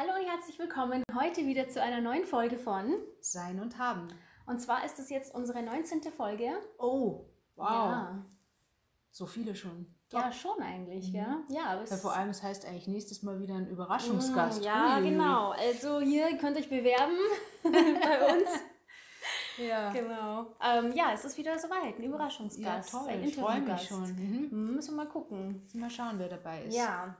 Hallo 0.00 0.12
und 0.16 0.28
herzlich 0.30 0.56
willkommen 0.60 1.02
heute 1.18 1.44
wieder 1.44 1.68
zu 1.70 1.82
einer 1.82 2.00
neuen 2.00 2.24
Folge 2.24 2.56
von 2.56 2.94
Sein 3.20 3.58
und 3.58 3.78
Haben. 3.78 4.06
Und 4.46 4.60
zwar 4.60 4.84
ist 4.84 5.00
es 5.00 5.10
jetzt 5.10 5.34
unsere 5.34 5.60
19. 5.60 6.02
Folge. 6.16 6.52
Oh, 6.78 7.24
wow. 7.56 7.66
Ja, 7.68 8.24
So 9.10 9.26
viele 9.26 9.56
schon. 9.56 9.92
ja 10.12 10.30
schon 10.30 10.62
eigentlich, 10.62 11.08
ja. 11.08 11.40
Ja, 11.48 11.64
aber 11.70 11.82
es 11.82 11.90
Ja, 11.90 11.96
vor 11.96 12.12
allem, 12.14 12.28
es 12.30 12.44
heißt 12.44 12.64
eigentlich 12.64 12.86
nächstes 12.86 13.24
Mal 13.24 13.40
wieder 13.40 13.56
ein 13.56 13.66
Überraschungsgast. 13.66 14.60
Mm, 14.60 14.64
Ja, 14.64 14.98
Ui. 14.98 15.10
genau. 15.10 15.50
Also 15.50 15.98
hier 15.98 16.28
könnt 16.38 16.56
ihr 16.56 16.62
euch 16.62 16.70
bewerben 16.70 17.16
bei 17.64 18.34
uns. 18.36 18.48
Ja, 19.56 19.90
Genau. 19.90 20.54
Ähm, 20.62 20.92
ja, 20.92 21.10
es 21.12 21.24
ist 21.24 21.36
wieder 21.36 21.58
soweit. 21.58 21.96
Ein 21.96 22.02
ja 22.02 22.08
Überraschungsgast. 22.08 22.92
toll. 22.92 23.08
Ein 23.08 23.24
Ich 23.24 23.34
freue 23.34 23.62
mich 23.62 23.82
schon. 23.82 24.04
Mhm. 24.04 24.48
Hm, 24.52 24.74
Müssen 24.76 24.92
wir 24.96 25.02
mal 25.04 25.10
gucken. 25.10 25.66
Mal 25.74 25.90
schauen, 25.90 26.20
wer 26.20 26.28
dabei 26.28 26.62
ist. 26.62 26.76
Ja. 26.76 27.16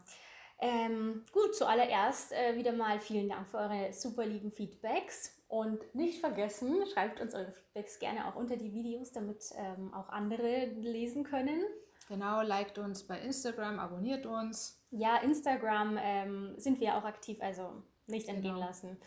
Ähm, 0.61 1.25
gut, 1.32 1.54
zuallererst 1.54 2.32
äh, 2.32 2.56
wieder 2.56 2.72
mal 2.72 2.98
vielen 3.00 3.29
Dank 3.29 3.48
für 3.48 3.59
eure 3.59 3.92
super 3.92 4.27
lieben 4.27 4.51
Feedbacks. 4.51 5.34
Und 5.48 5.95
nicht 5.95 6.20
vergessen, 6.20 6.84
schreibt 6.92 7.20
uns 7.20 7.34
eure 7.34 7.52
Feedbacks 7.52 7.98
gerne 7.98 8.27
auch 8.28 8.34
unter 8.37 8.56
die 8.56 8.73
Videos, 8.73 9.12
damit 9.12 9.45
ähm, 9.56 9.95
auch 9.95 10.09
andere 10.10 10.66
lesen 10.66 11.24
können. 11.24 11.62
Genau, 12.09 12.42
liked 12.42 12.78
uns 12.78 13.06
bei 13.06 13.19
Instagram, 13.20 13.78
abonniert 13.78 14.27
uns. 14.27 14.83
Ja, 14.91 15.19
Instagram 15.19 15.98
ähm, 16.00 16.55
sind 16.59 16.80
wir 16.80 16.97
auch 16.97 17.05
aktiv, 17.05 17.38
also 17.41 17.83
nicht 18.06 18.28
entgehen 18.28 18.55
Genau. 18.55 18.66
lassen. 18.66 18.98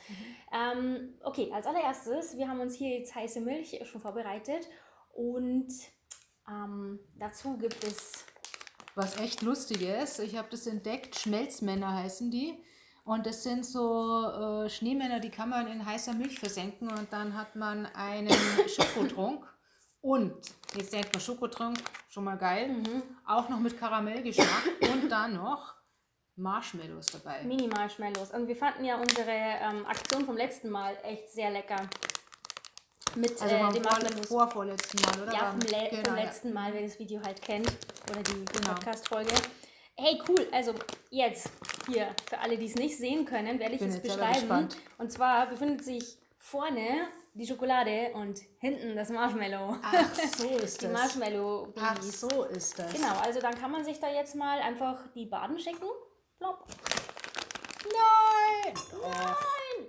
Ähm, 0.54 1.16
okay, 1.24 1.52
als 1.52 1.66
allererstes, 1.66 2.38
wir 2.38 2.48
haben 2.48 2.60
uns 2.60 2.76
hier 2.76 3.00
jetzt 3.00 3.14
heiße 3.16 3.42
Milch 3.42 3.80
schon 3.86 4.02
vorbereitet 4.02 4.68
und 5.14 5.70
ähm, 6.48 7.00
dazu 7.18 7.58
gibt 7.58 7.84
es 7.84 8.26
Was 8.96 9.18
echt 9.20 9.42
lustig 9.42 9.82
ist, 9.84 10.20
ich 10.20 10.38
habe 10.38 10.48
das 10.52 10.68
entdeckt, 10.68 11.18
Schmelzmänner 11.18 11.94
heißen 11.94 12.30
die. 12.30 12.62
Und 13.04 13.26
das 13.26 13.44
sind 13.44 13.66
so 13.66 14.28
äh, 14.66 14.70
Schneemänner, 14.70 15.20
die 15.20 15.30
kann 15.32 15.50
man 15.50 15.68
in 15.68 15.86
heißer 15.86 16.14
Milch 16.14 16.40
versenken 16.40 16.90
und 16.90 17.12
dann 17.12 17.36
hat 17.36 17.56
man 17.56 17.86
einen 17.88 18.30
Schokotrunk. 18.68 19.46
Und, 20.02 20.34
jetzt 20.76 20.94
denkt 20.94 21.14
man 21.14 21.22
Schokotrunk, 21.22 21.78
schon 22.10 22.24
mal 22.24 22.38
geil, 22.38 22.70
Mhm. 22.70 23.04
auch 23.26 23.50
noch 23.50 23.60
mit 23.60 23.80
Karamellgeschmack 23.80 24.64
und 24.94 25.10
dann 25.10 25.36
noch 25.36 25.76
Marshmallows 26.36 27.08
dabei. 27.08 27.44
Mini-Marshmallows. 27.44 28.32
Und 28.32 28.48
wir 28.48 28.56
fanden 28.56 28.84
ja 28.84 28.96
unsere 29.00 29.30
ähm, 29.32 29.86
Aktion 29.86 30.26
vom 30.26 30.38
letzten 30.38 30.70
Mal 30.70 30.96
echt 31.04 31.30
sehr 31.30 31.52
lecker. 31.52 31.88
Mit 33.16 33.42
Also 33.42 33.56
äh, 33.56 33.60
vom 33.60 33.74
den 33.74 33.84
vor, 33.84 33.92
Marshmallows. 33.92 34.28
vorvorletzten 34.28 35.02
Mal, 35.02 35.24
oder? 35.24 35.34
Ja, 35.34 35.52
vom, 35.52 35.60
Le 35.60 35.90
genau, 35.90 36.04
vom 36.10 36.18
ja. 36.18 36.24
letzten 36.24 36.54
Mal, 36.54 36.74
wer 36.74 36.82
das 36.84 37.00
Video 37.00 37.22
halt 37.22 37.42
kennt. 37.42 37.68
Oder 38.10 38.24
die 38.24 38.46
Genau. 38.46 38.70
Podcast-Folge. 38.74 39.32
Hey, 39.98 40.22
cool. 40.28 40.48
Also 40.52 40.74
jetzt 41.10 41.50
hier, 41.88 42.08
für 42.30 42.40
alle, 42.40 42.58
die 42.58 42.66
es 42.66 42.76
nicht 42.76 42.98
sehen 42.98 43.26
können, 43.26 43.60
werde 43.60 43.74
ich 43.76 43.82
Bin 43.82 43.90
es 43.90 44.02
beschreiben. 44.02 44.70
Und 44.98 45.12
zwar 45.12 45.48
befindet 45.48 45.84
sich 45.84 46.18
vorne 46.38 47.08
die 47.34 47.46
Schokolade 47.48 48.12
und 48.14 48.40
hinten 48.60 48.96
das 48.96 49.10
Marshmallow. 49.10 49.78
Ach, 49.82 50.16
so 50.38 50.48
ist 50.58 50.82
die 50.82 50.86
das. 50.88 50.94
marshmallow 50.94 51.74
Ach, 51.80 51.96
-Babys. 51.96 52.12
so 52.30 52.44
ist 52.46 52.78
das. 52.80 52.92
Genau, 52.94 53.14
also 53.24 53.40
dann 53.40 53.56
kann 53.60 53.72
man 53.72 53.84
sich 53.86 54.00
da 54.00 54.10
jetzt 54.12 54.36
mal 54.36 54.60
einfach 54.60 55.00
die 55.14 55.26
Baden 55.28 55.60
schicken. 55.60 55.86
Plopp. 56.40 56.66
Nein! 57.86 58.74
Nein, 59.02 59.36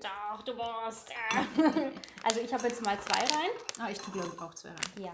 doch, 0.01 0.43
du 0.43 0.57
warst. 0.57 1.11
also 2.23 2.41
ich 2.41 2.53
habe 2.53 2.67
jetzt 2.69 2.85
mal 2.85 2.99
zwei 3.01 3.21
rein. 3.21 3.51
Ah, 3.81 3.89
ich 3.91 3.99
tue, 3.99 4.13
glaube 4.13 4.31
ich, 4.35 4.41
auch 4.41 4.55
zwei 4.55 4.71
rein. 4.71 4.77
Ja. 4.99 5.13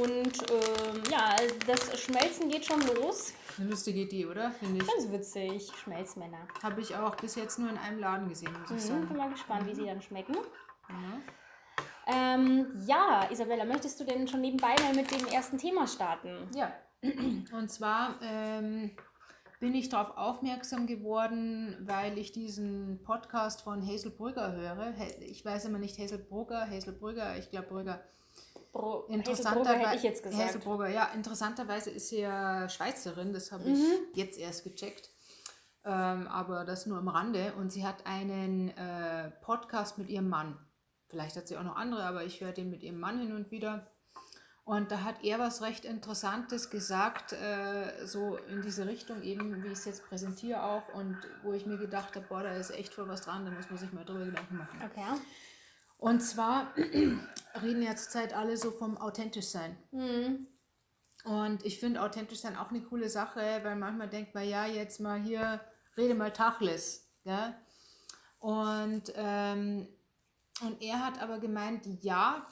Und 0.00 0.50
ähm, 0.50 1.02
ja, 1.10 1.34
das 1.66 2.00
Schmelzen 2.00 2.48
geht 2.48 2.64
schon 2.64 2.80
los. 2.94 3.32
Eine 3.58 3.70
lustige 3.70 4.00
Idee, 4.00 4.26
oder? 4.26 4.50
Finde 4.52 4.82
ich. 4.84 4.88
Ganz 4.90 5.10
witzig, 5.10 5.70
Schmelzmänner. 5.82 6.46
Habe 6.62 6.80
ich 6.80 6.94
auch 6.94 7.14
bis 7.16 7.34
jetzt 7.34 7.58
nur 7.58 7.68
in 7.70 7.78
einem 7.78 7.98
Laden 7.98 8.28
gesehen, 8.28 8.52
muss 8.60 8.70
ich 8.70 8.76
Mhm, 8.76 8.80
sagen. 8.80 9.08
bin 9.08 9.16
mal 9.16 9.30
gespannt, 9.30 9.66
wie 9.66 9.74
sie 9.74 9.84
dann 9.86 10.00
schmecken. 10.00 10.36
Ja. 10.88 11.20
Ähm, 12.06 12.66
ja, 12.86 13.28
Isabella, 13.30 13.64
möchtest 13.64 13.98
du 14.00 14.04
denn 14.04 14.26
schon 14.26 14.40
nebenbei 14.40 14.74
mal 14.82 14.94
mit 14.94 15.10
dem 15.10 15.26
ersten 15.26 15.58
Thema 15.58 15.86
starten? 15.86 16.48
Ja, 16.54 16.72
und 17.02 17.70
zwar 17.70 18.16
ähm, 18.22 18.96
bin 19.62 19.76
ich 19.76 19.88
darauf 19.88 20.16
aufmerksam 20.16 20.88
geworden, 20.88 21.76
weil 21.82 22.18
ich 22.18 22.32
diesen 22.32 23.00
Podcast 23.04 23.62
von 23.62 23.86
Hazel 23.86 24.10
Brügger 24.10 24.50
höre. 24.50 24.92
Ich 25.20 25.44
weiß 25.44 25.66
immer 25.66 25.78
nicht 25.78 25.96
Hazel 26.00 26.18
Brugger, 26.18 26.68
Hazel 26.68 26.92
Brügger, 26.92 27.38
ich 27.38 27.48
glaube 27.48 27.68
Brügger. 27.68 28.00
Bro 28.72 29.04
Interessanterweise, 29.06 29.94
ich 29.94 30.02
ja, 30.88 31.04
interessanterweise 31.14 31.90
ist 31.90 32.08
sie 32.08 32.22
ja 32.22 32.68
Schweizerin, 32.68 33.32
das 33.32 33.52
habe 33.52 33.62
ich 33.70 33.78
Mhm. 33.78 33.98
jetzt 34.14 34.36
erst 34.36 34.64
gecheckt. 34.64 35.10
Ähm, 35.84 36.26
aber 36.26 36.64
das 36.64 36.86
nur 36.86 36.98
am 36.98 37.06
Rande. 37.06 37.52
Und 37.56 37.70
sie 37.70 37.86
hat 37.86 38.04
einen 38.04 38.70
äh, 38.76 39.30
Podcast 39.42 39.96
mit 39.96 40.08
ihrem 40.08 40.28
Mann. 40.28 40.58
Vielleicht 41.06 41.36
hat 41.36 41.46
sie 41.46 41.56
auch 41.56 41.62
noch 41.62 41.76
andere, 41.76 42.02
aber 42.02 42.24
ich 42.24 42.40
höre 42.40 42.52
den 42.52 42.68
mit 42.68 42.82
ihrem 42.82 42.98
Mann 42.98 43.20
hin 43.20 43.36
und 43.36 43.52
wieder. 43.52 43.91
Und 44.64 44.92
da 44.92 45.02
hat 45.02 45.24
er 45.24 45.40
was 45.40 45.60
recht 45.60 45.84
Interessantes 45.84 46.70
gesagt, 46.70 47.32
äh, 47.32 48.06
so 48.06 48.36
in 48.36 48.62
diese 48.62 48.86
Richtung 48.86 49.22
eben, 49.22 49.62
wie 49.64 49.68
ich 49.68 49.72
es 49.72 49.84
jetzt 49.86 50.06
präsentiere 50.06 50.62
auch. 50.62 50.88
Und 50.94 51.18
wo 51.42 51.52
ich 51.52 51.66
mir 51.66 51.78
gedacht 51.78 52.14
habe, 52.14 52.26
boah, 52.28 52.42
da 52.44 52.54
ist 52.54 52.70
echt 52.70 52.94
voll 52.94 53.08
was 53.08 53.22
dran, 53.22 53.44
da 53.44 53.50
muss 53.50 53.68
man 53.70 53.78
sich 53.78 53.92
mal 53.92 54.04
drüber 54.04 54.24
Gedanken 54.24 54.56
machen. 54.56 54.80
Okay. 54.84 55.04
Und 55.98 56.20
zwar 56.20 56.72
reden 56.76 57.82
ja 57.82 57.96
zurzeit 57.96 58.34
alle 58.34 58.56
so 58.56 58.70
vom 58.70 58.96
authentisch 58.98 59.46
sein. 59.46 59.76
Mhm. 59.90 60.46
Und 61.24 61.64
ich 61.64 61.78
finde 61.78 62.02
authentisch 62.02 62.40
sein 62.40 62.56
auch 62.56 62.70
eine 62.70 62.82
coole 62.82 63.08
Sache, 63.08 63.60
weil 63.62 63.76
manchmal 63.76 64.08
denkt 64.08 64.34
man, 64.34 64.48
ja, 64.48 64.66
jetzt 64.66 65.00
mal 65.00 65.20
hier, 65.20 65.60
rede 65.96 66.14
mal 66.14 66.32
Tachles. 66.32 67.08
Ja? 67.24 67.54
Und, 68.38 69.12
ähm, 69.14 69.88
und 70.60 70.82
er 70.82 71.04
hat 71.04 71.20
aber 71.22 71.38
gemeint, 71.38 71.86
ja, 72.02 72.46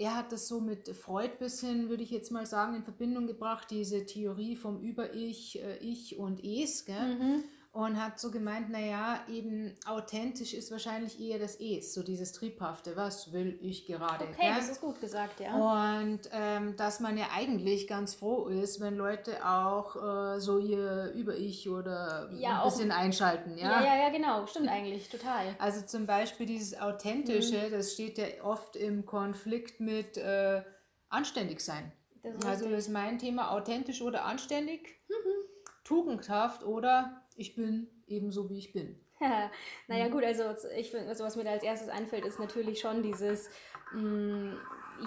er 0.00 0.16
hat 0.16 0.32
das 0.32 0.48
so 0.48 0.60
mit 0.62 0.88
Freud 0.96 1.32
bisschen, 1.38 1.90
würde 1.90 2.02
ich 2.02 2.10
jetzt 2.10 2.32
mal 2.32 2.46
sagen, 2.46 2.74
in 2.74 2.82
Verbindung 2.82 3.26
gebracht, 3.26 3.70
diese 3.70 4.06
Theorie 4.06 4.56
vom 4.56 4.80
Über-Ich, 4.80 5.62
äh, 5.62 5.76
Ich 5.76 6.16
und 6.16 6.42
Es. 6.42 6.86
Gell? 6.86 7.16
Mhm. 7.16 7.44
Und 7.72 8.02
hat 8.02 8.18
so 8.18 8.32
gemeint, 8.32 8.68
naja, 8.70 9.20
eben 9.28 9.76
authentisch 9.86 10.54
ist 10.54 10.72
wahrscheinlich 10.72 11.20
eher 11.20 11.38
das 11.38 11.54
Es, 11.60 11.94
so 11.94 12.02
dieses 12.02 12.32
Triebhafte, 12.32 12.96
was 12.96 13.32
will 13.32 13.56
ich 13.62 13.86
gerade. 13.86 14.24
Okay, 14.24 14.34
gell? 14.40 14.54
das 14.56 14.68
ist 14.70 14.80
gut 14.80 15.00
gesagt, 15.00 15.38
ja. 15.38 15.54
Und 15.54 16.18
ähm, 16.32 16.74
dass 16.76 16.98
man 16.98 17.16
ja 17.16 17.26
eigentlich 17.32 17.86
ganz 17.86 18.14
froh 18.16 18.48
ist, 18.48 18.80
wenn 18.80 18.96
Leute 18.96 19.46
auch 19.46 19.94
äh, 19.94 20.40
so 20.40 20.58
ihr 20.58 21.12
Über-Ich 21.14 21.68
oder 21.70 22.28
Ja, 22.34 22.54
ein 22.54 22.56
auch- 22.62 22.64
bisschen 22.64 22.90
einschalten. 22.90 23.56
Ja? 23.56 23.80
ja, 23.80 23.84
ja, 23.94 24.02
ja, 24.02 24.08
genau. 24.10 24.46
Stimmt 24.46 24.68
eigentlich, 24.68 25.08
total. 25.08 25.54
Also 25.60 25.86
zum 25.86 26.06
Beispiel 26.06 26.46
dieses 26.46 26.76
Authentische, 26.80 27.68
Mhm. 27.68 27.70
das 27.70 27.92
steht 27.92 28.18
ja 28.18 28.26
oft 28.42 28.74
im 28.74 29.06
Konflikt 29.06 29.78
mit 29.78 30.16
äh, 30.16 30.64
anständig 31.08 31.60
sein. 31.60 31.92
Das 32.24 32.44
Also 32.44 32.68
das 32.68 32.80
ist 32.80 32.88
mein 32.88 33.20
Thema, 33.20 33.52
authentisch 33.52 34.02
oder 34.02 34.24
anständig, 34.24 34.98
Mhm. 35.08 35.44
tugendhaft 35.84 36.64
oder 36.64 37.16
ich 37.40 37.54
bin 37.54 37.88
ebenso 38.06 38.48
wie 38.50 38.58
ich 38.58 38.72
bin. 38.72 39.00
naja, 39.88 40.08
Mhm. 40.08 40.10
gut, 40.12 40.24
also 40.24 40.44
ich 40.76 40.90
finde, 40.90 41.08
also 41.08 41.24
was 41.24 41.36
mir 41.36 41.44
da 41.44 41.50
als 41.52 41.62
erstes 41.62 41.88
einfällt, 41.88 42.24
ist 42.24 42.38
natürlich 42.38 42.80
schon 42.80 43.02
dieses, 43.02 43.50
mh, 43.92 44.56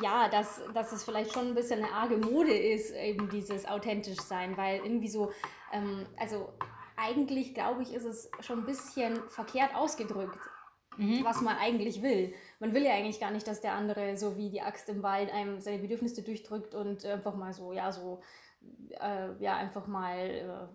ja, 0.02 0.28
dass, 0.30 0.62
dass 0.74 0.92
es 0.92 1.04
vielleicht 1.04 1.32
schon 1.34 1.48
ein 1.50 1.56
bisschen 1.56 1.84
eine 1.84 1.94
arge 1.94 2.18
Mode 2.18 2.54
ist, 2.56 2.94
eben 2.96 3.30
dieses 3.30 3.68
authentisch 3.68 4.20
sein, 4.20 4.58
weil 4.58 4.82
irgendwie 4.84 5.08
so, 5.08 5.32
ähm, 5.72 6.06
also 6.18 6.50
eigentlich 6.98 7.54
glaube 7.54 7.84
ich, 7.84 7.94
ist 7.94 8.06
es 8.06 8.30
schon 8.40 8.60
ein 8.60 8.66
bisschen 8.66 9.16
verkehrt 9.30 9.76
ausgedrückt, 9.76 10.40
Mhm. 10.98 11.24
was 11.24 11.42
man 11.42 11.58
eigentlich 11.58 12.04
will. 12.04 12.34
Man 12.60 12.74
will 12.76 12.84
ja 12.84 12.94
eigentlich 12.94 13.20
gar 13.20 13.32
nicht, 13.32 13.48
dass 13.48 13.62
der 13.62 13.74
andere 13.74 14.16
so 14.16 14.38
wie 14.38 14.50
die 14.52 14.62
Axt 14.62 14.90
im 14.90 15.02
Wald 15.02 15.32
einem 15.32 15.60
seine 15.60 15.80
Bedürfnisse 15.80 16.22
durchdrückt 16.24 16.76
und 16.76 17.04
einfach 17.06 17.36
mal 17.36 17.52
so, 17.54 17.74
ja, 17.74 17.92
so, 17.92 18.22
äh, 19.00 19.34
ja, 19.40 19.56
einfach 19.58 19.88
mal. 19.88 20.70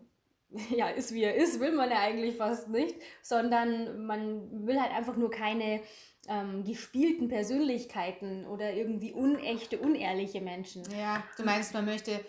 Ja, 0.74 0.88
ist 0.88 1.12
wie 1.12 1.22
er 1.22 1.34
ist, 1.34 1.60
will 1.60 1.72
man 1.72 1.90
ja 1.90 2.00
eigentlich 2.00 2.36
fast 2.36 2.68
nicht, 2.68 2.96
sondern 3.22 4.06
man 4.06 4.66
will 4.66 4.80
halt 4.80 4.92
einfach 4.92 5.16
nur 5.16 5.30
keine 5.30 5.82
ähm, 6.28 6.64
gespielten 6.64 7.28
Persönlichkeiten 7.28 8.46
oder 8.46 8.72
irgendwie 8.72 9.12
unechte, 9.12 9.78
unehrliche 9.78 10.40
Menschen. 10.40 10.84
Ja, 10.98 11.22
du 11.36 11.44
meinst, 11.44 11.74
man 11.74 11.84
möchte, 11.84 12.20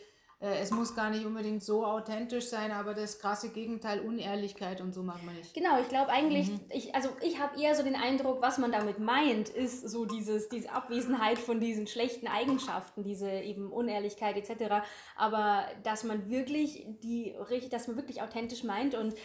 es 0.41 0.71
muss 0.71 0.95
gar 0.95 1.09
nicht 1.09 1.25
unbedingt 1.25 1.61
so 1.61 1.85
authentisch 1.85 2.45
sein, 2.47 2.71
aber 2.71 2.93
das 2.93 3.19
krasse 3.19 3.49
Gegenteil, 3.49 3.99
Unehrlichkeit 3.99 4.79
und 4.79 4.93
so 4.93 5.03
mag 5.03 5.21
man 5.25 5.35
nicht. 5.35 5.53
Genau, 5.53 5.79
ich 5.81 5.89
glaube 5.89 6.11
eigentlich, 6.11 6.49
ich, 6.69 6.95
also 6.95 7.09
ich 7.21 7.39
habe 7.41 7.61
eher 7.61 7.75
so 7.75 7.83
den 7.83 7.95
Eindruck, 7.95 8.41
was 8.41 8.57
man 8.57 8.71
damit 8.71 8.99
meint, 8.99 9.49
ist 9.49 9.89
so 9.89 10.05
dieses, 10.05 10.47
diese 10.47 10.71
Abwesenheit 10.71 11.39
von 11.39 11.59
diesen 11.59 11.87
schlechten 11.87 12.27
Eigenschaften, 12.27 13.03
diese 13.03 13.29
eben 13.29 13.69
Unehrlichkeit 13.69 14.37
etc. 14.37 14.75
Aber 15.17 15.65
dass 15.83 16.05
man 16.05 16.29
wirklich 16.29 16.85
die, 17.03 17.35
dass 17.69 17.87
man 17.87 17.97
wirklich 17.97 18.21
authentisch 18.21 18.63
meint 18.63 18.95
und 18.95 19.15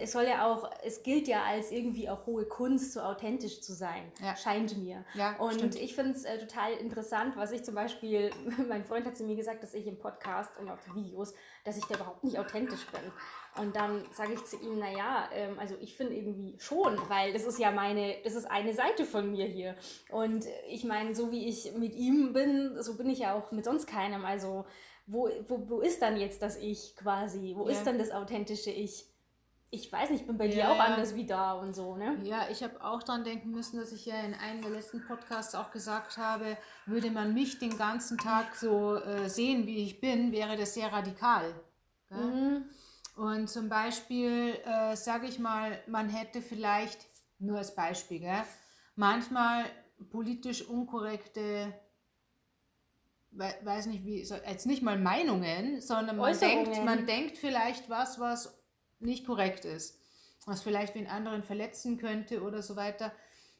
es 0.00 0.12
soll 0.12 0.24
ja 0.24 0.46
auch, 0.46 0.70
es 0.84 1.02
gilt 1.02 1.26
ja 1.28 1.42
als 1.44 1.70
irgendwie 1.70 2.08
auch 2.10 2.26
hohe 2.26 2.44
Kunst, 2.44 2.92
so 2.92 3.00
authentisch 3.00 3.60
zu 3.62 3.72
sein, 3.72 4.12
Ja. 4.22 4.36
scheint 4.36 4.76
mir. 4.76 5.04
Ja, 5.14 5.34
Und 5.38 5.54
stimmt. 5.54 5.74
ich 5.76 5.94
finde 5.94 6.12
es 6.12 6.24
äh, 6.24 6.38
total 6.38 6.72
interessant, 6.74 7.36
was 7.36 7.52
ich 7.52 7.64
zum 7.64 7.74
Beispiel, 7.74 8.30
mein 8.68 8.84
Freund 8.84 9.06
hat 9.06 9.16
zu 9.16 9.24
mir 9.24 9.34
gesagt, 9.36 9.62
dass 9.62 9.72
ich 9.74 9.86
im 9.86 9.98
Podcast 9.98 10.58
und 10.58 10.68
auf 10.68 10.80
Videos, 10.94 11.32
dass 11.64 11.78
ich 11.78 11.84
da 11.84 11.94
überhaupt 11.94 12.22
nicht 12.22 12.38
authentisch 12.38 12.86
bin. 12.88 13.00
Und 13.62 13.76
dann 13.76 14.04
sage 14.12 14.32
ich 14.34 14.44
zu 14.44 14.56
ihm, 14.60 14.78
naja, 14.78 15.28
ähm, 15.34 15.58
also 15.58 15.74
ich 15.80 15.96
finde 15.96 16.14
irgendwie 16.14 16.54
schon, 16.58 16.98
weil 17.08 17.32
das 17.32 17.44
ist 17.44 17.58
ja 17.58 17.70
meine, 17.70 18.16
das 18.24 18.34
ist 18.34 18.50
eine 18.50 18.72
Seite 18.74 19.04
von 19.04 19.30
mir 19.30 19.46
hier. 19.46 19.74
Und 20.10 20.46
ich 20.68 20.84
meine, 20.84 21.14
so 21.14 21.30
wie 21.32 21.46
ich 21.48 21.72
mit 21.76 21.94
ihm 21.94 22.32
bin, 22.32 22.76
so 22.82 22.96
bin 22.96 23.08
ich 23.10 23.20
ja 23.20 23.34
auch 23.34 23.52
mit 23.52 23.64
sonst 23.64 23.86
keinem. 23.86 24.24
Also 24.24 24.64
wo, 25.06 25.28
wo, 25.48 25.68
wo 25.68 25.80
ist 25.80 26.00
dann 26.00 26.16
jetzt 26.18 26.40
das 26.42 26.56
Ich 26.56 26.94
quasi? 26.96 27.54
Wo 27.56 27.66
Ja. 27.66 27.72
ist 27.72 27.84
dann 27.86 27.98
das 27.98 28.10
authentische 28.10 28.70
Ich? 28.70 29.06
Ich 29.74 29.90
weiß 29.90 30.10
nicht, 30.10 30.20
ich 30.20 30.26
bin 30.26 30.36
bei 30.36 30.48
dir 30.48 30.58
Ja, 30.58 30.72
auch 30.72 30.76
ja. 30.76 30.84
anders 30.84 31.14
wie 31.14 31.24
da 31.24 31.54
und 31.54 31.74
so, 31.74 31.96
ne? 31.96 32.18
Ja, 32.24 32.46
ich 32.50 32.62
habe 32.62 32.84
auch 32.84 33.02
dran 33.02 33.24
denken 33.24 33.52
müssen, 33.52 33.80
dass 33.80 33.90
ich 33.90 34.04
ja 34.04 34.20
in 34.20 34.34
einem 34.34 34.60
der 34.60 34.70
letzten 34.70 35.02
Podcasts 35.06 35.54
auch 35.54 35.70
gesagt 35.70 36.18
habe, 36.18 36.58
würde 36.84 37.10
man 37.10 37.32
mich 37.32 37.58
den 37.58 37.78
ganzen 37.78 38.18
Tag 38.18 38.54
so 38.54 38.96
äh, 38.96 39.30
sehen, 39.30 39.66
wie 39.66 39.78
ich 39.78 39.98
bin, 39.98 40.30
wäre 40.30 40.58
das 40.58 40.74
sehr 40.74 40.92
radikal. 40.92 41.54
Mhm. 42.10 42.66
Und 43.16 43.48
zum 43.48 43.70
Beispiel, 43.70 44.58
äh, 44.66 44.94
sage 44.94 45.26
ich 45.26 45.38
mal, 45.38 45.82
man 45.86 46.10
hätte 46.10 46.42
vielleicht, 46.42 47.06
nur 47.38 47.56
als 47.56 47.74
Beispiel, 47.74 48.20
gell, 48.20 48.44
manchmal 48.94 49.64
politisch 50.10 50.68
unkorrekte, 50.68 51.72
we 53.30 53.54
weiß 53.62 53.86
nicht 53.86 54.04
wie, 54.04 54.20
jetzt 54.20 54.66
nicht 54.66 54.82
mal 54.82 54.98
Meinungen, 54.98 55.80
sondern 55.80 56.18
man 56.18 56.38
denkt, 56.38 56.84
man 56.84 57.06
denkt 57.06 57.38
vielleicht 57.38 57.88
was, 57.88 58.20
was 58.20 58.61
nicht 59.02 59.26
korrekt 59.26 59.64
ist, 59.64 59.98
was 60.46 60.62
vielleicht 60.62 60.94
den 60.94 61.06
anderen 61.06 61.42
verletzen 61.42 61.98
könnte 61.98 62.42
oder 62.42 62.62
so 62.62 62.76
weiter. 62.76 63.12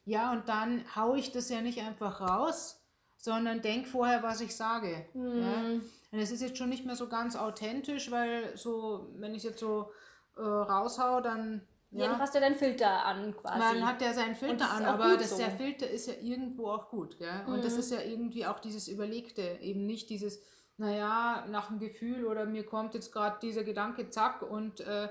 Ja, 0.05 0.31
und 0.33 0.49
dann 0.49 0.83
haue 0.95 1.17
ich 1.17 1.31
das 1.31 1.49
ja 1.49 1.61
nicht 1.61 1.79
einfach 1.79 2.19
raus, 2.21 2.81
sondern 3.17 3.61
denk 3.61 3.87
vorher, 3.87 4.21
was 4.21 4.41
ich 4.41 4.55
sage. 4.55 5.05
Ja? 5.13 5.21
Mhm. 5.21 5.81
Und 6.11 6.19
es 6.19 6.29
ist 6.31 6.41
jetzt 6.41 6.57
schon 6.57 6.69
nicht 6.69 6.85
mehr 6.85 6.95
so 6.95 7.07
ganz 7.07 7.35
authentisch, 7.35 8.11
weil 8.11 8.55
so, 8.57 9.07
wenn 9.15 9.31
ich 9.31 9.37
es 9.37 9.43
jetzt 9.51 9.59
so 9.59 9.91
äh, 10.35 10.41
raushau, 10.41 11.21
dann 11.21 11.61
Ja, 11.91 12.05
ja, 12.05 12.13
du 12.15 12.19
hast 12.19 12.35
ja 12.35 12.41
deinen 12.41 12.55
Filter 12.55 13.05
an 13.05 13.33
quasi. 13.35 13.57
man 13.59 13.87
hat 13.87 14.01
ja 14.01 14.13
seinen 14.13 14.35
Filter 14.35 14.55
das 14.57 14.71
an, 14.71 14.85
aber 14.85 15.15
das, 15.15 15.29
so. 15.31 15.37
der 15.37 15.51
Filter 15.51 15.89
ist 15.89 16.07
ja 16.07 16.13
irgendwo 16.21 16.69
auch 16.69 16.89
gut, 16.89 17.17
gell? 17.17 17.45
Und 17.47 17.63
das 17.63 17.73
Mhm. 17.73 17.79
ist 17.79 17.91
ja 17.91 18.01
irgendwie 18.01 18.45
auch 18.45 18.59
dieses 18.59 18.87
Überlegte, 18.89 19.41
eben 19.61 19.85
nicht 19.85 20.09
dieses, 20.09 20.41
naja, 20.77 21.45
nach 21.49 21.67
dem 21.69 21.79
Gefühl 21.79 22.25
oder 22.25 22.45
mir 22.45 22.65
kommt 22.65 22.93
jetzt 22.93 23.11
gerade 23.13 23.37
dieser 23.41 23.63
Gedanke, 23.63 24.09
zack, 24.09 24.41
und 24.41 24.81
äh, 24.81 25.07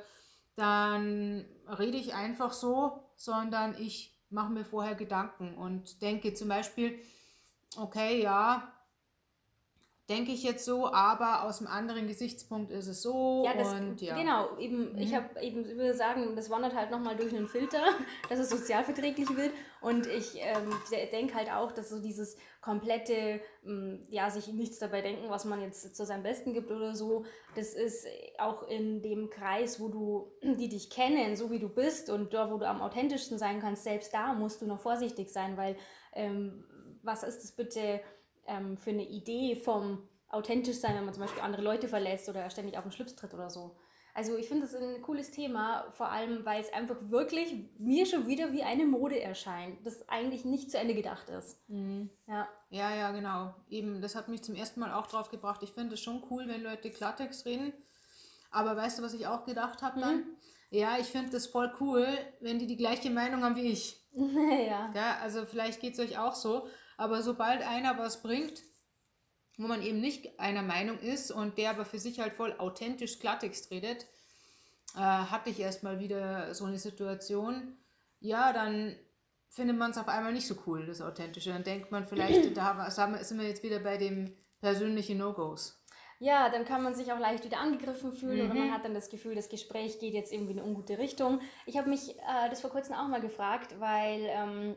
dann 0.56 1.44
rede 1.66 1.96
ich 1.96 2.14
einfach 2.14 2.52
so, 2.52 3.02
sondern 3.16 3.76
ich 3.78 4.18
mache 4.30 4.52
mir 4.52 4.64
vorher 4.64 4.94
Gedanken 4.94 5.54
und 5.56 6.02
denke 6.02 6.34
zum 6.34 6.48
Beispiel, 6.48 6.98
okay, 7.76 8.22
ja, 8.22 8.71
denke 10.08 10.32
ich 10.32 10.42
jetzt 10.42 10.64
so, 10.64 10.92
aber 10.92 11.44
aus 11.44 11.60
einem 11.60 11.68
anderen 11.68 12.08
Gesichtspunkt 12.08 12.70
ist 12.72 12.88
es 12.88 13.02
so 13.02 13.44
Ja, 13.46 13.54
das, 13.54 13.72
und 13.72 14.00
ja. 14.00 14.16
genau, 14.16 14.58
eben, 14.58 14.98
ich 14.98 15.12
Mhm. 15.12 15.16
habe 15.16 15.40
eben, 15.40 15.60
ich 15.64 15.76
würde 15.76 15.94
sagen, 15.94 16.34
das 16.34 16.50
wandert 16.50 16.74
halt 16.74 16.90
nochmal 16.90 17.16
durch 17.16 17.34
einen 17.34 17.46
Filter, 17.46 17.82
dass 18.28 18.38
es 18.40 18.50
sozialverträglich 18.50 19.28
wird 19.36 19.52
und 19.80 20.06
ich 20.06 20.34
ähm, 20.36 20.72
denke 21.12 21.34
halt 21.34 21.50
auch, 21.52 21.70
dass 21.72 21.88
so 21.88 22.00
dieses 22.00 22.36
komplette, 22.60 23.40
ähm, 23.64 24.04
ja, 24.08 24.28
sich 24.30 24.48
nichts 24.48 24.78
dabei 24.78 25.02
denken, 25.02 25.30
was 25.30 25.44
man 25.44 25.60
jetzt 25.62 25.94
zu 25.94 26.04
seinem 26.04 26.24
Besten 26.24 26.52
gibt 26.52 26.70
oder 26.70 26.94
so, 26.96 27.24
das 27.54 27.74
ist 27.74 28.06
auch 28.38 28.64
in 28.68 29.02
dem 29.02 29.30
Kreis, 29.30 29.80
wo 29.80 29.88
du, 29.88 30.32
die 30.42 30.68
dich 30.68 30.90
kennen, 30.90 31.36
so 31.36 31.50
wie 31.50 31.60
du 31.60 31.68
bist 31.68 32.10
und 32.10 32.34
da, 32.34 32.50
wo 32.50 32.58
du 32.58 32.66
am 32.68 32.82
authentischsten 32.82 33.38
sein 33.38 33.60
kannst, 33.60 33.84
selbst 33.84 34.12
da 34.12 34.34
musst 34.34 34.62
du 34.62 34.66
noch 34.66 34.80
vorsichtig 34.80 35.30
sein, 35.30 35.56
weil 35.56 35.76
ähm, 36.12 36.64
was 37.02 37.22
ist 37.22 37.42
das 37.42 37.52
bitte 37.52 38.00
ähm, 38.46 38.76
für 38.76 38.90
eine 38.90 39.06
Idee 39.08 39.56
vom 39.56 40.08
authentisch 40.28 40.78
sein, 40.78 40.96
wenn 40.96 41.04
man 41.04 41.14
zum 41.14 41.22
Beispiel 41.22 41.42
andere 41.42 41.62
Leute 41.62 41.88
verlässt 41.88 42.28
oder 42.28 42.48
ständig 42.50 42.76
auf 42.76 42.84
den 42.84 42.92
Schlips 42.92 43.14
tritt 43.14 43.34
oder 43.34 43.50
so. 43.50 43.76
Also 44.14 44.36
ich 44.36 44.46
finde 44.46 44.66
das 44.66 44.74
ein 44.74 45.00
cooles 45.00 45.30
Thema, 45.30 45.90
vor 45.92 46.10
allem 46.10 46.44
weil 46.44 46.60
es 46.60 46.72
einfach 46.72 46.96
wirklich 47.00 47.54
mir 47.78 48.04
schon 48.04 48.26
wieder 48.26 48.52
wie 48.52 48.62
eine 48.62 48.84
Mode 48.84 49.20
erscheint, 49.20 49.86
das 49.86 50.06
eigentlich 50.08 50.44
nicht 50.44 50.70
zu 50.70 50.78
Ende 50.78 50.94
gedacht 50.94 51.30
ist. 51.30 51.58
Mhm. 51.68 52.10
Ja. 52.26 52.46
Ja, 52.68 52.94
ja, 52.94 53.10
genau. 53.12 53.54
Eben, 53.70 54.02
das 54.02 54.14
hat 54.14 54.28
mich 54.28 54.42
zum 54.42 54.54
ersten 54.54 54.80
Mal 54.80 54.92
auch 54.92 55.06
drauf 55.06 55.30
gebracht. 55.30 55.62
Ich 55.62 55.72
finde 55.72 55.94
es 55.94 56.00
schon 56.00 56.22
cool, 56.30 56.46
wenn 56.46 56.62
Leute 56.62 56.90
Klartext 56.90 57.46
reden. 57.46 57.72
Aber 58.50 58.76
weißt 58.76 58.98
du, 58.98 59.02
was 59.02 59.14
ich 59.14 59.26
auch 59.26 59.46
gedacht 59.46 59.80
habe 59.80 60.00
dann? 60.00 60.24
Ja, 60.70 60.98
ich 60.98 61.06
finde 61.06 61.30
das 61.30 61.46
voll 61.46 61.72
cool, 61.80 62.06
wenn 62.40 62.58
die 62.58 62.66
die 62.66 62.76
gleiche 62.76 63.10
Meinung 63.10 63.42
haben 63.42 63.56
wie 63.56 63.72
ich. 63.72 63.98
ja. 64.14 64.92
Ja, 64.94 65.18
also 65.22 65.46
vielleicht 65.46 65.80
geht 65.80 65.94
es 65.94 66.00
euch 66.00 66.18
auch 66.18 66.34
so. 66.34 66.66
Aber 67.02 67.20
sobald 67.22 67.62
einer 67.62 67.98
was 67.98 68.22
bringt, 68.22 68.62
wo 69.58 69.66
man 69.66 69.82
eben 69.82 70.00
nicht 70.00 70.38
einer 70.38 70.62
Meinung 70.62 71.00
ist 71.00 71.32
und 71.32 71.58
der 71.58 71.70
aber 71.70 71.84
für 71.84 71.98
sich 71.98 72.20
halt 72.20 72.32
voll 72.34 72.54
authentisch 72.58 73.18
Klartext 73.18 73.72
redet, 73.72 74.06
äh, 74.94 75.00
hatte 75.00 75.50
ich 75.50 75.58
erstmal 75.58 75.98
wieder 75.98 76.54
so 76.54 76.64
eine 76.64 76.78
Situation. 76.78 77.76
Ja, 78.20 78.52
dann 78.52 78.94
findet 79.48 79.76
man 79.76 79.90
es 79.90 79.98
auf 79.98 80.06
einmal 80.06 80.32
nicht 80.32 80.46
so 80.46 80.54
cool, 80.66 80.86
das 80.86 81.00
Authentische. 81.00 81.50
Dann 81.50 81.64
denkt 81.64 81.90
man 81.90 82.06
vielleicht, 82.06 82.56
da 82.56 82.88
sind 82.88 83.40
wir 83.40 83.48
jetzt 83.48 83.64
wieder 83.64 83.80
bei 83.80 83.96
dem 83.96 84.36
persönlichen 84.60 85.18
No-Gos. 85.18 85.84
Ja, 86.20 86.50
dann 86.50 86.64
kann 86.64 86.84
man 86.84 86.94
sich 86.94 87.12
auch 87.12 87.18
leicht 87.18 87.44
wieder 87.44 87.58
angegriffen 87.58 88.12
fühlen 88.12 88.42
oder 88.42 88.54
Mhm. 88.54 88.60
man 88.60 88.72
hat 88.72 88.84
dann 88.84 88.94
das 88.94 89.10
Gefühl, 89.10 89.34
das 89.34 89.48
Gespräch 89.48 89.98
geht 89.98 90.14
jetzt 90.14 90.32
irgendwie 90.32 90.52
in 90.52 90.60
eine 90.60 90.68
ungute 90.68 90.98
Richtung. 90.98 91.40
Ich 91.66 91.76
habe 91.76 91.90
mich 91.90 92.10
äh, 92.10 92.48
das 92.48 92.60
vor 92.60 92.70
kurzem 92.70 92.94
auch 92.94 93.08
mal 93.08 93.20
gefragt, 93.20 93.74
weil, 93.80 94.20
ähm, 94.28 94.76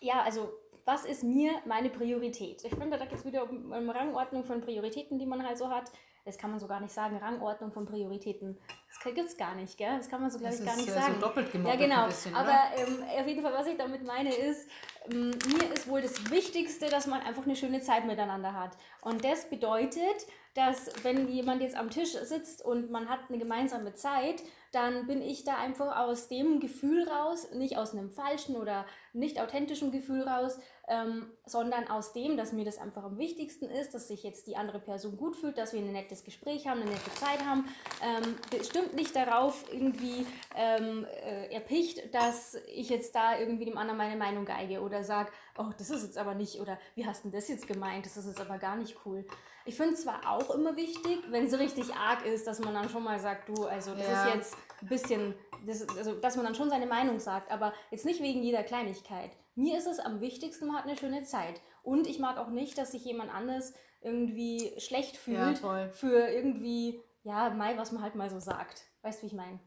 ja, 0.00 0.22
also 0.22 0.52
was 0.86 1.04
ist 1.04 1.24
mir 1.24 1.50
meine 1.66 1.90
Priorität? 1.90 2.64
Ich 2.64 2.74
finde, 2.74 2.96
da 2.96 3.04
geht 3.04 3.18
es 3.18 3.24
wieder 3.24 3.50
um, 3.50 3.72
um 3.72 3.90
Rangordnung 3.90 4.44
von 4.44 4.60
Prioritäten, 4.60 5.18
die 5.18 5.26
man 5.26 5.44
halt 5.44 5.58
so 5.58 5.68
hat. 5.68 5.90
Das 6.24 6.38
kann 6.38 6.50
man 6.50 6.58
so 6.58 6.66
gar 6.66 6.80
nicht 6.80 6.92
sagen, 6.92 7.16
Rangordnung 7.18 7.72
von 7.72 7.86
Prioritäten. 7.86 8.58
Das 8.88 9.14
gibt 9.14 9.28
es 9.28 9.36
gar 9.36 9.54
nicht, 9.54 9.78
gell? 9.78 9.96
Das 9.96 10.08
kann 10.08 10.20
man 10.20 10.30
so, 10.30 10.38
glaube 10.40 10.54
ich, 10.54 10.64
gar 10.64 10.76
nicht 10.76 10.90
sagen. 10.90 11.14
so 11.14 11.20
doppelt 11.20 11.46
Ja, 11.46 11.52
gemoppelt 11.52 11.80
genau. 11.80 12.06
bisschen, 12.06 12.34
Aber 12.34 12.58
ähm, 12.76 13.04
auf 13.20 13.26
jeden 13.26 13.42
Fall, 13.42 13.52
was 13.52 13.66
ich 13.68 13.76
damit 13.76 14.04
meine, 14.04 14.34
ist, 14.34 14.68
ähm, 15.10 15.30
mir 15.30 15.72
ist 15.72 15.88
wohl 15.88 16.02
das 16.02 16.30
Wichtigste, 16.30 16.86
dass 16.86 17.06
man 17.06 17.20
einfach 17.22 17.44
eine 17.44 17.54
schöne 17.54 17.80
Zeit 17.80 18.06
miteinander 18.06 18.54
hat. 18.54 18.76
Und 19.02 19.24
das 19.24 19.48
bedeutet, 19.48 20.26
dass 20.54 20.90
wenn 21.04 21.28
jemand 21.28 21.62
jetzt 21.62 21.76
am 21.76 21.90
Tisch 21.90 22.12
sitzt 22.12 22.64
und 22.64 22.90
man 22.90 23.08
hat 23.08 23.20
eine 23.28 23.38
gemeinsame 23.38 23.94
Zeit, 23.94 24.42
dann 24.72 25.06
bin 25.06 25.22
ich 25.22 25.44
da 25.44 25.56
einfach 25.58 25.96
aus 25.96 26.28
dem 26.28 26.60
Gefühl 26.60 27.08
raus, 27.08 27.50
nicht 27.52 27.76
aus 27.76 27.92
einem 27.92 28.10
falschen 28.10 28.56
oder 28.56 28.84
nicht 29.16 29.40
authentischen 29.40 29.90
Gefühl 29.90 30.22
raus, 30.22 30.58
ähm, 30.88 31.30
sondern 31.44 31.88
aus 31.88 32.12
dem, 32.12 32.36
dass 32.36 32.52
mir 32.52 32.64
das 32.64 32.78
einfach 32.78 33.02
am 33.04 33.18
wichtigsten 33.18 33.68
ist, 33.68 33.94
dass 33.94 34.08
sich 34.08 34.22
jetzt 34.22 34.46
die 34.46 34.56
andere 34.56 34.78
Person 34.78 35.16
gut 35.16 35.36
fühlt, 35.36 35.58
dass 35.58 35.72
wir 35.72 35.80
ein 35.80 35.90
nettes 35.92 36.22
Gespräch 36.22 36.66
haben, 36.68 36.80
eine 36.82 36.90
nette 36.90 37.12
Zeit 37.14 37.44
haben. 37.44 37.66
Ähm, 38.02 38.36
bestimmt 38.56 38.94
nicht 38.94 39.16
darauf 39.16 39.64
irgendwie 39.72 40.26
ähm, 40.54 41.04
äh, 41.24 41.52
erpicht, 41.52 42.14
dass 42.14 42.54
ich 42.72 42.88
jetzt 42.90 43.14
da 43.14 43.38
irgendwie 43.38 43.64
dem 43.64 43.78
anderen 43.78 43.98
meine 43.98 44.16
Meinung 44.16 44.44
geige 44.44 44.80
oder 44.80 45.02
sage, 45.02 45.30
oh, 45.58 45.70
das 45.76 45.90
ist 45.90 46.04
jetzt 46.04 46.18
aber 46.18 46.34
nicht, 46.34 46.60
oder 46.60 46.78
wie 46.94 47.06
hast 47.06 47.24
du 47.24 47.30
das 47.30 47.48
jetzt 47.48 47.66
gemeint, 47.66 48.06
das 48.06 48.16
ist 48.16 48.26
jetzt 48.26 48.40
aber 48.40 48.58
gar 48.58 48.76
nicht 48.76 48.96
cool. 49.04 49.24
Ich 49.64 49.76
finde 49.76 49.94
es 49.94 50.02
zwar 50.02 50.20
auch 50.30 50.54
immer 50.54 50.76
wichtig, 50.76 51.18
wenn 51.30 51.46
es 51.46 51.58
richtig 51.58 51.92
arg 51.94 52.24
ist, 52.24 52.46
dass 52.46 52.60
man 52.60 52.74
dann 52.74 52.88
schon 52.88 53.02
mal 53.02 53.18
sagt, 53.18 53.48
du, 53.48 53.64
also 53.64 53.94
das 53.94 54.06
Ja. 54.06 54.28
ist 54.28 54.34
jetzt 54.34 54.56
ein 54.82 54.88
bisschen, 54.88 55.34
das, 55.66 55.86
also 55.96 56.14
dass 56.14 56.36
man 56.36 56.44
dann 56.44 56.54
schon 56.54 56.70
seine 56.70 56.86
Meinung 56.86 57.18
sagt, 57.18 57.50
aber 57.50 57.72
jetzt 57.90 58.04
nicht 58.04 58.22
wegen 58.22 58.42
jeder 58.42 58.62
Kleinigkeit. 58.62 59.30
Mir 59.54 59.78
ist 59.78 59.86
es 59.86 59.98
am 59.98 60.20
wichtigsten, 60.20 60.66
man 60.66 60.76
hat 60.76 60.84
eine 60.84 60.96
schöne 60.96 61.22
Zeit. 61.22 61.60
Und 61.82 62.06
ich 62.06 62.18
mag 62.18 62.36
auch 62.38 62.48
nicht, 62.50 62.76
dass 62.78 62.92
sich 62.92 63.04
jemand 63.04 63.32
anders 63.32 63.72
irgendwie 64.02 64.74
schlecht 64.78 65.14
Ja, 65.26 65.46
fühlt 65.46 65.58
voll. 65.58 65.90
für 65.92 66.28
irgendwie, 66.28 67.00
ja, 67.22 67.50
Mai, 67.50 67.76
was 67.78 67.92
man 67.92 68.02
halt 68.02 68.14
mal 68.14 68.28
so 68.30 68.38
sagt. 68.38 68.82
Weißt 69.02 69.18
du, 69.18 69.22
wie 69.22 69.26
ich 69.28 69.32
meine? 69.32 69.58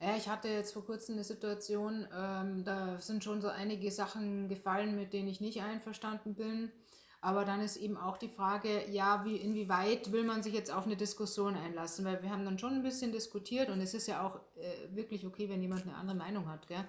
Ja, 0.00 0.16
ich 0.16 0.28
hatte 0.28 0.48
jetzt 0.48 0.72
vor 0.72 0.84
kurzem 0.84 1.14
eine 1.14 1.24
Situation, 1.24 2.06
ähm, 2.14 2.64
da 2.64 2.98
sind 2.98 3.24
schon 3.24 3.40
so 3.40 3.48
einige 3.48 3.90
Sachen 3.90 4.48
gefallen, 4.48 4.94
mit 4.94 5.12
denen 5.12 5.28
ich 5.28 5.40
nicht 5.40 5.62
einverstanden 5.62 6.34
bin. 6.34 6.70
Aber 7.26 7.44
dann 7.44 7.60
ist 7.60 7.76
eben 7.76 7.96
auch 7.96 8.18
die 8.18 8.28
Frage, 8.28 8.88
ja, 8.88 9.24
wie, 9.24 9.34
inwieweit 9.34 10.12
will 10.12 10.22
man 10.22 10.44
sich 10.44 10.54
jetzt 10.54 10.70
auf 10.70 10.86
eine 10.86 10.94
Diskussion 10.94 11.56
einlassen? 11.56 12.04
Weil 12.04 12.22
wir 12.22 12.30
haben 12.30 12.44
dann 12.44 12.60
schon 12.60 12.74
ein 12.74 12.84
bisschen 12.84 13.10
diskutiert 13.10 13.68
und 13.68 13.80
es 13.80 13.94
ist 13.94 14.06
ja 14.06 14.24
auch 14.24 14.36
äh, 14.54 14.94
wirklich 14.94 15.26
okay, 15.26 15.48
wenn 15.48 15.60
jemand 15.60 15.82
eine 15.82 15.96
andere 15.96 16.16
Meinung 16.16 16.48
hat, 16.48 16.68
gell? 16.68 16.84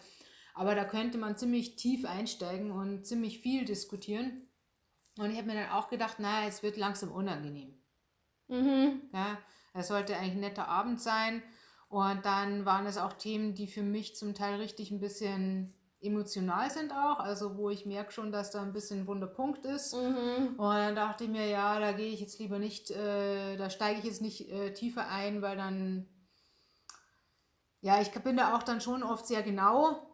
Aber 0.54 0.76
da 0.76 0.86
könnte 0.86 1.18
man 1.18 1.38
ziemlich 1.38 1.76
tief 1.76 2.06
einsteigen 2.06 2.70
und 2.70 3.08
ziemlich 3.08 3.40
viel 3.40 3.66
diskutieren. 3.66 4.48
Und 5.18 5.32
ich 5.32 5.38
habe 5.38 5.48
mir 5.48 5.56
dann 5.56 5.72
auch 5.72 5.90
gedacht, 5.90 6.20
naja, 6.20 6.48
es 6.48 6.62
wird 6.62 6.78
langsam 6.78 7.12
unangenehm. 7.12 7.74
Mhm. 8.48 9.10
Ja, 9.14 9.40
es 9.74 9.88
sollte 9.88 10.18
eigentlich 10.18 10.34
ein 10.34 10.42
netter 10.42 10.68
Abend 10.68 11.02
sein. 11.02 11.42
Und 11.90 12.26
dann 12.26 12.64
waren 12.64 12.86
es 12.86 13.00
auch 13.00 13.14
Themen, 13.14 13.56
die 13.56 13.66
für 13.66 13.82
mich 13.82 14.16
zum 14.16 14.36
Teil 14.36 14.60
richtig 14.60 14.92
ein 14.92 15.00
bisschen 15.00 15.74
emotional 16.02 16.70
sind 16.70 16.92
auch. 16.92 17.20
Also 17.20 17.58
wo 17.58 17.70
ich 17.70 17.86
merke 17.86 18.12
schon, 18.12 18.32
dass 18.32 18.52
da 18.52 18.62
ein 18.62 18.74
bisschen 18.74 19.02
ein 19.02 19.08
Wunderpunkt 19.08 19.66
ist. 19.66 19.96
Mhm. 19.96 20.56
Und 20.58 20.76
dann 20.76 20.96
dachte 20.96 21.26
ich 21.26 21.30
mir, 21.30 21.48
ja, 21.48 21.80
da 21.80 21.92
gehe 21.92 22.12
ich 22.12 22.20
jetzt 22.20 22.40
lieber 22.40 22.60
nicht, 22.60 22.92
äh, 22.92 23.58
da 23.58 23.70
steige 23.70 24.00
ich 24.00 24.06
jetzt 24.06 24.22
nicht 24.22 24.50
äh, 24.50 24.74
tiefer 24.74 25.10
ein, 25.10 25.42
weil 25.42 25.58
dann, 25.58 26.08
ja, 27.82 28.02
ich 28.02 28.12
bin 28.12 28.38
da 28.38 28.56
auch 28.56 28.64
dann 28.64 28.82
schon 28.82 29.04
oft 29.04 29.26
sehr 29.28 29.44
genau 29.44 30.08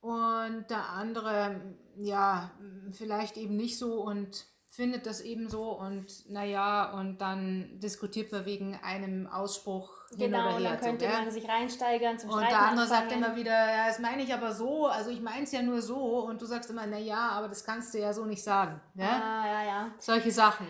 und 0.00 0.66
der 0.70 0.90
andere, 0.90 1.76
ja, 1.96 2.50
vielleicht 2.92 3.36
eben 3.36 3.56
nicht 3.56 3.78
so 3.78 4.02
und 4.02 4.46
findet 4.76 5.06
das 5.06 5.22
eben 5.22 5.48
so 5.48 5.70
und 5.70 6.28
naja, 6.28 6.92
und 6.92 7.18
dann 7.18 7.80
diskutiert 7.80 8.30
man 8.30 8.44
wegen 8.44 8.78
einem 8.82 9.26
Ausspruch. 9.26 9.90
Genau, 10.16 10.60
dann 10.60 10.78
könnte 10.78 11.06
so, 11.06 11.10
man 11.10 11.30
sich 11.30 11.48
reinsteigern 11.48 12.18
zum 12.18 12.28
Und 12.28 12.36
Streiten 12.36 12.52
der 12.52 12.62
andere 12.68 12.82
anfangen. 12.82 13.08
sagt 13.08 13.12
immer 13.12 13.36
wieder, 13.36 13.52
ja, 13.52 13.86
das 13.88 13.98
meine 13.98 14.22
ich 14.22 14.34
aber 14.34 14.52
so, 14.52 14.86
also 14.86 15.10
ich 15.10 15.22
meine 15.22 15.44
es 15.44 15.52
ja 15.52 15.62
nur 15.62 15.80
so 15.80 16.26
und 16.26 16.42
du 16.42 16.46
sagst 16.46 16.68
immer, 16.70 16.86
naja, 16.86 17.30
aber 17.30 17.48
das 17.48 17.64
kannst 17.64 17.94
du 17.94 17.98
ja 17.98 18.12
so 18.12 18.26
nicht 18.26 18.42
sagen. 18.42 18.78
Ja, 18.94 19.22
ah, 19.22 19.46
ja, 19.46 19.64
ja. 19.64 19.94
Solche 19.98 20.30
Sachen. 20.30 20.66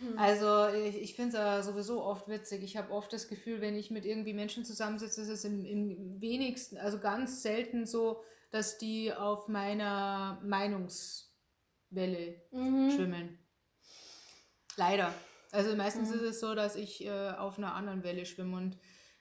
Hm. 0.00 0.18
Also 0.18 0.68
ich, 0.68 1.00
ich 1.00 1.16
finde 1.16 1.30
es 1.30 1.34
ja 1.42 1.62
sowieso 1.62 2.02
oft 2.04 2.28
witzig. 2.28 2.62
Ich 2.62 2.76
habe 2.76 2.92
oft 2.92 3.10
das 3.10 3.28
Gefühl, 3.28 3.62
wenn 3.62 3.74
ich 3.74 3.90
mit 3.90 4.04
irgendwie 4.04 4.34
Menschen 4.34 4.66
zusammensitze, 4.66 5.22
ist 5.22 5.30
es 5.30 5.46
im, 5.46 5.64
im 5.64 6.20
wenigsten, 6.20 6.76
also 6.76 6.98
ganz 6.98 7.42
selten 7.42 7.86
so, 7.86 8.22
dass 8.50 8.76
die 8.76 9.14
auf 9.14 9.48
meiner 9.48 10.38
Meinungswelle 10.44 12.42
mhm. 12.50 12.90
schwimmen. 12.90 13.38
Leider. 14.76 15.12
Also 15.52 15.74
meistens 15.76 16.10
mhm. 16.10 16.16
ist 16.16 16.22
es 16.22 16.40
so, 16.40 16.54
dass 16.54 16.76
ich 16.76 17.04
äh, 17.04 17.30
auf 17.30 17.58
einer 17.58 17.74
anderen 17.74 18.02
Welle 18.02 18.26
schwimme 18.26 18.56
und 18.56 18.78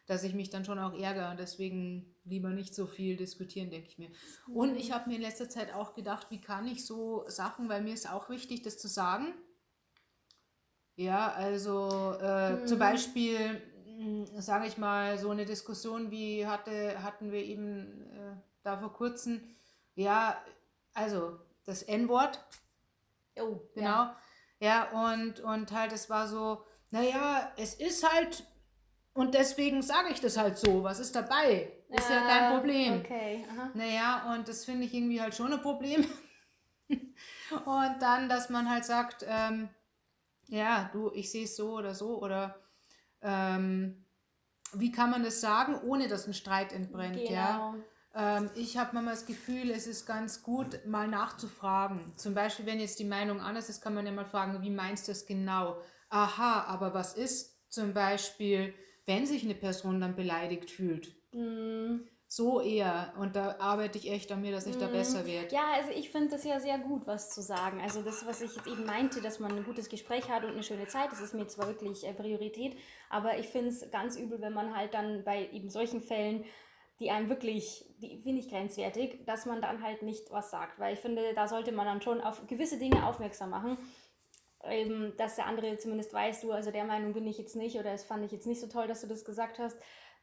dass 0.07 0.23
ich 0.23 0.33
mich 0.33 0.49
dann 0.49 0.65
schon 0.65 0.79
auch 0.79 0.93
ärgere. 0.93 1.35
Deswegen 1.37 2.15
lieber 2.23 2.49
nicht 2.49 2.75
so 2.75 2.85
viel 2.85 3.15
diskutieren, 3.15 3.71
denke 3.71 3.87
ich 3.87 3.97
mir. 3.97 4.09
Mhm. 4.47 4.55
Und 4.55 4.75
ich 4.75 4.91
habe 4.91 5.09
mir 5.09 5.15
in 5.15 5.21
letzter 5.21 5.49
Zeit 5.49 5.73
auch 5.73 5.93
gedacht, 5.93 6.27
wie 6.29 6.41
kann 6.41 6.67
ich 6.67 6.85
so 6.85 7.25
Sachen, 7.27 7.69
weil 7.69 7.81
mir 7.81 7.93
ist 7.93 8.11
auch 8.11 8.29
wichtig, 8.29 8.61
das 8.61 8.77
zu 8.77 8.87
sagen. 8.87 9.33
Ja, 10.95 11.31
also 11.31 12.15
äh, 12.21 12.53
mhm. 12.53 12.67
zum 12.67 12.79
Beispiel, 12.79 13.61
hm, 13.85 14.25
sage 14.41 14.67
ich 14.67 14.77
mal, 14.77 15.17
so 15.17 15.29
eine 15.29 15.45
Diskussion 15.45 16.11
wie 16.11 16.45
hatte, 16.45 17.03
hatten 17.03 17.31
wir 17.31 17.43
eben 17.43 18.09
äh, 18.11 18.35
da 18.63 18.77
vor 18.77 18.93
kurzem. 18.93 19.41
Ja, 19.95 20.41
also 20.93 21.39
das 21.65 21.83
N-Wort. 21.83 22.39
Oh, 23.37 23.59
genau. 23.73 23.87
Ja. 23.87 24.17
Ja, 24.59 24.89
und, 24.91 25.39
und 25.41 25.71
halt, 25.71 25.91
es 25.91 26.09
war 26.09 26.27
so, 26.27 26.63
naja, 26.91 27.51
es 27.57 27.73
ist 27.75 28.09
halt, 28.09 28.43
und 29.13 29.33
deswegen 29.33 29.81
sage 29.81 30.09
ich 30.11 30.21
das 30.21 30.37
halt 30.37 30.57
so, 30.57 30.83
was 30.83 30.99
ist 30.99 31.15
dabei? 31.15 31.71
Ist 31.89 32.09
ja, 32.09 32.15
ja 32.15 32.27
kein 32.27 32.43
ah, 32.43 32.55
Problem. 32.55 32.99
Okay, 32.99 33.45
aha. 33.51 33.71
Naja, 33.73 34.33
und 34.33 34.47
das 34.47 34.65
finde 34.65 34.85
ich 34.85 34.93
irgendwie 34.93 35.21
halt 35.21 35.35
schon 35.35 35.53
ein 35.53 35.61
Problem. 35.61 36.05
und 36.89 37.95
dann, 37.99 38.29
dass 38.29 38.49
man 38.49 38.69
halt 38.69 38.85
sagt, 38.85 39.25
ähm, 39.27 39.69
ja, 40.47 40.89
du, 40.93 41.11
ich 41.13 41.31
sehe 41.31 41.45
es 41.45 41.55
so 41.55 41.73
oder 41.73 41.93
so, 41.93 42.21
oder 42.21 42.59
ähm, 43.21 44.05
wie 44.73 44.91
kann 44.91 45.09
man 45.09 45.23
das 45.23 45.41
sagen, 45.41 45.79
ohne 45.83 46.07
dass 46.07 46.27
ein 46.27 46.33
Streit 46.33 46.73
entbrennt, 46.73 47.17
genau. 47.17 47.31
ja? 47.31 47.75
Ähm, 48.15 48.49
ich 48.55 48.77
habe 48.77 48.91
manchmal 48.93 49.15
das 49.15 49.25
Gefühl, 49.25 49.69
es 49.71 49.87
ist 49.87 50.05
ganz 50.05 50.41
gut, 50.41 50.85
mal 50.85 51.07
nachzufragen. 51.07 52.13
Zum 52.15 52.33
Beispiel, 52.33 52.65
wenn 52.65 52.79
jetzt 52.79 52.99
die 52.99 53.05
Meinung 53.05 53.41
anders 53.41 53.69
ist, 53.69 53.81
kann 53.81 53.93
man 53.93 54.05
ja 54.05 54.11
mal 54.11 54.25
fragen, 54.25 54.61
wie 54.61 54.69
meinst 54.69 55.07
du 55.07 55.11
es 55.11 55.25
genau? 55.25 55.77
Aha, 56.09 56.63
aber 56.63 56.93
was 56.93 57.13
ist 57.13 57.69
zum 57.69 57.93
Beispiel, 57.93 58.73
wenn 59.05 59.25
sich 59.25 59.43
eine 59.43 59.55
Person 59.55 59.99
dann 59.99 60.15
beleidigt 60.15 60.71
fühlt? 60.71 61.13
Mm. 61.33 62.07
So 62.27 62.59
eher. 62.59 63.13
Und 63.19 63.35
da 63.35 63.57
arbeite 63.59 63.97
ich 63.97 64.09
echt 64.09 64.31
an 64.31 64.41
mir, 64.41 64.51
dass 64.51 64.65
ich 64.65 64.77
mm. 64.77 64.79
da 64.79 64.87
besser 64.87 65.25
werde. 65.25 65.53
Ja, 65.53 65.73
also 65.75 65.91
ich 65.91 66.09
finde 66.09 66.29
das 66.29 66.45
ja 66.45 66.59
sehr 66.59 66.79
gut, 66.79 67.05
was 67.05 67.33
zu 67.33 67.41
sagen. 67.41 67.81
Also 67.81 68.01
das, 68.01 68.25
was 68.25 68.41
ich 68.41 68.55
jetzt 68.55 68.67
eben 68.67 68.85
meinte, 68.85 69.21
dass 69.21 69.39
man 69.39 69.51
ein 69.51 69.65
gutes 69.65 69.89
Gespräch 69.89 70.29
hat 70.29 70.43
und 70.45 70.51
eine 70.51 70.63
schöne 70.63 70.87
Zeit, 70.87 71.11
das 71.11 71.19
ist 71.19 71.33
mir 71.33 71.47
zwar 71.47 71.67
wirklich 71.67 72.05
äh, 72.07 72.13
Priorität, 72.13 72.77
aber 73.09 73.37
ich 73.37 73.47
finde 73.47 73.69
es 73.69 73.91
ganz 73.91 74.17
übel, 74.17 74.41
wenn 74.41 74.53
man 74.53 74.75
halt 74.75 74.93
dann 74.93 75.23
bei 75.25 75.49
eben 75.51 75.69
solchen 75.69 76.01
Fällen 76.01 76.45
die 76.99 77.11
einem 77.11 77.29
wirklich, 77.29 77.85
die 77.97 78.17
finde 78.21 78.39
ich 78.39 78.49
grenzwertig, 78.49 79.25
dass 79.25 79.45
man 79.45 79.61
dann 79.61 79.83
halt 79.83 80.01
nicht 80.01 80.31
was 80.31 80.51
sagt. 80.51 80.79
Weil 80.79 80.93
ich 80.93 80.99
finde, 80.99 81.33
da 81.33 81.47
sollte 81.47 81.71
man 81.71 81.85
dann 81.85 82.01
schon 82.01 82.21
auf 82.21 82.47
gewisse 82.47 82.79
Dinge 82.79 83.05
aufmerksam 83.05 83.49
machen. 83.49 83.77
Eben, 84.69 85.13
dass 85.17 85.35
der 85.35 85.45
andere 85.45 85.77
zumindest 85.77 86.13
weiß, 86.13 86.41
du, 86.41 86.51
also 86.51 86.71
der 86.71 86.85
Meinung 86.85 87.13
bin 87.13 87.27
ich 87.27 87.37
jetzt 87.37 87.55
nicht 87.55 87.75
oder 87.75 87.91
das 87.91 88.03
fand 88.03 88.25
ich 88.25 88.31
jetzt 88.31 88.47
nicht 88.47 88.61
so 88.61 88.67
toll, 88.67 88.87
dass 88.87 89.01
du 89.01 89.07
das 89.07 89.25
gesagt 89.25 89.59
hast. 89.59 89.77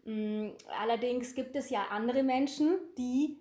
Mm, 0.04 0.48
allerdings 0.80 1.34
gibt 1.34 1.54
es 1.54 1.70
ja 1.70 1.86
andere 1.90 2.22
Menschen, 2.22 2.78
die 2.98 3.38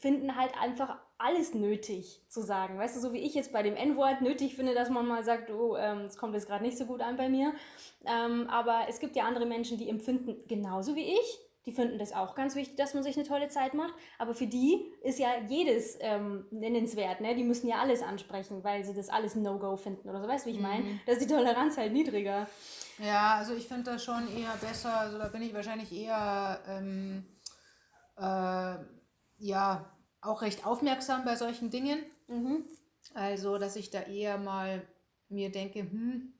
finden 0.00 0.36
halt 0.36 0.52
einfach 0.60 0.98
alles 1.16 1.54
nötig 1.54 2.20
zu 2.28 2.42
sagen. 2.42 2.78
Weißt 2.78 2.96
du, 2.96 3.00
so 3.00 3.12
wie 3.12 3.20
ich 3.20 3.34
jetzt 3.34 3.52
bei 3.52 3.62
dem 3.62 3.76
N-Wort 3.76 4.20
nötig 4.20 4.54
finde, 4.56 4.74
dass 4.74 4.90
man 4.90 5.06
mal 5.06 5.24
sagt, 5.24 5.50
oh, 5.50 5.76
ähm, 5.76 6.00
es 6.06 6.18
kommt 6.18 6.34
jetzt 6.34 6.48
gerade 6.48 6.64
nicht 6.64 6.76
so 6.76 6.84
gut 6.84 7.00
an 7.00 7.16
bei 7.16 7.28
mir. 7.28 7.54
Ähm, 8.04 8.48
aber 8.50 8.86
es 8.88 8.98
gibt 8.98 9.16
ja 9.16 9.24
andere 9.24 9.46
Menschen, 9.46 9.78
die 9.78 9.88
empfinden 9.88 10.36
genauso 10.48 10.94
wie 10.96 11.14
ich 11.14 11.38
die 11.66 11.72
finden 11.72 11.98
das 11.98 12.12
auch 12.12 12.34
ganz 12.34 12.56
wichtig, 12.56 12.76
dass 12.76 12.94
man 12.94 13.02
sich 13.02 13.16
eine 13.16 13.26
tolle 13.26 13.48
Zeit 13.48 13.74
macht. 13.74 13.94
Aber 14.18 14.34
für 14.34 14.46
die 14.46 14.92
ist 15.02 15.18
ja 15.18 15.28
jedes 15.48 15.96
ähm, 16.00 16.46
nennenswert. 16.50 17.20
Ne? 17.20 17.34
Die 17.34 17.44
müssen 17.44 17.68
ja 17.68 17.80
alles 17.80 18.02
ansprechen, 18.02 18.64
weil 18.64 18.84
sie 18.84 18.94
das 18.94 19.08
alles 19.08 19.36
No-Go 19.36 19.76
finden 19.76 20.08
oder 20.08 20.20
so. 20.20 20.28
Weißt 20.28 20.44
du, 20.44 20.50
wie 20.50 20.54
ich 20.54 20.60
meine? 20.60 20.84
Mhm. 20.84 21.00
Da 21.06 21.12
ist 21.12 21.22
die 21.22 21.32
Toleranz 21.32 21.76
halt 21.76 21.92
niedriger. 21.92 22.48
Ja, 22.98 23.36
also 23.36 23.54
ich 23.54 23.68
finde 23.68 23.92
das 23.92 24.04
schon 24.04 24.26
eher 24.36 24.54
besser. 24.60 24.96
Also 24.96 25.18
da 25.18 25.28
bin 25.28 25.42
ich 25.42 25.54
wahrscheinlich 25.54 25.92
eher, 25.92 26.60
ähm, 26.66 27.24
äh, 28.16 28.76
ja, 29.38 29.92
auch 30.20 30.42
recht 30.42 30.66
aufmerksam 30.66 31.24
bei 31.24 31.36
solchen 31.36 31.70
Dingen. 31.70 31.98
Mhm. 32.26 32.64
Also, 33.14 33.58
dass 33.58 33.76
ich 33.76 33.90
da 33.90 34.00
eher 34.00 34.38
mal 34.38 34.86
mir 35.28 35.50
denke, 35.50 35.80
hm, 35.80 36.34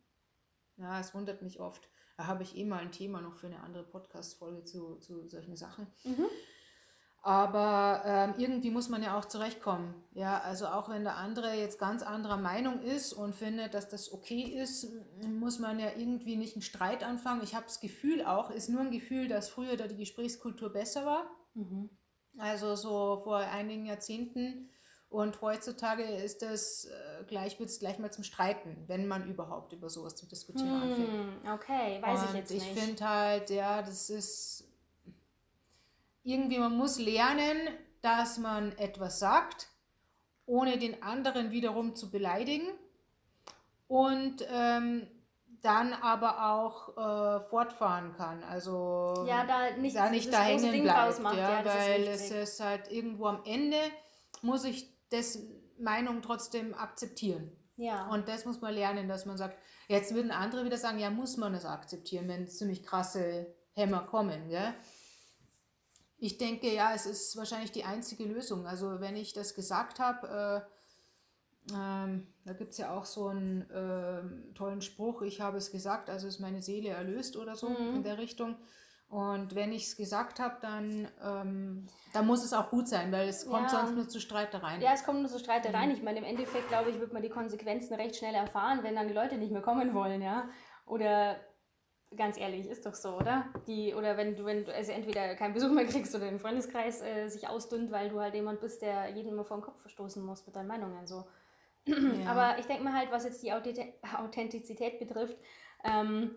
ja, 0.76 1.00
es 1.00 1.14
wundert 1.14 1.42
mich 1.42 1.60
oft 1.60 1.88
da 2.16 2.26
habe 2.26 2.42
ich 2.42 2.56
eh 2.56 2.64
mal 2.64 2.80
ein 2.80 2.92
Thema 2.92 3.20
noch 3.20 3.36
für 3.36 3.46
eine 3.46 3.60
andere 3.60 3.84
Podcast-Folge 3.84 4.64
zu, 4.64 4.96
zu 4.96 5.28
solchen 5.28 5.56
Sachen. 5.56 5.86
Mhm. 6.04 6.26
Aber 7.24 8.02
ähm, 8.04 8.34
irgendwie 8.36 8.70
muss 8.70 8.88
man 8.88 9.00
ja 9.00 9.16
auch 9.16 9.24
zurechtkommen. 9.26 9.94
Ja, 10.12 10.40
also 10.40 10.66
auch 10.66 10.88
wenn 10.88 11.04
der 11.04 11.18
andere 11.18 11.54
jetzt 11.54 11.78
ganz 11.78 12.02
anderer 12.02 12.36
Meinung 12.36 12.82
ist 12.82 13.12
und 13.12 13.36
findet, 13.36 13.74
dass 13.74 13.88
das 13.88 14.12
okay 14.12 14.40
ist, 14.42 14.88
muss 15.22 15.60
man 15.60 15.78
ja 15.78 15.90
irgendwie 15.96 16.36
nicht 16.36 16.56
einen 16.56 16.62
Streit 16.62 17.04
anfangen. 17.04 17.44
Ich 17.44 17.54
habe 17.54 17.66
das 17.66 17.78
Gefühl 17.78 18.24
auch, 18.24 18.50
ist 18.50 18.68
nur 18.68 18.80
ein 18.80 18.90
Gefühl, 18.90 19.28
dass 19.28 19.48
früher 19.48 19.76
da 19.76 19.86
die 19.86 19.96
Gesprächskultur 19.96 20.72
besser 20.72 21.06
war. 21.06 21.30
Mhm. 21.54 21.90
Also 22.38 22.74
so 22.74 23.20
vor 23.22 23.38
einigen 23.38 23.86
Jahrzehnten 23.86 24.68
und 25.12 25.42
heutzutage 25.42 26.02
ist 26.02 26.42
es 26.42 26.86
äh, 26.86 27.24
gleich, 27.26 27.58
wird 27.60 27.68
es 27.68 27.78
gleich 27.78 27.98
mal 27.98 28.10
zum 28.10 28.24
Streiten, 28.24 28.84
wenn 28.86 29.06
man 29.06 29.28
überhaupt 29.28 29.72
über 29.72 29.90
sowas 29.90 30.16
zu 30.16 30.26
diskutieren 30.26 30.70
hm, 30.70 30.82
anfängt. 30.82 31.48
Okay, 31.54 32.02
weiß 32.02 32.20
und 32.20 32.28
ich 32.30 32.34
jetzt 32.34 32.50
nicht. 32.50 32.66
Ich 32.66 32.80
finde 32.80 33.08
halt, 33.08 33.50
ja, 33.50 33.82
das 33.82 34.08
ist 34.08 34.64
irgendwie, 36.24 36.58
man 36.58 36.76
muss 36.76 36.98
lernen, 36.98 37.58
dass 38.00 38.38
man 38.38 38.72
etwas 38.78 39.18
sagt, 39.18 39.68
ohne 40.46 40.78
den 40.78 41.02
anderen 41.02 41.50
wiederum 41.50 41.94
zu 41.94 42.10
beleidigen. 42.10 42.66
Und 43.88 44.46
ähm, 44.50 45.06
dann 45.60 45.92
aber 45.92 46.50
auch 46.50 46.96
äh, 46.96 47.40
fortfahren 47.48 48.14
kann. 48.16 48.42
Also 48.44 49.24
ja, 49.28 49.44
da 49.44 49.76
nicht, 49.76 49.94
da, 49.94 50.10
nicht 50.10 50.32
da 50.32 50.42
hängen 50.42 50.82
bleibt. 50.82 51.20
Ja, 51.20 51.60
ja 51.60 51.64
weil 51.64 52.08
es 52.08 52.30
ist 52.30 52.60
halt 52.60 52.90
irgendwo 52.90 53.26
am 53.26 53.42
Ende 53.44 53.76
muss 54.42 54.64
ich 54.64 54.91
dessen 55.12 55.62
Meinung 55.78 56.22
trotzdem 56.22 56.74
akzeptieren. 56.74 57.52
Ja. 57.76 58.08
Und 58.10 58.28
das 58.28 58.44
muss 58.44 58.60
man 58.60 58.74
lernen, 58.74 59.08
dass 59.08 59.26
man 59.26 59.36
sagt, 59.36 59.58
jetzt 59.88 60.14
würden 60.14 60.30
andere 60.30 60.64
wieder 60.64 60.78
sagen, 60.78 60.98
ja, 60.98 61.10
muss 61.10 61.36
man 61.36 61.54
es 61.54 61.64
akzeptieren, 61.64 62.28
wenn 62.28 62.48
ziemlich 62.48 62.82
krasse 62.82 63.54
Hämmer 63.72 64.02
kommen. 64.02 64.48
Gell? 64.48 64.74
Ich 66.18 66.38
denke, 66.38 66.72
ja, 66.72 66.94
es 66.94 67.06
ist 67.06 67.36
wahrscheinlich 67.36 67.72
die 67.72 67.84
einzige 67.84 68.24
Lösung. 68.24 68.66
Also 68.66 69.00
wenn 69.00 69.16
ich 69.16 69.32
das 69.32 69.54
gesagt 69.54 69.98
habe, 69.98 70.64
äh, 71.68 71.74
ähm, 71.74 72.26
da 72.44 72.52
gibt 72.52 72.72
es 72.72 72.78
ja 72.78 72.96
auch 72.96 73.04
so 73.04 73.28
einen 73.28 73.62
äh, 73.70 74.54
tollen 74.54 74.82
Spruch, 74.82 75.22
ich 75.22 75.40
habe 75.40 75.58
es 75.58 75.70
gesagt, 75.70 76.10
also 76.10 76.26
ist 76.26 76.40
meine 76.40 76.60
Seele 76.60 76.90
erlöst 76.90 77.36
oder 77.36 77.56
so 77.56 77.68
mhm. 77.68 77.96
in 77.96 78.02
der 78.02 78.18
Richtung. 78.18 78.56
Und 79.12 79.54
wenn 79.54 79.74
ich 79.74 79.88
es 79.88 79.96
gesagt 79.98 80.40
habe, 80.40 80.56
dann, 80.62 81.06
ähm, 81.22 81.86
dann 82.14 82.26
muss 82.26 82.42
es 82.42 82.54
auch 82.54 82.70
gut 82.70 82.88
sein, 82.88 83.12
weil 83.12 83.28
es 83.28 83.46
kommt 83.46 83.70
ja. 83.70 83.80
sonst 83.80 83.94
nur 83.94 84.08
zu 84.08 84.20
Streitereien. 84.20 84.80
Ja, 84.80 84.94
es 84.94 85.04
kommt 85.04 85.20
nur 85.20 85.28
zu 85.28 85.38
Streitereien. 85.38 85.90
Mhm. 85.90 85.96
Ich 85.96 86.02
meine, 86.02 86.20
im 86.20 86.24
Endeffekt, 86.24 86.68
glaube 86.68 86.88
ich, 86.88 86.98
wird 86.98 87.12
man 87.12 87.20
die 87.20 87.28
Konsequenzen 87.28 87.92
recht 87.92 88.16
schnell 88.16 88.34
erfahren, 88.34 88.78
wenn 88.82 88.94
dann 88.94 89.08
die 89.08 89.12
Leute 89.12 89.36
nicht 89.36 89.52
mehr 89.52 89.60
kommen 89.60 89.92
wollen, 89.92 90.22
ja. 90.22 90.48
Oder 90.86 91.36
ganz 92.16 92.38
ehrlich, 92.38 92.66
ist 92.66 92.86
doch 92.86 92.94
so, 92.94 93.18
oder? 93.18 93.44
Die, 93.66 93.92
oder 93.92 94.16
wenn 94.16 94.34
du, 94.34 94.46
wenn 94.46 94.64
du 94.64 94.74
also 94.74 94.92
entweder 94.92 95.34
keinen 95.34 95.52
Besuch 95.52 95.72
mehr 95.72 95.84
kriegst 95.84 96.14
oder 96.14 96.24
den 96.24 96.40
Freundeskreis 96.40 97.02
äh, 97.02 97.28
sich 97.28 97.46
ausdünnt, 97.46 97.92
weil 97.92 98.08
du 98.08 98.18
halt 98.18 98.32
jemand 98.34 98.60
bist, 98.60 98.80
der 98.80 99.10
jeden 99.10 99.28
immer 99.28 99.44
vor 99.44 99.58
den 99.58 99.62
Kopf 99.62 99.78
verstoßen 99.82 100.24
muss 100.24 100.46
mit 100.46 100.56
deinen 100.56 100.68
Meinungen. 100.68 101.06
So. 101.06 101.26
Ja. 101.84 102.30
Aber 102.30 102.58
ich 102.58 102.64
denke 102.64 102.82
mal 102.82 102.94
halt, 102.94 103.10
was 103.10 103.24
jetzt 103.24 103.42
die 103.42 103.52
Authentizität 103.52 104.98
betrifft, 104.98 105.36
ähm, 105.84 106.34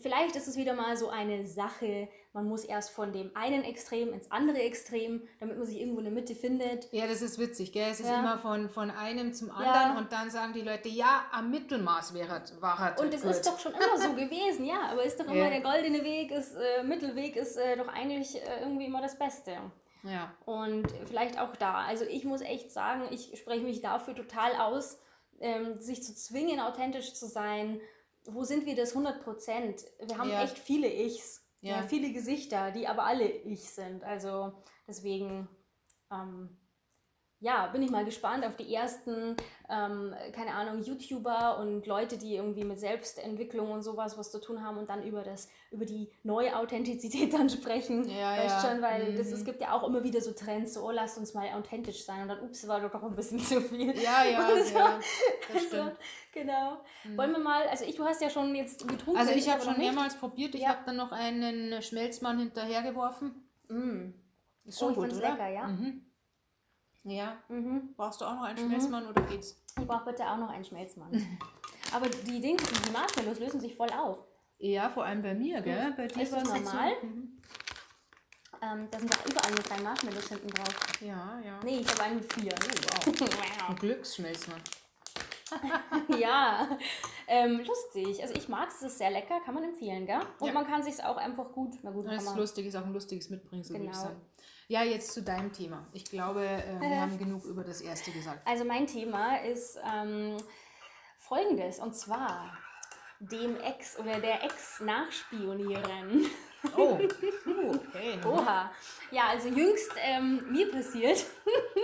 vielleicht 0.00 0.36
ist 0.36 0.48
es 0.48 0.56
wieder 0.56 0.74
mal 0.74 0.96
so 0.96 1.08
eine 1.08 1.46
Sache, 1.46 2.08
man 2.32 2.46
muss 2.48 2.64
erst 2.64 2.90
von 2.90 3.12
dem 3.12 3.30
einen 3.34 3.64
Extrem 3.64 4.12
ins 4.12 4.30
andere 4.30 4.58
Extrem, 4.60 5.26
damit 5.40 5.56
man 5.56 5.66
sich 5.66 5.78
irgendwo 5.80 5.98
in 5.98 6.04
der 6.04 6.12
Mitte 6.12 6.34
findet. 6.34 6.92
Ja, 6.92 7.06
das 7.06 7.22
ist 7.22 7.38
witzig, 7.38 7.72
gell? 7.72 7.88
Es 7.90 8.00
ist 8.00 8.08
Ja. 8.08 8.20
immer 8.20 8.38
von, 8.38 8.68
von 8.68 8.90
einem 8.90 9.32
zum 9.32 9.50
anderen 9.50 9.94
Ja. 9.94 9.98
und 9.98 10.12
dann 10.12 10.30
sagen 10.30 10.52
die 10.52 10.60
Leute, 10.60 10.88
ja, 10.88 11.24
am 11.32 11.50
Mittelmaß 11.50 12.12
wäre 12.14 12.42
war 12.60 12.96
Und 13.00 13.14
es 13.14 13.24
ist 13.24 13.46
doch 13.46 13.58
schon 13.58 13.72
immer 13.72 13.98
so 13.98 14.12
gewesen, 14.14 14.66
ja, 14.66 14.80
aber 14.90 15.02
ist 15.04 15.18
doch 15.18 15.26
immer 15.26 15.34
Ja. 15.36 15.50
der 15.50 15.60
goldene 15.62 16.04
Weg, 16.04 16.30
ist, 16.30 16.54
äh, 16.54 16.82
Mittelweg 16.82 17.36
ist 17.36 17.56
äh, 17.56 17.76
doch 17.76 17.88
eigentlich 17.88 18.36
äh, 18.36 18.60
irgendwie 18.60 18.86
immer 18.86 19.00
das 19.00 19.18
Beste. 19.18 19.56
Ja, 20.02 20.32
Und 20.44 20.86
vielleicht 21.06 21.40
auch 21.40 21.56
da. 21.56 21.78
Also 21.84 22.04
ich 22.04 22.24
muss 22.24 22.40
echt 22.40 22.70
sagen, 22.70 23.08
ich 23.10 23.36
spreche 23.38 23.64
mich 23.64 23.80
dafür 23.80 24.14
total 24.14 24.54
aus, 24.56 25.00
ähm, 25.40 25.80
sich 25.80 26.02
zu 26.02 26.14
zwingen, 26.14 26.60
authentisch 26.60 27.14
zu 27.14 27.26
sein. 27.26 27.80
Wo 28.28 28.44
sind 28.44 28.66
wir 28.66 28.76
das 28.76 28.90
100 28.94 29.22
Prozent? 29.22 29.84
Wir 30.04 30.18
haben 30.18 30.30
Ja. 30.30 30.42
echt 30.42 30.58
viele 30.58 30.92
Ichs, 30.92 31.42
ja. 31.60 31.82
Viele 31.82 32.12
Gesichter, 32.12 32.70
die 32.70 32.86
aber 32.86 33.04
alle 33.04 33.26
Ich 33.28 33.70
sind. 33.70 34.04
Also 34.04 34.52
deswegen, 34.86 35.48
ähm, 36.12 36.56
ja, 37.40 37.66
bin 37.66 37.82
ich 37.82 37.90
mal 37.90 38.04
gespannt 38.04 38.46
auf 38.46 38.56
die 38.56 38.74
ersten, 38.74 39.36
ähm, 39.68 40.14
keine 40.32 40.54
Ahnung, 40.54 40.82
YouTuber 40.82 41.58
und 41.58 41.86
Leute, 41.86 42.16
die 42.16 42.34
irgendwie 42.34 42.64
mit 42.64 42.80
Selbstentwicklung 42.80 43.70
und 43.70 43.82
sowas 43.82 44.16
was 44.16 44.30
zu 44.32 44.40
tun 44.40 44.64
haben 44.64 44.78
und 44.78 44.88
dann 44.88 45.02
über 45.04 45.22
das, 45.22 45.48
über 45.70 45.84
die 45.84 46.10
neue 46.22 46.56
Authentizität 46.56 47.32
dann 47.34 47.50
sprechen. 47.50 48.08
Ja, 48.08 48.36
weißt 48.38 48.64
ja. 48.64 48.70
schon, 48.70 48.82
weil 48.82 49.14
das, 49.14 49.28
Mhm. 49.28 49.34
es 49.34 49.44
gibt 49.44 49.60
ja 49.60 49.72
auch 49.72 49.86
immer 49.86 50.02
wieder 50.02 50.20
so 50.22 50.32
Trends, 50.32 50.74
so, 50.74 50.86
oh, 50.86 50.90
lasst 50.90 51.18
uns 51.18 51.34
mal 51.34 51.46
authentisch 51.52 52.04
sein 52.04 52.22
und 52.22 52.28
dann, 52.28 52.40
ups, 52.40 52.66
war 52.68 52.80
doch 52.80 53.02
ein 53.02 53.14
bisschen 53.14 53.38
zu 53.50 53.60
viel. 53.60 53.94
ja, 54.00 54.24
ja, 54.24 54.46
so, 54.64 54.78
ja 54.78 54.98
das 55.52 55.56
Also, 55.56 55.66
stimmt. 55.68 55.96
genau. 56.32 56.78
Wollen 57.16 57.32
wir 57.32 57.38
mal, 57.38 57.68
also 57.68 57.84
ich, 57.84 57.96
du 57.96 58.04
hast 58.06 58.22
ja 58.22 58.30
schon 58.30 58.54
jetzt 58.54 58.88
getrunken. 58.88 59.20
Also 59.20 59.32
ich 59.32 59.48
habe 59.50 59.62
schon 59.62 59.76
mehrmals 59.76 60.16
probiert, 60.16 60.54
ich 60.54 60.62
Ja. 60.62 60.68
habe 60.70 60.80
dann 60.86 60.96
noch 60.96 61.12
einen 61.12 61.82
Schmelzmann 61.82 62.38
hinterhergeworfen. 62.38 63.46
Mm. 63.68 64.14
Ist 64.64 64.82
Oh, 64.82 64.86
schon 64.86 65.04
ich 65.04 65.10
gut, 65.10 65.18
oder? 65.18 65.30
lecker, 65.32 65.48
ja. 65.48 65.66
Mhm. 65.66 66.02
Ja, 67.08 67.36
Mhm. 67.48 67.94
brauchst 67.96 68.20
du 68.20 68.24
auch 68.24 68.34
noch 68.34 68.42
einen 68.42 68.58
Schmelzmann 68.58 69.06
oder 69.06 69.22
geht's? 69.22 69.62
Ich 69.78 69.86
brauche 69.86 70.06
bitte 70.06 70.24
auch 70.24 70.38
noch 70.38 70.50
einen 70.50 70.64
Schmelzmann. 70.64 71.10
aber 71.94 72.08
die 72.08 72.40
Dings, 72.40 72.62
die 72.64 72.90
Marshmallows 72.90 73.38
lösen 73.38 73.60
sich 73.60 73.76
voll 73.76 73.90
auf. 73.90 74.18
Ja, 74.58 74.88
vor 74.90 75.04
allem 75.04 75.22
bei 75.22 75.34
mir, 75.34 75.60
gell? 75.60 75.94
Bei 75.96 76.08
dir 76.08 76.22
Ist 76.22 76.32
das 76.32 76.44
normal? 76.44 76.92
So, 77.00 77.06
mhm. 77.06 77.32
Ähm, 78.62 78.88
da 78.90 78.98
sind 78.98 79.14
doch 79.14 79.26
überall 79.26 79.50
nur 79.52 79.60
drei 79.60 79.80
Marshmallows 79.82 80.28
hinten 80.28 80.48
drauf. 80.48 80.74
Ja, 81.00 81.38
ja. 81.44 81.60
Nee, 81.62 81.78
ich 81.80 81.88
habe 81.88 82.02
einen 82.04 82.16
mit 82.16 82.32
vier. 82.32 82.54
Ein 83.68 83.76
Glücksschmelzmann. 83.76 84.60
ja, 86.18 86.68
ähm, 87.28 87.60
lustig. 87.64 88.20
Also 88.22 88.34
ich 88.34 88.48
mag 88.48 88.68
es, 88.68 88.76
es 88.76 88.82
ist 88.92 88.98
sehr 88.98 89.10
lecker, 89.10 89.40
kann 89.44 89.54
man 89.54 89.64
empfehlen, 89.64 90.06
gell? 90.06 90.20
Und 90.40 90.48
Ja. 90.48 90.52
man 90.54 90.66
kann 90.66 90.82
sich 90.82 91.02
auch 91.04 91.16
einfach 91.16 91.52
gut, 91.52 91.74
na 91.82 91.90
gut, 91.90 92.06
Das 92.06 92.24
ist 92.24 92.36
lustig, 92.36 92.66
ist 92.66 92.76
auch 92.76 92.84
ein 92.84 92.92
lustiges 92.92 93.30
Mitbringsel, 93.30 93.74
würde 93.76 93.84
ich 93.86 93.90
Genau. 93.92 94.02
sagen. 94.02 94.20
Ja, 94.68 94.82
jetzt 94.82 95.12
zu 95.12 95.22
deinem 95.22 95.52
Thema. 95.52 95.86
Ich 95.92 96.04
glaube, 96.06 96.44
äh, 96.44 96.80
wir 96.80 97.00
haben 97.00 97.16
genug 97.18 97.44
über 97.44 97.62
das 97.62 97.80
erste 97.80 98.10
gesagt. 98.10 98.40
Also 98.44 98.64
mein 98.64 98.86
Thema 98.88 99.36
ist 99.36 99.78
ähm, 99.94 100.36
folgendes, 101.18 101.78
und 101.78 101.94
zwar 101.94 102.50
dem 103.20 103.56
Ex 103.60 103.98
oder 103.98 104.18
der 104.18 104.42
Ex 104.42 104.80
nachspionieren. 104.80 106.26
Oh, 106.76 106.98
okay. 107.68 108.18
Oha. 108.26 108.70
Ja, 109.12 109.28
also 109.28 109.48
jüngst 109.48 109.92
ähm, 109.98 110.50
mir 110.50 110.70
passiert. 110.70 111.24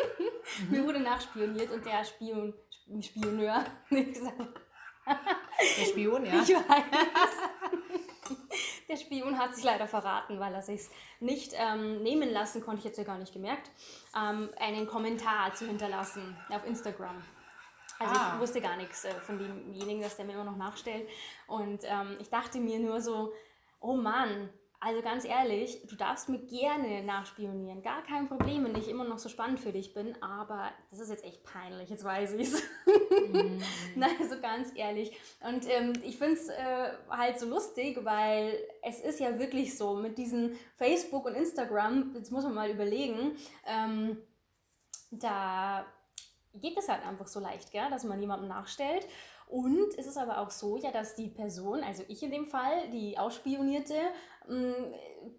mir 0.69 0.85
wurde 0.85 1.01
nachspioniert 1.01 1.71
und 1.71 1.87
der 1.87 2.05
Spion, 2.05 2.53
Spioneur, 3.01 3.65
wie 3.91 4.05
gesagt, 4.13 4.61
Der 5.07 5.85
Spion, 5.87 6.25
ja. 6.27 6.43
ich 6.43 6.51
weiß. 6.55 7.39
Der 8.89 8.97
Spion 8.97 9.39
hat 9.39 9.55
sich 9.55 9.65
leider 9.65 9.87
verraten, 9.89 10.39
weil 10.39 10.53
er 10.55 10.63
sich 10.63 10.83
nicht 11.21 11.53
ähm, 11.57 12.03
nehmen 12.03 12.31
lassen, 12.31 12.63
konnte 12.63 12.81
ich 12.81 12.85
jetzt 12.85 12.99
ja 12.99 13.05
gar 13.05 13.19
nicht 13.19 13.33
gemerkt, 13.33 13.71
ähm, 14.17 14.51
einen 14.59 14.87
Kommentar 14.87 15.55
zu 15.55 15.67
hinterlassen 15.67 16.37
auf 16.51 16.67
Instagram. 16.67 17.23
Also 17.99 18.15
Ah. 18.21 18.33
ich 18.35 18.41
wusste 18.41 18.61
gar 18.61 18.77
nichts 18.77 19.05
äh, 19.05 19.15
von 19.21 19.39
demjenigen, 19.39 20.03
dass 20.03 20.17
der 20.17 20.25
mir 20.25 20.33
immer 20.33 20.45
noch 20.45 20.57
nachstellt. 20.57 21.09
Und 21.47 21.81
ähm, 21.85 22.17
ich 22.21 22.29
dachte 22.29 22.59
mir 22.59 22.81
nur 22.81 23.01
so, 23.01 23.33
oh 23.81 23.95
Mann, 23.95 24.51
also 24.85 25.01
ganz 25.01 25.25
ehrlich, 25.25 25.87
du 25.87 25.95
darfst 25.95 26.29
mir 26.29 26.41
gerne 26.41 27.05
nachspionieren. 27.05 27.83
Gar 27.83 28.03
kein 28.03 28.27
Problem, 28.27 28.65
wenn 28.65 28.77
ich 28.77 28.89
immer 28.89 29.05
noch 29.05 29.21
so 29.21 29.29
spannend 29.29 29.61
für 29.61 29.71
dich 29.71 29.95
bin. 29.95 30.21
Aber 30.21 30.73
das 30.91 30.99
ist 30.99 31.09
jetzt 31.09 31.25
echt 31.25 31.45
peinlich, 31.45 31.89
jetzt 31.89 32.03
weiß 32.03 32.33
ich 32.33 32.49
es. 32.49 32.63
Mhm. 33.29 33.63
Nein, 33.95 34.17
so 34.29 34.41
ganz 34.41 34.73
ehrlich. 34.75 35.17
Und 35.41 35.69
ähm, 35.71 35.93
ich 36.03 36.19
finde 36.19 36.35
es 36.35 36.49
äh, 36.49 36.91
halt 37.09 37.39
so 37.39 37.47
lustig, 37.47 38.05
weil 38.05 38.59
es 38.83 38.99
ist 38.99 39.21
ja 39.21 39.39
wirklich 39.39 39.79
so, 39.79 39.95
mit 39.95 40.19
diesen 40.19 40.59
Facebook 40.75 41.27
und 41.27 41.37
Instagram, 41.37 42.13
jetzt 42.17 42.33
muss 42.33 42.43
man 42.43 42.55
mal 42.55 42.71
überlegen, 42.71 43.37
ähm, 43.65 44.19
da 45.13 45.87
geht 46.55 46.77
es 46.77 46.89
halt 46.89 47.07
einfach 47.07 47.29
so 47.29 47.39
leicht, 47.39 47.71
gell, 47.71 47.89
dass 47.89 48.03
man 48.03 48.21
jemandem 48.21 48.49
nachstellt. 48.49 49.07
Und 49.53 49.99
es 49.99 50.07
ist 50.07 50.17
aber 50.17 50.39
auch 50.39 50.51
so, 50.51 50.79
ja, 50.79 50.91
dass 50.91 51.15
die 51.15 51.29
Person, 51.29 51.85
also 51.85 52.03
ich 52.09 52.23
in 52.23 52.31
dem 52.31 52.47
Fall, 52.47 52.89
die 52.91 53.19
Ausspionierte, 53.19 53.93
mh, 54.49 54.75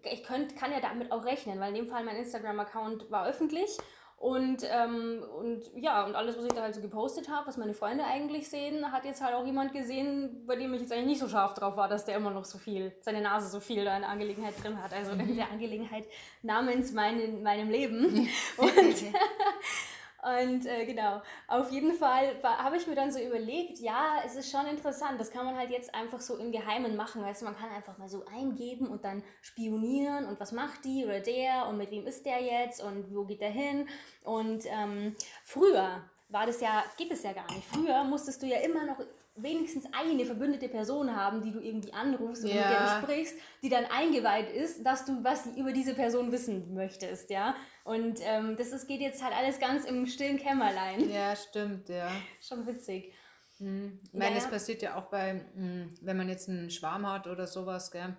ich 0.04 0.22
könnt, 0.22 0.54
kann 0.54 0.70
ja 0.70 0.78
damit 0.78 1.10
auch 1.10 1.24
rechnen, 1.24 1.58
weil 1.58 1.70
in 1.70 1.74
dem 1.74 1.88
Fall 1.88 2.04
mein 2.04 2.14
Instagram-Account 2.14 3.10
war 3.10 3.26
öffentlich 3.26 3.76
und, 4.18 4.62
ähm, 4.70 5.24
und 5.36 5.64
ja, 5.74 6.06
und 6.06 6.14
alles, 6.14 6.38
was 6.38 6.44
ich 6.44 6.52
da 6.52 6.62
halt 6.62 6.76
so 6.76 6.80
gepostet 6.80 7.28
habe, 7.28 7.48
was 7.48 7.56
meine 7.56 7.74
Freunde 7.74 8.04
eigentlich 8.04 8.48
sehen, 8.48 8.92
hat 8.92 9.04
jetzt 9.04 9.20
halt 9.20 9.34
auch 9.34 9.44
jemand 9.44 9.72
gesehen, 9.72 10.46
bei 10.46 10.54
dem 10.54 10.72
ich 10.74 10.82
jetzt 10.82 10.92
eigentlich 10.92 11.06
nicht 11.06 11.20
so 11.20 11.28
scharf 11.28 11.54
drauf 11.54 11.76
war, 11.76 11.88
dass 11.88 12.04
der 12.04 12.16
immer 12.16 12.30
noch 12.30 12.44
so 12.44 12.58
viel, 12.58 12.92
seine 13.00 13.20
Nase 13.20 13.48
so 13.48 13.58
viel 13.58 13.84
da 13.84 13.96
in 13.96 14.02
der 14.02 14.10
Angelegenheit 14.10 14.54
drin 14.62 14.80
hat. 14.80 14.94
Also 14.94 15.10
in 15.10 15.36
der 15.36 15.50
Angelegenheit 15.50 16.06
namens 16.42 16.92
mein, 16.92 17.42
meinem 17.42 17.68
Leben. 17.68 18.28
Und, 18.56 18.70
und 20.24 20.64
äh, 20.64 20.86
genau, 20.86 21.20
auf 21.48 21.70
jeden 21.70 21.92
Fall 21.92 22.42
habe 22.42 22.78
ich 22.78 22.86
mir 22.86 22.94
dann 22.94 23.12
so 23.12 23.18
überlegt, 23.18 23.78
ja, 23.78 24.22
es 24.24 24.36
ist 24.36 24.50
schon 24.50 24.66
interessant, 24.66 25.20
das 25.20 25.30
kann 25.30 25.44
man 25.44 25.56
halt 25.56 25.70
jetzt 25.70 25.94
einfach 25.94 26.20
so 26.20 26.38
im 26.38 26.50
Geheimen 26.50 26.96
machen, 26.96 27.22
weißt 27.22 27.42
du, 27.42 27.44
man 27.44 27.56
kann 27.56 27.68
einfach 27.68 27.98
mal 27.98 28.08
so 28.08 28.24
eingeben 28.26 28.86
und 28.86 29.04
dann 29.04 29.22
spionieren 29.42 30.24
und 30.26 30.40
was 30.40 30.52
macht 30.52 30.84
die 30.84 31.04
oder 31.04 31.20
der 31.20 31.66
und 31.68 31.76
mit 31.76 31.90
wem 31.90 32.06
ist 32.06 32.24
der 32.24 32.42
jetzt 32.42 32.82
und 32.82 33.14
wo 33.14 33.24
geht 33.24 33.42
der 33.42 33.50
hin? 33.50 33.86
Und 34.24 34.64
ähm, 34.66 35.14
früher 35.44 36.02
war 36.30 36.46
das 36.46 36.60
ja, 36.60 36.84
geht 36.96 37.10
es 37.10 37.22
ja 37.22 37.32
gar 37.32 37.52
nicht, 37.52 37.66
früher 37.66 38.02
musstest 38.04 38.42
du 38.42 38.46
ja 38.46 38.60
immer 38.60 38.86
noch 38.86 39.00
wenigstens 39.36 39.86
eine 39.92 40.24
verbündete 40.24 40.68
Person 40.68 41.14
haben, 41.16 41.42
die 41.42 41.50
du 41.50 41.58
irgendwie 41.60 41.92
anrufst 41.92 42.44
und 42.44 42.50
mit 42.50 42.58
der 42.58 42.70
Ja. 42.70 43.00
du 43.00 43.02
sprichst, 43.06 43.34
die 43.62 43.68
dann 43.68 43.84
eingeweiht 43.86 44.50
ist, 44.50 44.84
dass 44.84 45.04
du 45.04 45.24
was 45.24 45.46
über 45.56 45.72
diese 45.72 45.94
Person 45.94 46.30
wissen 46.30 46.72
möchtest, 46.74 47.30
ja. 47.30 47.56
Und 47.82 48.20
ähm, 48.22 48.56
das 48.56 48.68
ist, 48.68 48.86
geht 48.86 49.00
jetzt 49.00 49.22
halt 49.24 49.34
alles 49.36 49.58
ganz 49.58 49.84
im 49.86 50.06
stillen 50.06 50.38
Kämmerlein. 50.38 51.10
Ja, 51.10 51.34
stimmt, 51.34 51.88
ja. 51.88 52.10
Schon 52.40 52.66
witzig. 52.66 53.12
Ich 53.58 53.60
meine, 53.60 54.32
Ja, 54.32 54.36
es 54.36 54.44
ja. 54.44 54.50
passiert 54.50 54.82
ja 54.82 54.96
auch 54.96 55.06
bei, 55.06 55.34
mh, 55.54 55.86
wenn 56.00 56.16
man 56.16 56.28
jetzt 56.28 56.48
einen 56.48 56.70
Schwarm 56.70 57.10
hat 57.10 57.26
oder 57.26 57.46
sowas, 57.46 57.90
gell, 57.90 58.16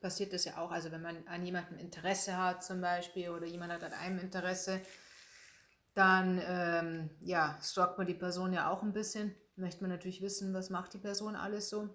passiert 0.00 0.32
das 0.32 0.44
ja 0.44 0.58
auch. 0.58 0.70
Also 0.70 0.90
wenn 0.92 1.02
man 1.02 1.26
an 1.26 1.44
jemandem 1.44 1.78
Interesse 1.78 2.36
hat 2.36 2.62
zum 2.64 2.80
Beispiel 2.80 3.30
oder 3.30 3.46
jemand 3.46 3.72
hat 3.72 3.82
an 3.84 3.92
einem 3.92 4.18
Interesse, 4.18 4.80
dann 5.96 6.40
ähm, 6.46 7.10
ja, 7.22 7.58
stalkt 7.62 7.96
man 7.96 8.06
die 8.06 8.14
Person 8.14 8.52
ja 8.52 8.70
auch 8.70 8.82
ein 8.82 8.92
bisschen. 8.92 9.34
Möchte 9.56 9.80
man 9.80 9.90
natürlich 9.90 10.20
wissen, 10.20 10.52
was 10.52 10.68
macht 10.68 10.92
die 10.92 10.98
Person 10.98 11.34
alles 11.34 11.70
so. 11.70 11.88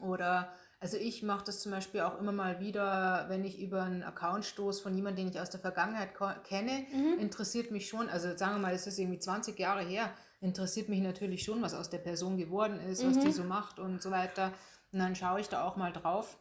Oder, 0.00 0.52
also 0.80 0.98
ich 0.98 1.22
mache 1.22 1.44
das 1.46 1.60
zum 1.60 1.72
Beispiel 1.72 2.02
auch 2.02 2.18
immer 2.20 2.30
mal 2.30 2.60
wieder, 2.60 3.24
wenn 3.28 3.42
ich 3.44 3.58
über 3.58 3.82
einen 3.82 4.02
Account 4.02 4.44
stoße 4.44 4.82
von 4.82 4.94
jemandem, 4.94 5.24
den 5.24 5.34
ich 5.34 5.40
aus 5.40 5.48
der 5.48 5.60
Vergangenheit 5.60 6.10
kenne, 6.44 6.86
interessiert 7.18 7.70
mich 7.70 7.88
schon, 7.88 8.08
also 8.10 8.36
sagen 8.36 8.56
wir 8.56 8.60
mal, 8.60 8.74
es 8.74 8.86
ist 8.86 8.98
irgendwie 8.98 9.18
20 9.18 9.58
Jahre 9.58 9.82
her, 9.82 10.12
interessiert 10.40 10.90
mich 10.90 11.00
natürlich 11.00 11.42
schon, 11.42 11.62
was 11.62 11.74
aus 11.74 11.90
der 11.90 11.98
Person 11.98 12.36
geworden 12.36 12.78
ist, 12.80 13.04
was 13.04 13.18
die 13.18 13.32
so 13.32 13.44
macht 13.44 13.78
und 13.78 14.00
so 14.02 14.10
weiter. 14.10 14.52
Und 14.92 14.98
dann 14.98 15.16
schaue 15.16 15.40
ich 15.40 15.48
da 15.48 15.64
auch 15.64 15.76
mal 15.76 15.92
drauf. 15.92 16.38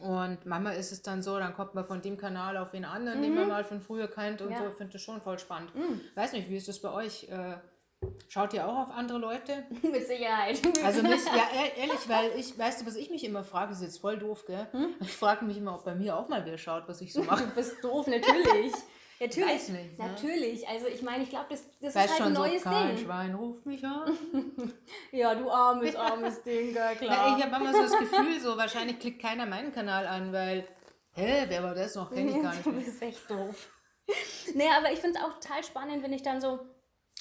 Und 0.00 0.46
manchmal 0.46 0.76
ist 0.76 0.92
es 0.92 1.02
dann 1.02 1.22
so, 1.22 1.38
dann 1.38 1.52
kommt 1.54 1.74
man 1.74 1.84
von 1.84 2.00
dem 2.00 2.16
Kanal 2.16 2.56
auf 2.56 2.70
den 2.70 2.84
anderen, 2.84 3.20
den 3.22 3.34
man 3.34 3.48
mal 3.48 3.64
von 3.64 3.80
früher 3.80 4.08
kennt 4.08 4.40
und 4.40 4.52
Ja. 4.52 4.58
so. 4.58 4.68
Ich 4.68 4.74
finde 4.74 4.92
das 4.94 5.02
schon 5.02 5.20
voll 5.20 5.38
spannend. 5.38 5.72
Weiß 6.14 6.32
nicht, 6.32 6.48
wie 6.48 6.56
ist 6.56 6.68
das 6.68 6.78
bei 6.80 6.90
euch? 6.92 7.28
Äh, 7.28 7.56
schaut 8.28 8.54
ihr 8.54 8.66
auch 8.66 8.78
auf 8.88 8.90
andere 8.92 9.18
Leute? 9.18 9.64
Mit 9.82 10.06
Sicherheit. 10.06 10.60
Also 10.84 11.02
mich, 11.02 11.24
ja 11.26 11.48
ehr- 11.54 11.76
ehrlich, 11.76 12.08
weil 12.08 12.30
ich, 12.38 12.56
weißt 12.58 12.80
du, 12.80 12.86
was 12.86 12.96
ich 12.96 13.10
mich 13.10 13.24
immer 13.24 13.44
frage, 13.44 13.72
ist 13.72 13.82
jetzt 13.82 14.00
voll 14.00 14.16
doof, 14.16 14.44
gell? 14.46 14.66
Hm? 14.70 14.94
Ich 15.00 15.12
frage 15.12 15.44
mich 15.44 15.58
immer, 15.58 15.74
ob 15.74 15.84
bei 15.84 15.94
mir 15.94 16.16
auch 16.16 16.28
mal 16.28 16.46
wer 16.46 16.56
schaut, 16.56 16.84
was 16.86 17.00
ich 17.02 17.12
so 17.12 17.22
mache. 17.24 17.44
Du 17.48 17.54
bist 17.54 17.82
doof, 17.84 18.06
natürlich. 18.06 18.72
Natürlich. 19.20 19.48
Weiß 19.50 19.68
nicht, 19.68 19.98
ne? 19.98 20.06
Natürlich. 20.06 20.66
Also 20.68 20.86
ich 20.86 21.02
meine, 21.02 21.22
ich 21.24 21.28
glaube, 21.30 21.46
das, 21.50 21.64
das 21.80 21.90
ist 21.94 22.00
halt 22.00 22.10
schon 22.10 22.26
ein 22.28 22.34
so, 22.34 22.40
neues 22.42 22.62
kein 22.62 22.96
Ding. 22.96 23.04
Schwein 23.04 23.34
ruft 23.34 23.66
mich 23.66 23.84
an. 23.84 24.16
Ja, 25.12 25.34
du 25.34 25.50
armes, 25.50 25.94
armes 25.94 26.42
Ding, 26.42 26.72
Na, 26.74 26.94
klar. 26.94 27.36
ich 27.36 27.44
habe 27.44 27.56
immer 27.56 27.72
so 27.74 27.82
das 27.82 27.98
Gefühl, 27.98 28.40
so 28.40 28.56
wahrscheinlich 28.56 28.98
klickt 28.98 29.20
keiner 29.20 29.44
meinen 29.44 29.72
Kanal 29.72 30.06
an, 30.06 30.32
weil, 30.32 30.66
hä, 31.12 31.44
wer 31.48 31.62
war 31.62 31.74
das 31.74 31.94
noch? 31.94 32.10
Kenne 32.10 32.30
ich 32.30 32.42
gar 32.42 32.52
nicht 32.54 32.64
Du 32.64 32.70
mehr. 32.72 32.82
bist 32.84 33.02
echt 33.02 33.30
doof. 33.30 33.68
Nee, 34.54 34.68
aber 34.76 34.90
ich 34.90 34.98
finde 34.98 35.20
es 35.20 35.24
auch 35.24 35.38
total 35.38 35.62
spannend, 35.62 36.02
wenn 36.02 36.12
ich 36.12 36.22
dann 36.24 36.40
so 36.40 36.58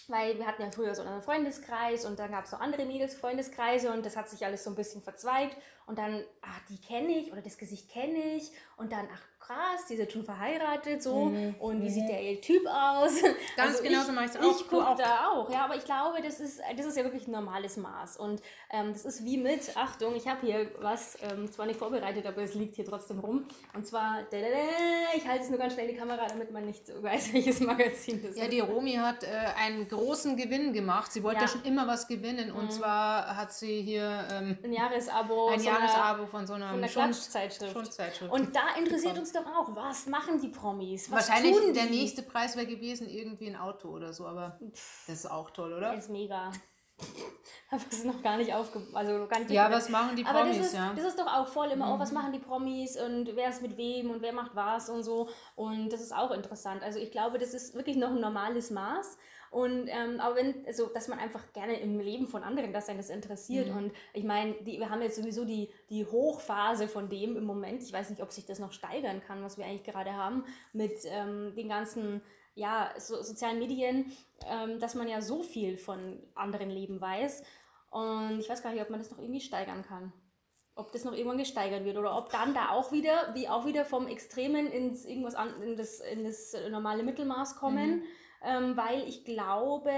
weil 0.09 0.37
wir 0.39 0.47
hatten 0.47 0.63
ja 0.63 0.71
früher 0.71 0.95
so 0.95 1.03
einen 1.03 1.21
Freundeskreis 1.21 2.03
und 2.05 2.17
dann 2.17 2.31
gab 2.31 2.45
es 2.45 2.49
so 2.51 2.57
andere 2.57 2.85
Mädels-Freundeskreise 2.85 3.91
und 3.91 4.03
das 4.05 4.17
hat 4.17 4.27
sich 4.27 4.43
alles 4.43 4.63
so 4.63 4.71
ein 4.71 4.75
bisschen 4.75 5.01
verzweigt 5.03 5.55
und 5.85 5.99
dann, 5.99 6.23
ach, 6.41 6.59
die 6.69 6.81
kenne 6.81 7.11
ich 7.15 7.31
oder 7.31 7.41
das 7.43 7.57
Gesicht 7.59 7.91
kenne 7.91 8.35
ich 8.35 8.51
und 8.77 8.91
dann, 8.91 9.07
ach 9.13 9.21
krass, 9.49 9.85
die 9.89 9.95
sind 9.95 10.11
schon 10.11 10.23
verheiratet 10.23 11.01
so 11.01 11.25
Mhm. 11.25 11.55
und 11.59 11.81
wie 11.81 11.85
Mhm. 11.85 11.89
sieht 11.89 12.07
der 12.09 12.21
ihr 12.21 12.39
Typ 12.39 12.61
aus? 12.67 13.13
Ganz 13.55 13.81
genau 13.83 14.01
ich, 14.01 14.05
so 14.05 14.11
meinst 14.11 14.35
du 14.35 14.39
auch. 14.39 14.43
Ich 14.59 14.67
gucke 14.67 14.95
da 14.97 15.27
auch, 15.31 15.49
ja, 15.51 15.65
aber 15.65 15.75
ich 15.75 15.85
glaube, 15.85 16.21
das 16.21 16.39
ist, 16.39 16.61
das 16.77 16.85
ist 16.85 16.97
ja 16.97 17.03
wirklich 17.03 17.27
ein 17.27 17.31
normales 17.31 17.75
Maß 17.77 18.17
und 18.17 18.41
ähm, 18.71 18.93
das 18.93 19.05
ist 19.05 19.25
wie 19.25 19.37
mit, 19.37 19.75
Achtung, 19.75 20.15
ich 20.15 20.27
habe 20.27 20.45
hier 20.45 20.69
was, 20.79 21.17
ähm, 21.23 21.51
zwar 21.51 21.65
nicht 21.65 21.79
vorbereitet, 21.79 22.25
aber 22.27 22.43
es 22.43 22.53
liegt 22.53 22.75
hier 22.75 22.85
trotzdem 22.85 23.19
rum 23.19 23.45
und 23.73 23.87
zwar, 23.87 24.19
ich 24.31 25.27
halte 25.27 25.43
es 25.43 25.49
nur 25.49 25.57
ganz 25.57 25.73
schnell 25.73 25.87
in 25.89 25.95
die 25.95 25.99
Kamera, 25.99 26.27
damit 26.27 26.51
man 26.51 26.65
nicht 26.65 26.85
so 26.85 27.01
weiß, 27.01 27.33
welches 27.33 27.59
Magazin 27.61 28.21
das 28.21 28.37
Ja, 28.37 28.43
ist. 28.43 28.53
die 28.53 28.59
Romi 28.59 28.93
hat 28.93 29.23
äh, 29.23 29.27
einen 29.57 29.87
großen 29.87 30.37
Gewinn 30.37 30.73
gemacht. 30.73 31.11
Sie 31.11 31.23
wollte 31.23 31.37
ja, 31.41 31.45
Ja. 31.45 31.47
schon 31.47 31.63
immer 31.63 31.87
was 31.87 32.07
gewinnen. 32.07 32.51
Und 32.51 32.71
zwar 32.71 33.35
hat 33.35 33.51
sie 33.53 33.81
hier 33.81 34.27
ähm, 34.31 34.57
Ein 34.63 34.73
Jahresabo, 34.73 35.47
ein 35.47 35.59
so 35.59 35.69
einer- 35.69 35.79
Jahresabo 35.79 36.25
von 36.27 36.45
so 36.45 36.53
einer 36.53 36.69
von 36.69 36.81
der 36.81 36.87
Schund- 36.87 37.05
Klatschzeitschrift. 37.13 37.73
Schundzeitschrift. 37.73 38.31
Und 38.31 38.55
da 38.55 38.61
interessiert 38.77 39.17
uns 39.17 39.31
doch 39.31 39.38
auch, 39.47 39.75
was 39.75 40.05
machen 40.07 40.39
die 40.39 40.49
Promis? 40.49 41.11
Was 41.11 41.29
Wahrscheinlich 41.29 41.55
tun 41.55 41.67
die? 41.67 41.73
der 41.73 41.85
nächste 41.85 42.23
Preis 42.23 42.55
wäre 42.55 42.67
gewesen, 42.67 43.09
irgendwie 43.09 43.47
ein 43.47 43.55
Auto 43.55 43.89
oder 43.89 44.13
so, 44.13 44.25
aber 44.25 44.59
das 45.07 45.15
ist 45.15 45.31
auch 45.31 45.49
toll, 45.51 45.73
oder? 45.73 45.93
ist 45.93 46.09
mega. 46.09 46.51
Aber 47.71 47.81
es 47.89 47.99
ist 47.99 48.05
noch 48.05 48.21
gar 48.21 48.37
nicht 48.37 48.53
aufge... 48.53 48.81
Also 48.93 49.27
gar 49.27 49.39
nicht 49.39 49.51
Ja, 49.51 49.71
was 49.71 49.89
machen 49.89 50.15
die 50.15 50.25
Aber 50.25 50.39
Promis, 50.39 50.57
das 50.57 50.67
ist, 50.67 50.73
ja? 50.73 50.91
Mhm. 50.91 50.95
das 50.95 51.05
ist 51.05 51.19
doch 51.19 51.27
auch 51.27 51.47
voll 51.47 51.67
immer, 51.67 51.93
oh, 51.93 51.99
was 51.99 52.11
machen 52.11 52.33
die 52.33 52.39
Promis 52.39 52.99
und 52.99 53.35
wer 53.35 53.49
ist 53.49 53.61
mit 53.61 53.77
wem 53.77 54.09
und 54.09 54.21
wer 54.21 54.33
macht 54.33 54.55
was 54.55 54.89
und 54.89 55.03
so. 55.03 55.29
Und 55.55 55.93
das 55.93 56.01
ist 56.01 56.13
auch 56.13 56.31
interessant. 56.31 56.83
Also 56.83 56.99
ich 56.99 57.11
glaube, 57.11 57.37
das 57.37 57.53
ist 57.53 57.75
wirklich 57.75 57.95
noch 57.95 58.09
ein 58.09 58.19
normales 58.19 58.71
Maß. 58.71 59.17
Und 59.51 59.87
ähm, 59.87 60.19
aber 60.19 60.35
wenn, 60.35 60.65
also 60.67 60.87
dass 60.87 61.07
man 61.07 61.17
einfach 61.17 61.51
gerne 61.53 61.79
im 61.79 61.99
Leben 61.99 62.27
von 62.27 62.43
anderen, 62.43 62.71
dass 62.71 62.87
einen 62.87 62.99
das 62.99 63.09
interessiert. 63.09 63.69
Mhm. 63.69 63.77
Und 63.77 63.91
ich 64.13 64.23
meine, 64.23 64.53
die, 64.61 64.79
wir 64.79 64.89
haben 64.89 65.01
jetzt 65.01 65.15
sowieso 65.15 65.43
die, 65.43 65.69
die 65.89 66.05
Hochphase 66.05 66.87
von 66.87 67.09
dem 67.09 67.35
im 67.35 67.45
Moment. 67.45 67.81
Ich 67.81 67.91
weiß 67.91 68.09
nicht, 68.11 68.21
ob 68.21 68.31
sich 68.31 68.45
das 68.45 68.59
noch 68.59 68.71
steigern 68.71 69.21
kann, 69.25 69.43
was 69.43 69.57
wir 69.57 69.65
eigentlich 69.65 69.83
gerade 69.83 70.13
haben, 70.13 70.43
mit 70.73 70.93
ähm, 71.05 71.53
den 71.55 71.67
ganzen 71.67 72.21
ja, 72.55 72.91
so, 72.97 73.21
sozialen 73.23 73.57
Medien, 73.57 74.11
ähm, 74.45 74.79
dass 74.79 74.93
man 74.93 75.07
ja 75.07 75.21
so 75.21 75.41
viel 75.41 75.77
von 75.77 76.21
anderen 76.35 76.69
Leben 76.69 77.01
weiß. 77.01 77.43
Und 77.89 78.39
ich 78.39 78.49
weiß 78.49 78.61
gar 78.61 78.71
nicht, 78.71 78.81
ob 78.81 78.89
man 78.89 78.99
das 78.99 79.09
noch 79.09 79.19
irgendwie 79.19 79.41
steigern 79.41 79.83
kann. 79.83 80.13
Ob 80.75 80.91
das 80.91 81.03
noch 81.03 81.13
irgendwann 81.13 81.39
gesteigert 81.39 81.83
wird 81.85 81.97
oder 81.97 82.15
ob 82.15 82.29
dann 82.31 82.53
da 82.53 82.69
auch 82.69 82.91
wieder, 82.91 83.33
wie 83.33 83.49
auch 83.49 83.65
wieder 83.65 83.83
vom 83.83 84.07
Extremen 84.07 84.67
ins 84.67 85.05
irgendwas 85.05 85.35
an, 85.35 85.61
in, 85.61 85.75
das, 85.75 85.99
in 85.99 86.23
das 86.23 86.55
normale 86.69 87.03
Mittelmaß 87.03 87.55
kommen. 87.55 88.03
Ähm, 88.43 88.77
weil 88.77 89.07
ich 89.07 89.25
glaube, 89.25 89.91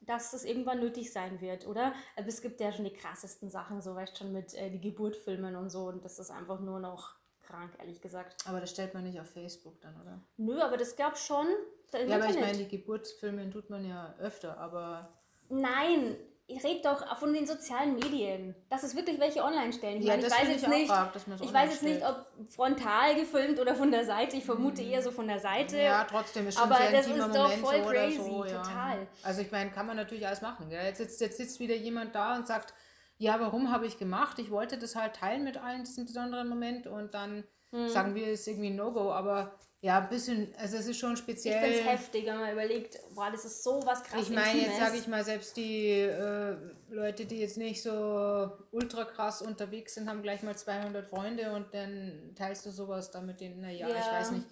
dass 0.00 0.32
das 0.32 0.44
irgendwann 0.44 0.80
nötig 0.80 1.12
sein 1.12 1.40
wird, 1.40 1.66
oder? 1.66 1.92
Aber 2.16 2.26
es 2.26 2.42
gibt 2.42 2.60
ja 2.60 2.72
schon 2.72 2.84
die 2.84 2.92
krassesten 2.92 3.50
Sachen, 3.50 3.80
so 3.80 3.94
weißt 3.94 4.18
schon 4.18 4.32
mit 4.32 4.54
äh, 4.54 4.70
die 4.70 4.80
Geburtfilmen 4.80 5.56
und 5.56 5.70
so. 5.70 5.84
Und 5.84 6.04
das 6.04 6.18
ist 6.18 6.30
einfach 6.30 6.60
nur 6.60 6.80
noch 6.80 7.14
krank, 7.42 7.72
ehrlich 7.78 8.00
gesagt. 8.00 8.36
Aber 8.46 8.60
das 8.60 8.70
stellt 8.70 8.94
man 8.94 9.04
nicht 9.04 9.20
auf 9.20 9.28
Facebook 9.30 9.80
dann, 9.80 9.94
oder? 10.00 10.20
Nö, 10.36 10.60
aber 10.60 10.76
das 10.76 10.96
gab 10.96 11.16
schon. 11.18 11.46
da 11.90 11.98
Ja, 11.98 12.16
aber 12.16 12.24
ich 12.24 12.30
Internet. 12.30 12.40
meine, 12.40 12.64
die 12.68 12.76
Geburtsfilme 12.78 13.50
tut 13.50 13.70
man 13.70 13.84
ja 13.84 14.14
öfter, 14.18 14.58
aber 14.58 15.08
Nein, 15.48 16.16
ich 16.56 16.64
rede 16.64 16.80
doch 16.82 17.16
von 17.18 17.32
den 17.32 17.46
sozialen 17.46 17.94
Medien. 17.94 18.54
Dass 18.68 18.82
es 18.82 18.94
wirklich 18.94 19.18
welche 19.18 19.42
online 19.42 19.72
stellen. 19.72 19.98
Ich 19.98 20.04
Ja, 20.04 20.12
meine, 20.12 20.22
ich 20.22 20.28
das 20.28 20.40
weiß 20.40 20.48
jetzt 20.48 20.62
ich 20.62 20.68
nicht, 20.68 20.90
arg, 20.90 21.12
ich 21.40 21.52
weiß 21.52 21.70
jetzt 21.70 21.82
nicht, 21.82 22.06
ob 22.06 22.26
frontal 22.48 23.14
gefilmt 23.14 23.60
oder 23.60 23.74
von 23.74 23.90
der 23.90 24.04
Seite. 24.04 24.36
Ich 24.36 24.44
vermute 24.44 24.82
eher 24.82 25.02
so 25.02 25.10
von 25.10 25.26
der 25.28 25.38
Seite. 25.38 25.78
ja, 25.78 26.04
trotzdem 26.04 26.46
ist 26.48 26.58
schon 26.58 26.64
aber 26.64 26.76
ein 26.76 26.90
sehr 26.90 26.98
das 26.98 27.06
ist 27.06 27.36
doch 27.36 27.42
Moment 27.42 27.60
voll 27.60 27.82
so 27.82 27.90
crazy, 27.90 28.16
so, 28.18 28.44
ja. 28.44 28.62
total. 28.62 29.06
Also 29.22 29.40
ich 29.42 29.50
meine, 29.50 29.70
kann 29.70 29.86
man 29.86 29.96
natürlich 29.96 30.26
alles 30.26 30.42
machen. 30.42 30.70
Gell? 30.70 30.84
Jetzt, 30.84 30.98
sitzt, 30.98 31.20
jetzt 31.20 31.36
sitzt 31.36 31.60
wieder 31.60 31.74
jemand 31.74 32.14
da 32.14 32.36
und 32.36 32.46
sagt, 32.46 32.74
ja, 33.18 33.38
warum 33.40 33.70
habe 33.70 33.86
ich 33.86 33.98
gemacht? 33.98 34.38
Ich 34.38 34.50
wollte 34.50 34.78
das 34.78 34.96
halt 34.96 35.14
teilen 35.16 35.44
mit 35.44 35.56
allen, 35.56 35.84
diesen 35.84 36.06
besonderen 36.06 36.48
Moment 36.48 36.86
und 36.86 37.14
dann 37.14 37.44
Hm. 37.72 37.88
sagen 37.88 38.14
wir, 38.14 38.28
es 38.28 38.40
ist 38.40 38.48
irgendwie 38.48 38.68
ein 38.70 38.76
No-Go, 38.76 39.10
aber 39.12 39.58
ja, 39.80 39.98
ein 39.98 40.08
bisschen, 40.10 40.54
also 40.58 40.76
es 40.76 40.86
ist 40.86 40.98
schon 40.98 41.14
Ich 41.14 41.18
speziell. 41.18 41.54
finde 41.54 41.78
es 41.78 41.84
heftig, 41.84 42.26
wenn 42.26 42.38
man 42.38 42.52
überlegt, 42.52 43.00
boah, 43.14 43.30
das 43.32 43.44
ist 43.44 43.64
so 43.64 43.80
was 43.84 44.04
krass 44.04 44.20
Ich 44.22 44.30
meine, 44.30 44.60
jetzt 44.60 44.76
sage 44.76 44.96
ich 44.98 45.08
mal, 45.08 45.24
selbst 45.24 45.56
die 45.56 45.88
äh, 45.88 46.56
Leute, 46.90 47.24
die 47.24 47.40
jetzt 47.40 47.56
nicht 47.56 47.82
so 47.82 48.52
ultra 48.70 49.04
krass 49.04 49.42
unterwegs 49.42 49.94
sind, 49.94 50.08
haben 50.08 50.22
gleich 50.22 50.42
mal 50.44 50.56
200 50.56 51.08
Freunde 51.08 51.52
und 51.52 51.74
dann 51.74 52.32
teilst 52.36 52.64
du 52.64 52.70
sowas 52.70 53.10
da 53.10 53.20
mit 53.22 53.40
denen, 53.40 53.60
naja, 53.60 53.88
ich 53.88 54.04
Ja. 54.04 54.12
weiß 54.12 54.30
nicht. 54.32 54.46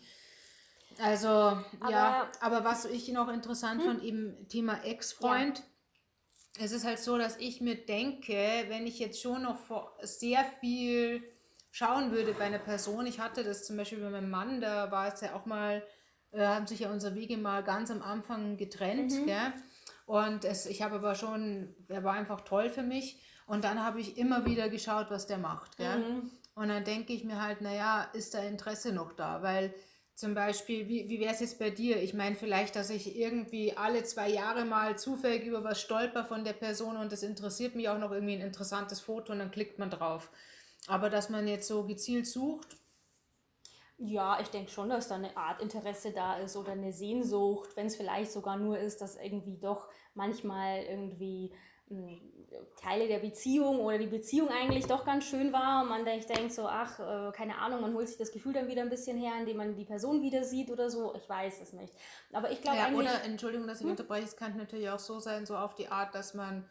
Also, 0.98 1.28
ja, 1.88 2.30
aber 2.40 2.64
was 2.64 2.84
ich 2.86 3.08
noch 3.08 3.28
interessant 3.28 3.82
fand, 3.82 4.02
eben 4.02 4.48
Thema 4.48 4.82
Ex-Freund. 4.84 5.62
Es 6.58 6.72
ist 6.72 6.84
halt 6.84 6.98
so, 6.98 7.16
dass 7.16 7.36
ich 7.36 7.60
mir 7.60 7.76
denke, 7.76 8.34
wenn 8.68 8.86
ich 8.86 8.98
jetzt 8.98 9.22
schon 9.22 9.42
noch 9.42 9.58
sehr 10.02 10.44
viel 10.58 11.22
schauen 11.70 12.12
würde 12.12 12.32
bei 12.34 12.44
einer 12.44 12.58
Person, 12.58 13.06
ich 13.06 13.20
hatte 13.20 13.44
das 13.44 13.64
zum 13.64 13.76
Beispiel 13.76 14.00
bei 14.00 14.10
meinem 14.10 14.30
Mann, 14.30 14.60
da 14.60 14.90
war 14.90 15.12
es 15.12 15.20
ja 15.20 15.34
auch 15.34 15.46
mal, 15.46 15.82
äh, 16.32 16.44
haben 16.44 16.66
sich 16.66 16.80
ja 16.80 16.90
unsere 16.90 17.14
Wege 17.14 17.36
mal 17.36 17.62
ganz 17.62 17.90
am 17.90 18.02
Anfang 18.02 18.56
getrennt, 18.56 19.12
gell? 19.26 19.52
Und 20.06 20.44
es, 20.44 20.66
ich 20.66 20.82
habe 20.82 20.96
aber 20.96 21.14
schon, 21.14 21.74
er 21.88 22.02
war 22.02 22.14
einfach 22.14 22.40
toll 22.40 22.68
für 22.68 22.82
mich. 22.82 23.22
Und 23.46 23.64
dann 23.64 23.84
habe 23.84 24.00
ich 24.00 24.18
immer 24.18 24.44
wieder 24.44 24.68
geschaut, 24.68 25.06
was 25.10 25.26
der 25.26 25.38
macht, 25.38 25.76
gell? 25.76 25.98
Mhm. 25.98 26.30
Und 26.54 26.68
dann 26.68 26.84
denke 26.84 27.12
ich 27.12 27.24
mir 27.24 27.40
halt, 27.42 27.60
naja, 27.60 28.08
ist 28.12 28.34
da 28.34 28.40
Interesse 28.40 28.92
noch 28.92 29.12
da? 29.12 29.42
Weil 29.42 29.72
zum 30.14 30.34
Beispiel, 30.34 30.86
wie, 30.88 31.08
wie 31.08 31.18
wäre 31.18 31.32
es 31.32 31.40
jetzt 31.40 31.58
bei 31.58 31.70
dir? 31.70 32.02
Ich 32.02 32.12
meine, 32.12 32.36
vielleicht, 32.36 32.76
dass 32.76 32.90
ich 32.90 33.16
irgendwie 33.16 33.76
alle 33.76 34.04
zwei 34.04 34.28
Jahre 34.28 34.64
mal 34.64 34.98
zufällig 34.98 35.46
über 35.46 35.64
was 35.64 35.80
stolper 35.80 36.24
von 36.24 36.44
der 36.44 36.52
Person 36.52 36.96
und 36.96 37.10
das 37.10 37.22
interessiert 37.22 37.74
mich 37.74 37.88
auch 37.88 37.98
noch 37.98 38.12
irgendwie 38.12 38.34
ein 38.34 38.42
interessantes 38.42 39.00
Foto 39.00 39.32
und 39.32 39.38
dann 39.38 39.50
klickt 39.50 39.78
man 39.78 39.90
drauf. 39.90 40.30
Aber 40.88 41.08
dass 41.10 41.30
man 41.30 41.46
jetzt 41.48 41.68
so 41.68 41.84
gezielt 41.86 42.26
sucht, 42.26 42.76
Ja, 44.02 44.40
ich 44.40 44.48
denke 44.48 44.70
schon, 44.70 44.88
dass 44.88 45.08
da 45.08 45.16
eine 45.16 45.36
Art 45.36 45.60
Interesse 45.60 46.12
da 46.12 46.38
ist 46.38 46.56
oder 46.56 46.72
eine 46.72 46.92
Sehnsucht, 46.92 47.76
wenn 47.76 47.86
es 47.86 47.96
vielleicht 47.96 48.32
sogar 48.32 48.56
nur 48.56 48.78
ist, 48.78 49.02
dass 49.02 49.16
irgendwie 49.16 49.58
doch 49.58 49.88
manchmal 50.14 50.84
irgendwie 50.84 51.52
mh, 51.88 52.16
Teile 52.76 53.08
der 53.08 53.18
Beziehung 53.18 53.80
oder 53.80 53.98
die 53.98 54.06
Beziehung 54.06 54.48
eigentlich 54.48 54.86
doch 54.86 55.04
ganz 55.04 55.24
schön 55.24 55.52
war 55.52 55.82
und 55.82 55.90
man 55.90 56.04
denkt, 56.06 56.30
denkt 56.30 56.52
so, 56.54 56.66
ach, 56.66 56.98
äh, 56.98 57.32
keine 57.32 57.58
Ahnung, 57.58 57.82
man 57.82 57.92
holt 57.94 58.08
sich 58.08 58.16
das 58.16 58.32
Gefühl 58.32 58.54
dann 58.54 58.68
wieder 58.68 58.80
ein 58.82 58.88
bisschen 58.88 59.18
her, 59.18 59.34
indem 59.38 59.58
man 59.58 59.74
die 59.76 59.84
Person 59.84 60.22
wieder 60.22 60.44
sieht 60.44 60.70
oder 60.70 60.88
so. 60.88 61.14
Ich 61.14 61.28
weiß 61.28 61.60
es 61.60 61.74
nicht. 61.74 61.94
Aber 62.32 62.50
ich 62.50 62.62
glaube 62.62 62.78
ja, 62.78 62.86
eigentlich. 62.86 63.10
oder, 63.10 63.22
Entschuldigung, 63.24 63.66
dass 63.66 63.80
ich 63.82 63.86
unterbreche, 63.86 64.24
es 64.24 64.36
kann 64.36 64.56
natürlich 64.56 64.88
auch 64.88 64.98
so 64.98 65.20
sein, 65.20 65.44
so 65.44 65.56
auf 65.58 65.74
die 65.74 65.88
Art, 65.88 66.14
dass 66.14 66.32
man 66.32 66.68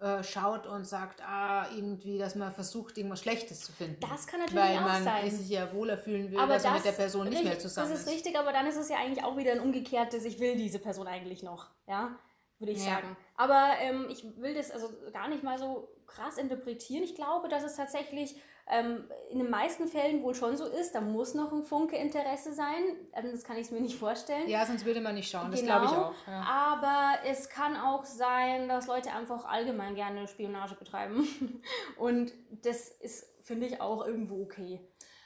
äh, 0.00 0.22
schaut 0.22 0.66
und 0.66 0.84
sagt, 0.84 1.20
ah, 1.26 1.66
irgendwie, 1.74 2.18
dass 2.18 2.34
man 2.36 2.52
versucht, 2.52 2.96
irgendwas 2.98 3.20
Schlechtes 3.20 3.60
zu 3.60 3.72
finden. 3.72 3.98
Das 4.00 4.26
kann 4.26 4.40
natürlich 4.40 4.62
Weil 4.62 4.76
auch 4.76 4.82
man 4.82 5.02
sein. 5.04 5.30
sich 5.30 5.48
ja 5.48 5.72
wohler 5.72 5.98
fühlen 5.98 6.30
will, 6.30 6.38
aber 6.38 6.54
dass 6.54 6.62
das, 6.62 6.70
man 6.70 6.74
mit 6.76 6.84
der 6.84 6.92
Person 6.92 7.28
nicht 7.28 7.42
mehr 7.44 7.58
zusammen 7.58 7.90
Das 7.90 8.00
ist 8.00 8.08
richtig, 8.08 8.38
aber 8.38 8.52
dann 8.52 8.66
ist 8.66 8.76
es 8.76 8.88
ja 8.88 8.96
eigentlich 8.98 9.24
auch 9.24 9.36
wieder 9.36 9.52
ein 9.52 9.60
umgekehrtes, 9.60 10.24
ich 10.24 10.38
will 10.38 10.56
diese 10.56 10.78
Person 10.78 11.08
eigentlich 11.08 11.42
noch, 11.42 11.70
ja, 11.88 12.16
würde 12.60 12.72
ich 12.72 12.78
Ja. 12.78 12.94
sagen. 12.94 13.16
Aber 13.34 13.72
ähm, 13.80 14.06
ich 14.08 14.24
will 14.36 14.54
das 14.54 14.70
also 14.70 14.88
gar 15.12 15.28
nicht 15.28 15.42
mal 15.42 15.58
so 15.58 15.88
krass 16.06 16.38
interpretieren. 16.38 17.02
Ich 17.02 17.14
glaube, 17.14 17.48
dass 17.48 17.62
es 17.64 17.74
tatsächlich 17.76 18.40
in 19.30 19.38
den 19.38 19.50
meisten 19.50 19.88
Fällen 19.88 20.22
wohl 20.22 20.34
schon 20.34 20.56
so 20.56 20.66
ist. 20.66 20.94
Da 20.94 21.00
muss 21.00 21.34
noch 21.34 21.52
ein 21.52 21.62
Funke 21.62 21.96
Interesse 21.96 22.52
sein. 22.52 22.82
Ähm, 23.14 23.30
das 23.32 23.44
kann 23.44 23.56
ich 23.56 23.70
mir 23.70 23.80
nicht 23.80 23.96
vorstellen. 23.96 24.48
Ja, 24.48 24.66
sonst 24.66 24.84
würde 24.84 25.00
man 25.00 25.14
nicht 25.14 25.30
schauen, 25.30 25.50
das 25.50 25.60
Genau, 25.60 25.80
glaube 25.80 25.86
ich 25.86 25.98
auch. 25.98 26.14
Ja. 26.26 26.42
Aber 26.42 27.18
es 27.26 27.48
kann 27.48 27.76
auch 27.76 28.04
sein, 28.04 28.68
dass 28.68 28.86
Leute 28.86 29.12
einfach 29.12 29.46
allgemein 29.46 29.94
gerne 29.94 30.28
Spionage 30.28 30.74
betreiben. 30.74 31.26
Und 31.96 32.32
das 32.62 32.90
ist, 32.90 33.26
finde 33.42 33.66
ich, 33.66 33.80
auch 33.80 34.06
irgendwo 34.06 34.42
okay. 34.42 34.80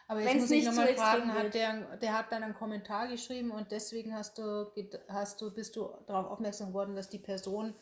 Aber 0.07 0.20
jetzt 0.20 0.31
Wenn's 0.31 0.42
muss 0.42 0.50
ich 0.50 0.64
nochmal 0.64 0.94
fragen, 0.94 1.33
hat 1.33 1.55
der, 1.55 1.96
der 1.96 2.18
hat 2.18 2.31
dann 2.31 2.42
einen 2.42 2.55
Kommentar 2.55 3.09
geschrieben 3.09 3.50
und 3.50 3.70
deswegen 3.70 4.14
hast 4.14 4.37
du, 4.37 4.70
hast 5.09 5.40
du, 5.40 5.55
bist 5.55 5.74
du 5.76 5.88
darauf 6.07 6.31
aufmerksam 6.31 6.68
geworden, 6.68 6.94
dass 6.94 7.09
die 7.09 7.18
Person 7.18 7.72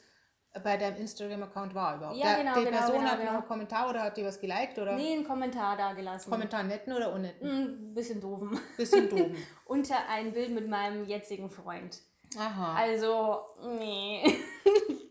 bei 0.64 0.76
deinem 0.76 0.96
Instagram-Account 0.96 1.74
war 1.74 1.96
überhaupt. 1.96 2.16
Ja, 2.18 2.36
genau, 2.36 2.54
Die 2.58 2.64
genau, 2.64 2.76
Person 2.78 2.98
genau, 2.98 3.10
hat 3.10 3.18
genau. 3.18 3.30
noch 3.32 3.38
einen 3.40 3.48
Kommentar 3.48 3.88
oder 3.90 4.02
hat 4.02 4.16
die 4.16 4.24
was 4.24 4.40
geliked 4.40 4.78
oder 4.78 4.96
Nee, 4.96 5.12
einen 5.14 5.24
Kommentar 5.26 5.76
da 5.76 5.92
gelassen. 5.92 6.30
Kommentar 6.30 6.62
netten 6.64 6.92
oder 6.92 7.12
unnetten? 7.12 7.48
Ein 7.48 7.94
bisschen 7.94 8.20
doofen. 8.20 8.58
Bisschen 8.76 9.08
doofen. 9.08 9.36
Unter 9.66 9.96
ein 10.08 10.32
Bild 10.32 10.50
mit 10.50 10.68
meinem 10.68 11.04
jetzigen 11.06 11.48
Freund. 11.50 11.98
Aha. 12.38 12.74
Also, 12.74 13.40
nee. 13.78 14.22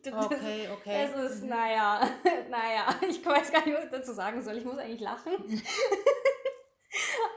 Das- 0.02 0.14
Okay, 0.26 0.70
okay. 0.74 1.04
Es 1.04 1.32
ist, 1.32 1.44
naja, 1.44 2.00
naja, 2.50 2.86
ich 3.08 3.24
weiß 3.26 3.52
gar 3.52 3.66
nicht, 3.66 3.76
was 3.78 3.84
ich 3.84 3.92
dazu 3.92 4.14
sagen 4.14 4.42
soll. 4.42 4.56
Ich 4.58 4.64
muss 4.64 4.78
eigentlich 4.78 5.02
lachen. 5.02 5.34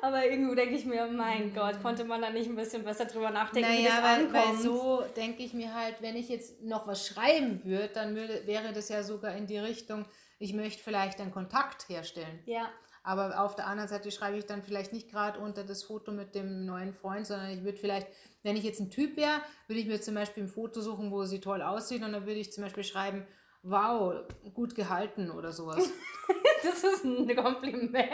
Aber 0.03 0.27
irgendwo 0.27 0.57
denke 0.57 0.75
ich 0.75 0.85
mir, 0.85 1.07
mein 1.07 1.55
Gott, 1.55 1.81
konnte 1.81 2.05
man 2.05 2.21
da 2.21 2.29
nicht 2.29 2.49
ein 2.49 2.57
bisschen 2.57 2.83
besser 2.83 3.05
drüber 3.05 3.31
nachdenken, 3.31 3.71
wie 3.71 3.79
Mhm. 3.79 3.85
Naja, 3.85 4.01
das 4.01 4.33
weil, 4.33 4.33
weil 4.33 4.57
so 4.57 5.05
denke 5.17 5.45
ich 5.45 5.55
mir 5.55 5.73
halt, 5.73 6.03
wenn 6.03 6.17
ich 6.17 6.29
jetzt 6.29 6.61
noch 6.61 6.89
was 6.89 7.07
schreiben 7.07 7.65
würde, 7.65 7.89
dann 7.95 8.17
würde, 8.17 8.45
wäre 8.47 8.73
das 8.73 8.89
ja 8.89 9.05
sogar 9.05 9.37
in 9.37 9.47
die 9.47 9.59
Richtung, 9.59 10.05
ich 10.41 10.55
möchte 10.55 10.83
vielleicht 10.83 11.21
einen 11.21 11.31
Kontakt 11.31 11.89
herstellen. 11.89 12.41
ja, 12.47 12.69
Aber 13.05 13.41
auf 13.41 13.55
der 13.55 13.69
anderen 13.69 13.89
Seite 13.89 14.11
schreibe 14.11 14.39
ich 14.39 14.45
dann 14.45 14.65
vielleicht 14.65 14.93
nicht 14.93 15.09
gerade 15.09 15.39
unter 15.39 15.63
das 15.63 15.85
Foto 15.85 16.11
mit 16.11 16.35
dem 16.35 16.67
neuen 16.67 16.95
Freund, 16.95 17.25
sondern 17.25 17.51
ich 17.51 17.63
würde 17.63 17.79
vielleicht, 17.79 18.09
wenn 18.43 18.57
ich 18.57 18.65
jetzt 18.65 18.81
ein 18.81 18.91
Typ 18.91 19.17
wäre, 19.17 19.41
würde 19.69 19.81
ich 19.81 19.87
mir 19.87 20.01
zum 20.01 20.17
Beispiel 20.17 20.43
ein 20.43 20.49
Foto 20.49 20.81
suchen, 20.81 21.13
wo 21.13 21.25
sie 21.27 21.41
toll 21.41 21.63
aussieht 21.63 22.03
und 22.03 22.13
dann 22.13 22.27
würde 22.27 22.41
ich 22.41 22.53
zum 22.53 22.65
Beispiel 22.65 22.83
schreiben, 22.83 23.25
wow, 23.63 24.15
gut 24.53 24.75
gehalten 24.75 25.31
oder 25.31 25.53
sowas. 25.53 25.89
das 26.65 26.83
ist 26.83 27.05
ein 27.05 27.37
Kompliment. 27.37 28.11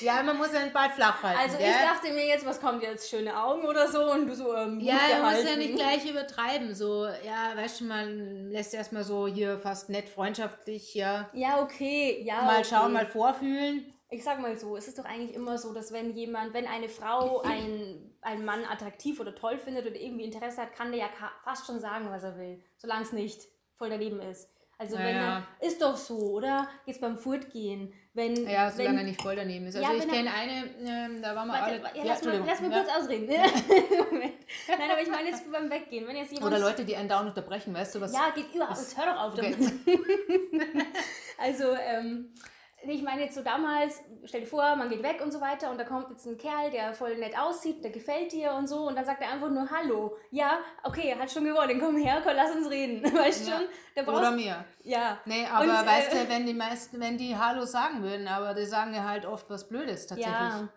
Ja, 0.00 0.22
man 0.22 0.36
muss 0.36 0.52
ja 0.52 0.60
den 0.60 0.72
Ball 0.72 0.90
flach 0.90 1.22
halten. 1.22 1.40
Also 1.40 1.58
gell? 1.58 1.68
ich 1.68 1.76
dachte 1.76 2.12
mir 2.12 2.26
jetzt, 2.26 2.44
was 2.46 2.60
kommt 2.60 2.82
jetzt, 2.82 3.08
schöne 3.08 3.36
Augen 3.36 3.66
oder 3.66 3.88
so 3.88 4.10
und 4.10 4.26
du 4.26 4.34
so, 4.34 4.54
ähm, 4.54 4.78
gut 4.78 4.88
Ja, 4.88 4.98
man 5.22 5.34
muss 5.34 5.44
ja 5.44 5.56
nicht 5.56 5.74
gleich 5.74 6.08
übertreiben. 6.08 6.74
So, 6.74 7.06
ja, 7.06 7.56
weißt 7.56 7.80
du, 7.80 7.84
man 7.84 8.50
lässt 8.50 8.74
erstmal 8.74 9.04
so 9.04 9.26
hier 9.26 9.58
fast 9.58 9.88
nett 9.88 10.08
freundschaftlich, 10.08 10.94
ja. 10.94 11.28
Ja, 11.32 11.62
okay, 11.62 12.22
ja. 12.24 12.42
Mal 12.42 12.58
okay. 12.60 12.68
schauen, 12.70 12.92
mal 12.92 13.06
vorfühlen. 13.06 13.92
Ich 14.12 14.24
sag 14.24 14.40
mal 14.40 14.58
so, 14.58 14.76
es 14.76 14.88
ist 14.88 14.98
doch 14.98 15.04
eigentlich 15.04 15.34
immer 15.34 15.56
so, 15.56 15.72
dass 15.72 15.92
wenn 15.92 16.16
jemand, 16.16 16.52
wenn 16.52 16.66
eine 16.66 16.88
Frau 16.88 17.40
einen, 17.44 18.16
einen 18.22 18.44
Mann 18.44 18.64
attraktiv 18.64 19.20
oder 19.20 19.34
toll 19.34 19.58
findet 19.58 19.86
oder 19.86 19.96
irgendwie 19.96 20.24
Interesse 20.24 20.62
hat, 20.62 20.74
kann 20.74 20.90
der 20.90 21.00
ja 21.00 21.08
fast 21.44 21.66
schon 21.66 21.80
sagen, 21.80 22.10
was 22.10 22.24
er 22.24 22.36
will, 22.36 22.62
solange 22.76 23.02
es 23.02 23.12
nicht 23.12 23.42
voll 23.76 23.90
daneben 23.90 24.20
ist. 24.20 24.50
Also 24.80 24.96
Ja, 24.96 25.04
wenn 25.04 25.16
er, 25.16 25.46
ist 25.60 25.82
doch 25.82 25.94
so, 25.94 26.16
oder? 26.16 26.66
Geht's 26.86 27.00
beim 27.00 27.18
Furtgehen. 27.18 27.92
Wenn, 28.12 28.34
Ja, 28.48 28.68
solange 28.72 28.96
er 28.96 29.00
wenn, 29.00 29.06
nicht 29.06 29.22
voll 29.22 29.36
daneben 29.36 29.66
ist. 29.66 29.76
Also 29.76 29.88
Ja, 29.88 29.94
ich 29.96 30.04
er- 30.04 30.10
kenne 30.10 30.30
eine, 30.34 30.64
ähm, 30.84 31.22
da 31.22 31.36
waren 31.36 31.46
wir 31.46 31.52
Warte, 31.54 31.64
alle. 31.66 31.76
ja, 31.76 31.82
lass, 32.04 32.24
mal, 32.24 32.34
Entschuldigung. 32.34 32.46
lass 32.48 32.60
mal 32.60 32.70
Ja. 32.72 32.82
kurz 32.82 32.96
ausreden. 32.98 33.26
Moment. 34.10 34.32
Nein, 34.68 34.90
aber 34.90 35.02
ich 35.02 35.08
meine 35.08 35.28
jetzt 35.28 35.52
beim 35.52 35.70
Weggehen. 35.70 36.08
Wenn 36.08 36.16
jetzt 36.16 36.32
jemand 36.32 36.52
Oder 36.52 36.58
Leute, 36.60 36.84
die 36.84 36.96
einen 36.96 37.08
dauernd 37.08 37.28
unterbrechen, 37.28 37.72
weißt 37.72 37.94
du 37.94 38.00
was? 38.00 38.12
Ja, 38.12 38.30
geht 38.34 38.52
überhaupt. 38.52 38.78
Hör 38.96 39.06
doch 39.14 39.20
auf 39.22 39.34
damit. 39.34 39.56
also, 41.38 41.64
ähm, 41.80 42.32
ich 42.82 43.02
meine 43.02 43.22
jetzt 43.22 43.34
so 43.34 43.42
damals, 43.42 44.02
stell 44.24 44.40
dir 44.40 44.46
vor, 44.46 44.74
man 44.76 44.88
geht 44.88 45.02
weg 45.02 45.20
und 45.22 45.30
so 45.32 45.40
weiter 45.40 45.70
und 45.70 45.78
da 45.78 45.84
kommt 45.84 46.10
jetzt 46.10 46.26
ein 46.26 46.38
Kerl, 46.38 46.70
der 46.70 46.94
voll 46.94 47.16
nett 47.16 47.38
aussieht, 47.38 47.84
der 47.84 47.90
gefällt 47.90 48.32
dir 48.32 48.52
und 48.52 48.66
so 48.68 48.88
und 48.88 48.96
dann 48.96 49.04
sagt 49.04 49.22
er 49.22 49.30
einfach 49.30 49.50
nur 49.50 49.70
Hallo. 49.70 50.16
Ja, 50.30 50.58
okay, 50.82 51.14
hat 51.18 51.30
schon 51.30 51.44
gewonnen, 51.44 51.78
komm 51.80 51.96
her, 51.96 52.20
komm, 52.24 52.34
lass 52.36 52.54
uns 52.54 52.70
reden. 52.70 53.02
Weißt 53.14 53.46
du 53.46 53.50
Ja. 53.50 53.58
schon? 53.58 53.68
Da 53.94 54.02
Oder 54.02 54.12
brauchst, 54.12 54.32
mir. 54.36 54.64
ja. 54.82 55.18
Nee, 55.24 55.46
aber 55.46 55.64
Und, 55.64 55.86
weißt 55.86 56.14
äh, 56.14 56.24
du, 56.24 56.28
wenn 56.30 56.46
die 56.46 56.54
meisten, 56.54 57.00
wenn 57.00 57.18
die 57.18 57.36
Hallo 57.36 57.64
sagen 57.64 58.02
würden, 58.02 58.28
aber 58.28 58.54
die 58.54 58.64
sagen 58.66 58.94
ja 58.94 59.04
halt 59.04 59.26
oft 59.26 59.50
was 59.50 59.68
Blödes 59.68 60.06
tatsächlich. 60.06 60.32
Ja. 60.34 60.68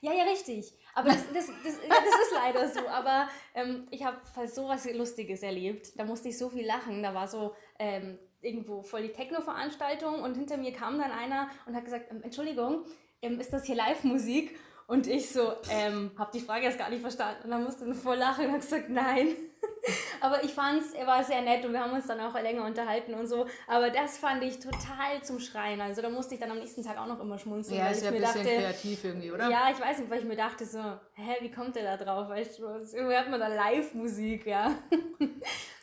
Ja, 0.00 0.12
ja, 0.12 0.22
richtig. 0.24 0.72
Aber 0.94 1.08
das, 1.08 1.26
das, 1.34 1.46
das, 1.46 1.54
das 1.64 1.72
ist 1.74 2.32
leider 2.32 2.68
so. 2.68 2.86
Aber 2.88 3.28
ähm, 3.54 3.88
ich 3.90 4.04
habe 4.04 4.18
fast 4.32 4.54
so 4.54 4.68
was 4.68 4.88
Lustiges 4.92 5.42
erlebt. 5.42 5.98
Da 5.98 6.04
musste 6.04 6.28
ich 6.28 6.38
so 6.38 6.48
viel 6.50 6.64
lachen. 6.64 7.02
Da 7.02 7.14
war 7.14 7.26
so 7.26 7.56
ähm, 7.80 8.16
irgendwo 8.40 8.82
voll 8.82 9.02
die 9.02 9.12
Techno-Veranstaltung 9.12 10.22
und 10.22 10.36
hinter 10.36 10.56
mir 10.56 10.72
kam 10.72 10.98
dann 10.98 11.10
einer 11.10 11.48
und 11.66 11.74
hat 11.74 11.84
gesagt, 11.84 12.10
ähm, 12.10 12.22
Entschuldigung, 12.22 12.84
ähm, 13.22 13.40
ist 13.40 13.52
das 13.52 13.64
hier 13.64 13.76
Live-Musik? 13.76 14.58
Und 14.86 15.06
ich 15.06 15.30
so, 15.30 15.52
ähm, 15.70 16.12
hab 16.16 16.32
die 16.32 16.40
Frage 16.40 16.64
erst 16.64 16.78
gar 16.78 16.88
nicht 16.88 17.02
verstanden. 17.02 17.44
Und 17.44 17.50
dann 17.50 17.64
musste 17.64 17.84
er 17.84 17.94
voll 17.94 18.16
lachen 18.16 18.46
und 18.46 18.52
hat 18.52 18.60
gesagt, 18.62 18.88
nein. 18.88 19.36
Aber 20.20 20.42
ich 20.44 20.52
fand's, 20.52 20.92
er 20.92 21.06
war 21.06 21.22
sehr 21.22 21.42
nett 21.42 21.64
und 21.64 21.72
wir 21.72 21.80
haben 21.80 21.92
uns 21.92 22.06
dann 22.06 22.20
auch 22.20 22.34
länger 22.34 22.64
unterhalten 22.64 23.14
und 23.14 23.26
so. 23.26 23.46
Aber 23.66 23.90
das 23.90 24.18
fand 24.18 24.42
ich 24.42 24.58
total 24.58 25.22
zum 25.22 25.38
Schreien. 25.38 25.80
Also 25.80 26.02
da 26.02 26.10
musste 26.10 26.34
ich 26.34 26.40
dann 26.40 26.50
am 26.50 26.58
nächsten 26.58 26.82
Tag 26.84 26.98
auch 26.98 27.06
noch 27.06 27.20
immer 27.20 27.38
schmunzeln. 27.38 27.78
Ja, 27.78 27.88
ist 27.88 27.98
ich 27.98 28.04
ja 28.04 28.10
ein 28.10 28.20
bisschen 28.20 28.44
dachte, 28.44 28.56
kreativ 28.56 29.04
irgendwie, 29.04 29.32
oder? 29.32 29.48
ja, 29.48 29.70
ich 29.72 29.80
weiß 29.80 29.98
nicht, 29.98 30.10
weil 30.10 30.18
ich 30.20 30.24
mir 30.24 30.36
dachte 30.36 30.64
so, 30.64 30.78
hä, 30.78 31.36
wie 31.40 31.50
kommt 31.50 31.76
der 31.76 31.96
da 31.96 32.04
drauf? 32.04 32.28
Weißt 32.28 32.58
du, 32.58 32.64
irgendwie 32.64 33.16
hat 33.16 33.30
man 33.30 33.40
da 33.40 33.48
Live-Musik, 33.48 34.46
ja. 34.46 34.74
nee, 35.18 35.28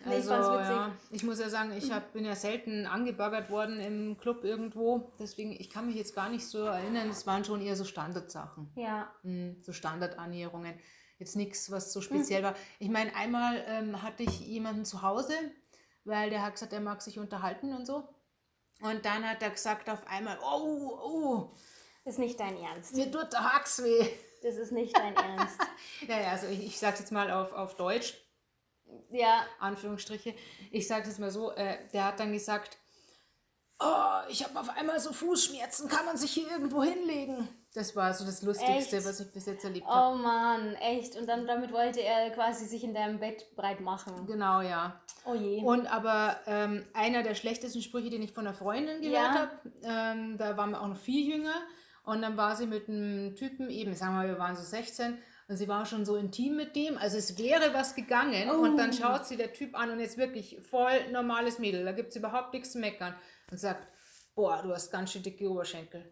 ich 0.06 0.12
Also, 0.12 0.30
fand's 0.30 0.50
witzig. 0.50 0.76
ja, 0.76 0.92
ich 1.12 1.24
muss 1.24 1.40
ja 1.40 1.50
sagen, 1.50 1.74
ich 1.78 1.92
hab, 1.92 2.14
bin 2.14 2.26
ja 2.26 2.36
selten 2.36 2.86
angebaggert 2.86 3.50
worden 3.50 3.80
im 3.80 4.18
Club 4.18 4.44
irgendwo. 4.44 5.12
Deswegen, 5.20 5.52
ich 5.54 5.70
kann 5.70 5.88
mich 5.88 5.96
jetzt 5.96 6.16
gar 6.16 6.30
nicht 6.30 6.46
so 6.46 6.66
erinnern. 6.66 7.10
Es 7.10 7.26
waren 7.26 7.44
schon 7.46 7.62
eher 7.62 7.76
so 7.76 7.86
Standardsachen. 7.86 8.72
Ja. 8.76 9.10
Hm, 9.24 9.58
so 9.62 9.72
Standardannäherungen. 9.72 10.74
Jetzt 11.18 11.36
nichts, 11.36 11.72
was 11.72 11.94
so 11.94 12.02
speziell 12.02 12.44
war. 12.44 12.56
Ich 12.80 12.90
meine, 12.90 13.16
einmal 13.16 13.64
ähm, 13.68 14.02
hatte 14.02 14.24
ich 14.24 14.40
jemanden 14.42 14.84
zu 14.84 15.02
Hause, 15.02 15.34
weil 16.04 16.30
der 16.30 16.42
hat 16.42 16.54
gesagt, 16.54 16.74
er 16.74 16.82
mag 16.82 17.02
sich 17.02 17.20
unterhalten 17.20 17.74
und 17.74 17.86
so. 17.86 18.08
Und 18.82 19.06
dann 19.06 19.28
hat 19.28 19.42
er 19.42 19.52
gesagt 19.52 19.90
auf 19.90 20.06
einmal, 20.08 20.38
oh, 20.44 21.00
oh, 21.02 21.56
ist 22.04 22.20
nicht 22.20 22.40
dein 22.40 22.58
Ernst. 22.58 22.94
mir 22.96 23.10
tut 23.12 23.32
der 23.32 23.54
Hax 23.54 23.82
weh. 23.84 24.08
Das 24.44 24.58
ist 24.58 24.72
nicht 24.72 24.96
dein 24.96 25.16
Ernst. 25.16 25.60
Naja, 26.08 26.32
also 26.32 26.48
ich, 26.48 26.66
ich 26.66 26.78
sage 26.80 27.00
jetzt 27.00 27.12
mal 27.12 27.32
auf, 27.32 27.54
auf 27.54 27.76
Deutsch, 27.76 28.16
Ja, 29.10 29.46
Anführungsstriche. 29.60 30.36
Ich 30.72 30.88
sage 30.88 31.10
es 31.10 31.18
mal 31.18 31.32
so, 31.32 31.52
äh, 31.54 31.78
der 31.94 32.06
hat 32.06 32.20
dann 32.20 32.34
gesagt, 32.34 32.78
oh, 33.80 34.20
ich 34.30 34.44
habe 34.44 34.60
auf 34.60 34.70
einmal 34.70 35.00
so 35.00 35.14
Fußschmerzen, 35.14 35.90
kann 35.90 36.06
man 36.06 36.18
sich 36.18 36.32
hier 36.32 36.50
irgendwo 36.52 36.84
hinlegen? 36.84 37.48
Das 37.76 37.96
war 37.96 38.14
so 38.14 38.26
das 38.26 38.42
Lustigste, 38.42 38.96
Echt? 38.98 39.06
was 39.06 39.20
ich 39.20 39.32
bis 39.34 39.46
jetzt 39.46 39.64
erlebt 39.66 39.86
habe. 39.86 40.16
oh 40.16 40.18
Mann, 40.22 40.76
echt. 40.76 41.16
Und 41.18 41.28
dann 41.28 41.46
damit 41.46 41.72
wollte 41.74 42.02
er 42.02 42.30
quasi 42.32 42.66
sich 42.66 42.84
in 42.84 42.94
deinem 42.94 43.20
Bett 43.20 43.54
breit 43.56 43.82
machen. 43.82 44.26
Genau, 44.26 44.62
ja. 44.62 45.02
Oh 45.26 45.34
je. 45.34 45.62
Und 45.62 45.86
aber 45.88 46.38
ähm, 46.48 46.86
einer 46.94 47.22
der 47.22 47.36
schlechtesten 47.36 47.82
Sprüche, 47.82 48.10
den 48.10 48.22
ich 48.22 48.32
von 48.32 48.48
einer 48.48 48.56
Freundin 48.56 49.02
gehört 49.02 49.14
Ja. 49.14 49.34
habe, 49.34 49.52
ähm, 49.84 50.38
da 50.38 50.56
waren 50.58 50.72
wir 50.72 50.82
auch 50.82 50.88
noch 50.88 50.98
viel 50.98 51.30
jünger. 51.30 51.56
Und 52.06 52.22
dann 52.22 52.38
war 52.38 52.56
sie 52.56 52.68
mit 52.68 52.88
einem 52.88 53.36
Typen, 53.36 53.70
eben, 53.70 53.94
sagen 53.96 54.14
wir 54.14 54.20
mal, 54.22 54.28
wir 54.28 54.40
waren 54.40 54.56
so 54.56 54.62
16, 54.64 55.18
und 55.48 55.58
sie 55.58 55.68
war 55.68 55.86
schon 55.86 56.06
so 56.06 56.16
intim 56.16 56.56
mit 56.56 56.76
dem. 56.76 56.98
Also 56.98 57.18
es 57.18 57.38
wäre 57.38 57.74
was 57.74 57.94
gegangen. 57.96 58.50
Und 58.52 58.78
dann 58.78 58.92
Oh. 58.92 58.94
schaut 58.94 59.26
sie 59.26 59.38
der 59.38 59.54
Typ 59.54 59.78
an 59.78 59.90
und 59.92 60.00
jetzt 60.00 60.18
wirklich 60.18 60.60
voll 60.62 61.12
normales 61.12 61.60
Mädel. 61.60 61.84
Da 61.84 61.92
gibt 61.92 62.10
es 62.12 62.16
überhaupt 62.16 62.54
nichts 62.54 62.72
zu 62.72 62.80
meckern. 62.80 63.14
Und 63.52 63.60
sagt, 63.60 63.88
boah, 64.34 64.62
du 64.64 64.72
hast 64.74 64.92
ganz 64.92 65.12
schön 65.12 65.24
dicke 65.24 65.50
Oberschenkel. 65.50 66.12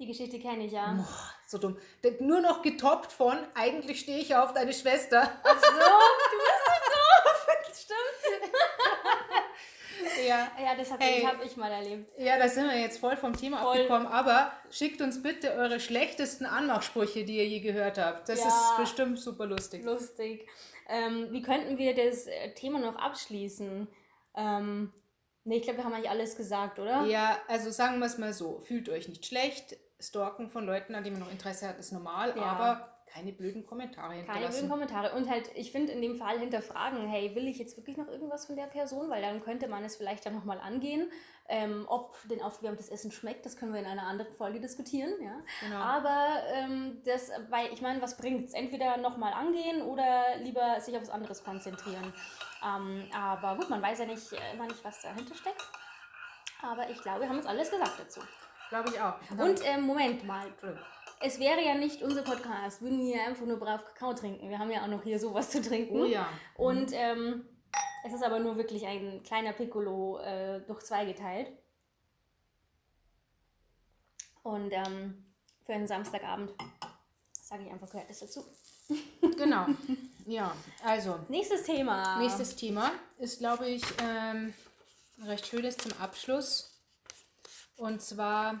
Die 0.00 0.06
Geschichte 0.06 0.40
kenne 0.40 0.64
ich 0.64 0.72
ja. 0.72 0.94
Boah, 0.94 1.34
so 1.46 1.58
dumm. 1.58 1.76
Nur 2.20 2.40
noch 2.40 2.62
getoppt 2.62 3.12
von, 3.12 3.36
eigentlich 3.54 4.00
stehe 4.00 4.18
ich 4.18 4.30
ja 4.30 4.42
auf 4.42 4.52
deine 4.54 4.72
Schwester. 4.72 5.30
Ach 5.44 5.60
so, 5.60 5.70
du 5.70 6.38
bist 6.38 6.64
so 6.66 6.72
doof. 6.90 7.46
Stimmt. 7.74 8.52
ja. 10.26 10.48
Ja, 10.58 10.74
das 10.76 10.90
habe 10.90 11.04
Hey. 11.04 11.20
ich, 11.20 11.26
hab 11.26 11.44
ich 11.44 11.56
mal 11.56 11.70
erlebt. 11.70 12.10
Ja, 12.18 12.38
da 12.38 12.48
sind 12.48 12.68
wir 12.68 12.78
jetzt 12.78 12.98
voll 12.98 13.16
vom 13.16 13.36
Thema 13.36 13.58
Voll. 13.62 13.76
abgekommen, 13.76 14.06
aber 14.06 14.52
schickt 14.70 15.00
uns 15.02 15.22
bitte 15.22 15.52
eure 15.52 15.80
schlechtesten 15.80 16.46
Anmachsprüche, 16.46 17.24
die 17.24 17.36
ihr 17.36 17.46
je 17.46 17.60
gehört 17.60 17.98
habt. 17.98 18.28
Das 18.28 18.40
Ja. 18.40 18.46
ist 18.48 18.76
bestimmt 18.78 19.18
super 19.18 19.46
lustig. 19.46 19.84
Lustig. 19.84 20.48
Ähm, 20.88 21.28
wie 21.30 21.42
könnten 21.42 21.76
wir 21.78 21.94
das 21.94 22.26
äh, 22.26 22.54
Thema 22.54 22.78
noch 22.78 22.96
abschließen? 22.96 23.86
Ähm, 24.36 24.92
ne, 25.44 25.56
ich 25.56 25.62
glaube, 25.62 25.78
wir 25.78 25.84
haben 25.84 25.92
eigentlich 25.92 26.10
alles 26.10 26.36
gesagt, 26.36 26.78
oder? 26.78 27.04
Ja, 27.04 27.38
also 27.48 27.70
sagen 27.70 27.98
wir 27.98 28.06
es 28.06 28.18
mal 28.18 28.32
so, 28.32 28.60
fühlt 28.60 28.88
euch 28.88 29.08
nicht 29.08 29.26
schlecht. 29.26 29.76
Stalken 30.00 30.48
von 30.50 30.66
Leuten, 30.66 30.94
an 30.94 31.04
denen 31.04 31.18
man 31.18 31.26
noch 31.26 31.32
Interesse 31.32 31.68
hat, 31.68 31.78
ist 31.78 31.92
normal, 31.92 32.34
Ja. 32.36 32.42
aber 32.44 32.96
keine 33.12 33.32
blöden 33.32 33.66
Kommentare 33.66 34.08
Keine 34.10 34.18
hinterlassen. 34.22 34.50
blöden 34.52 34.70
Kommentare. 34.70 35.12
Und 35.16 35.28
halt, 35.28 35.50
ich 35.56 35.72
finde 35.72 35.90
in 35.92 36.00
dem 36.00 36.14
Fall 36.14 36.38
hinterfragen, 36.38 37.08
hey, 37.08 37.34
will 37.34 37.48
ich 37.48 37.58
jetzt 37.58 37.76
wirklich 37.76 37.96
noch 37.96 38.06
irgendwas 38.06 38.46
von 38.46 38.54
der 38.54 38.66
Person? 38.66 39.10
Weil 39.10 39.20
dann 39.20 39.42
könnte 39.42 39.66
man 39.66 39.82
es 39.84 39.96
vielleicht 39.96 40.24
dann 40.26 40.34
nochmal 40.36 40.60
angehen. 40.60 41.10
Ähm, 41.48 41.86
ob 41.88 42.16
denn 42.28 42.40
aufgewärmtes 42.40 42.88
Essen 42.88 43.10
schmeckt, 43.10 43.44
das 43.44 43.56
können 43.56 43.72
wir 43.72 43.80
in 43.80 43.86
einer 43.86 44.04
anderen 44.06 44.32
Folge 44.34 44.60
diskutieren. 44.60 45.12
Ja? 45.20 45.40
Genau. 45.60 45.76
Aber 45.80 46.40
ähm, 46.54 47.02
das, 47.04 47.32
weil 47.48 47.72
ich 47.72 47.82
meine, 47.82 48.00
was 48.00 48.16
bringt 48.16 48.46
es? 48.46 48.54
Entweder 48.54 48.96
nochmal 48.98 49.32
angehen 49.32 49.82
oder 49.82 50.36
lieber 50.36 50.80
sich 50.80 50.94
auf 50.94 51.02
was 51.02 51.10
anderes 51.10 51.42
konzentrieren. 51.42 52.12
Ähm, 52.64 53.08
aber 53.12 53.56
gut, 53.56 53.68
man 53.70 53.82
weiß 53.82 53.98
ja 53.98 54.06
nicht, 54.06 54.32
äh, 54.32 54.36
immer 54.54 54.66
nicht, 54.68 54.84
was 54.84 55.02
dahinter 55.02 55.34
steckt. 55.34 55.68
Aber 56.62 56.88
ich 56.88 57.02
glaube, 57.02 57.22
wir 57.22 57.28
haben 57.28 57.38
uns 57.38 57.46
alles 57.46 57.70
gesagt 57.72 57.98
dazu. 57.98 58.20
Glaube 58.70 58.90
ich 58.90 59.00
auch. 59.00 59.14
Und 59.36 59.60
ähm, 59.64 59.82
Moment 59.82 60.26
mal, 60.26 60.46
es 61.20 61.38
wäre 61.38 61.62
ja 61.62 61.74
nicht 61.74 62.02
unser 62.02 62.22
Podcast, 62.22 62.80
würden 62.80 63.00
wir 63.00 63.22
einfach 63.22 63.44
nur 63.44 63.58
brav 63.58 63.84
Kakao 63.84 64.14
trinken. 64.14 64.48
Wir 64.48 64.58
haben 64.58 64.70
ja 64.70 64.82
auch 64.82 64.86
noch 64.86 65.02
hier 65.02 65.18
sowas 65.18 65.50
zu 65.50 65.60
trinken. 65.60 66.00
Oh 66.00 66.04
ja. 66.06 66.26
Und 66.54 66.92
ähm, 66.94 67.44
es 68.04 68.14
ist 68.14 68.22
aber 68.22 68.38
nur 68.38 68.56
wirklich 68.56 68.86
ein 68.86 69.22
kleiner 69.22 69.52
Piccolo 69.52 70.18
äh, 70.20 70.60
durch 70.66 70.82
zwei 70.82 71.04
geteilt. 71.04 71.52
Und 74.42 74.70
ähm, 74.72 75.26
für 75.66 75.74
einen 75.74 75.86
Samstagabend 75.86 76.52
sage 77.42 77.64
ich 77.64 77.70
einfach, 77.70 77.90
gehört 77.90 78.08
das 78.08 78.20
dazu. 78.20 78.44
Genau. 79.36 79.66
Ja, 80.26 80.54
also 80.84 81.18
Nächstes 81.28 81.62
Thema. 81.62 82.18
Nächstes 82.18 82.54
Thema 82.56 82.90
ist, 83.18 83.38
glaube 83.38 83.68
ich, 83.68 83.82
ähm, 84.02 84.52
recht 85.24 85.46
schönes 85.46 85.78
zum 85.78 85.92
Abschluss. 85.98 86.69
Und 87.80 88.02
zwar, 88.02 88.60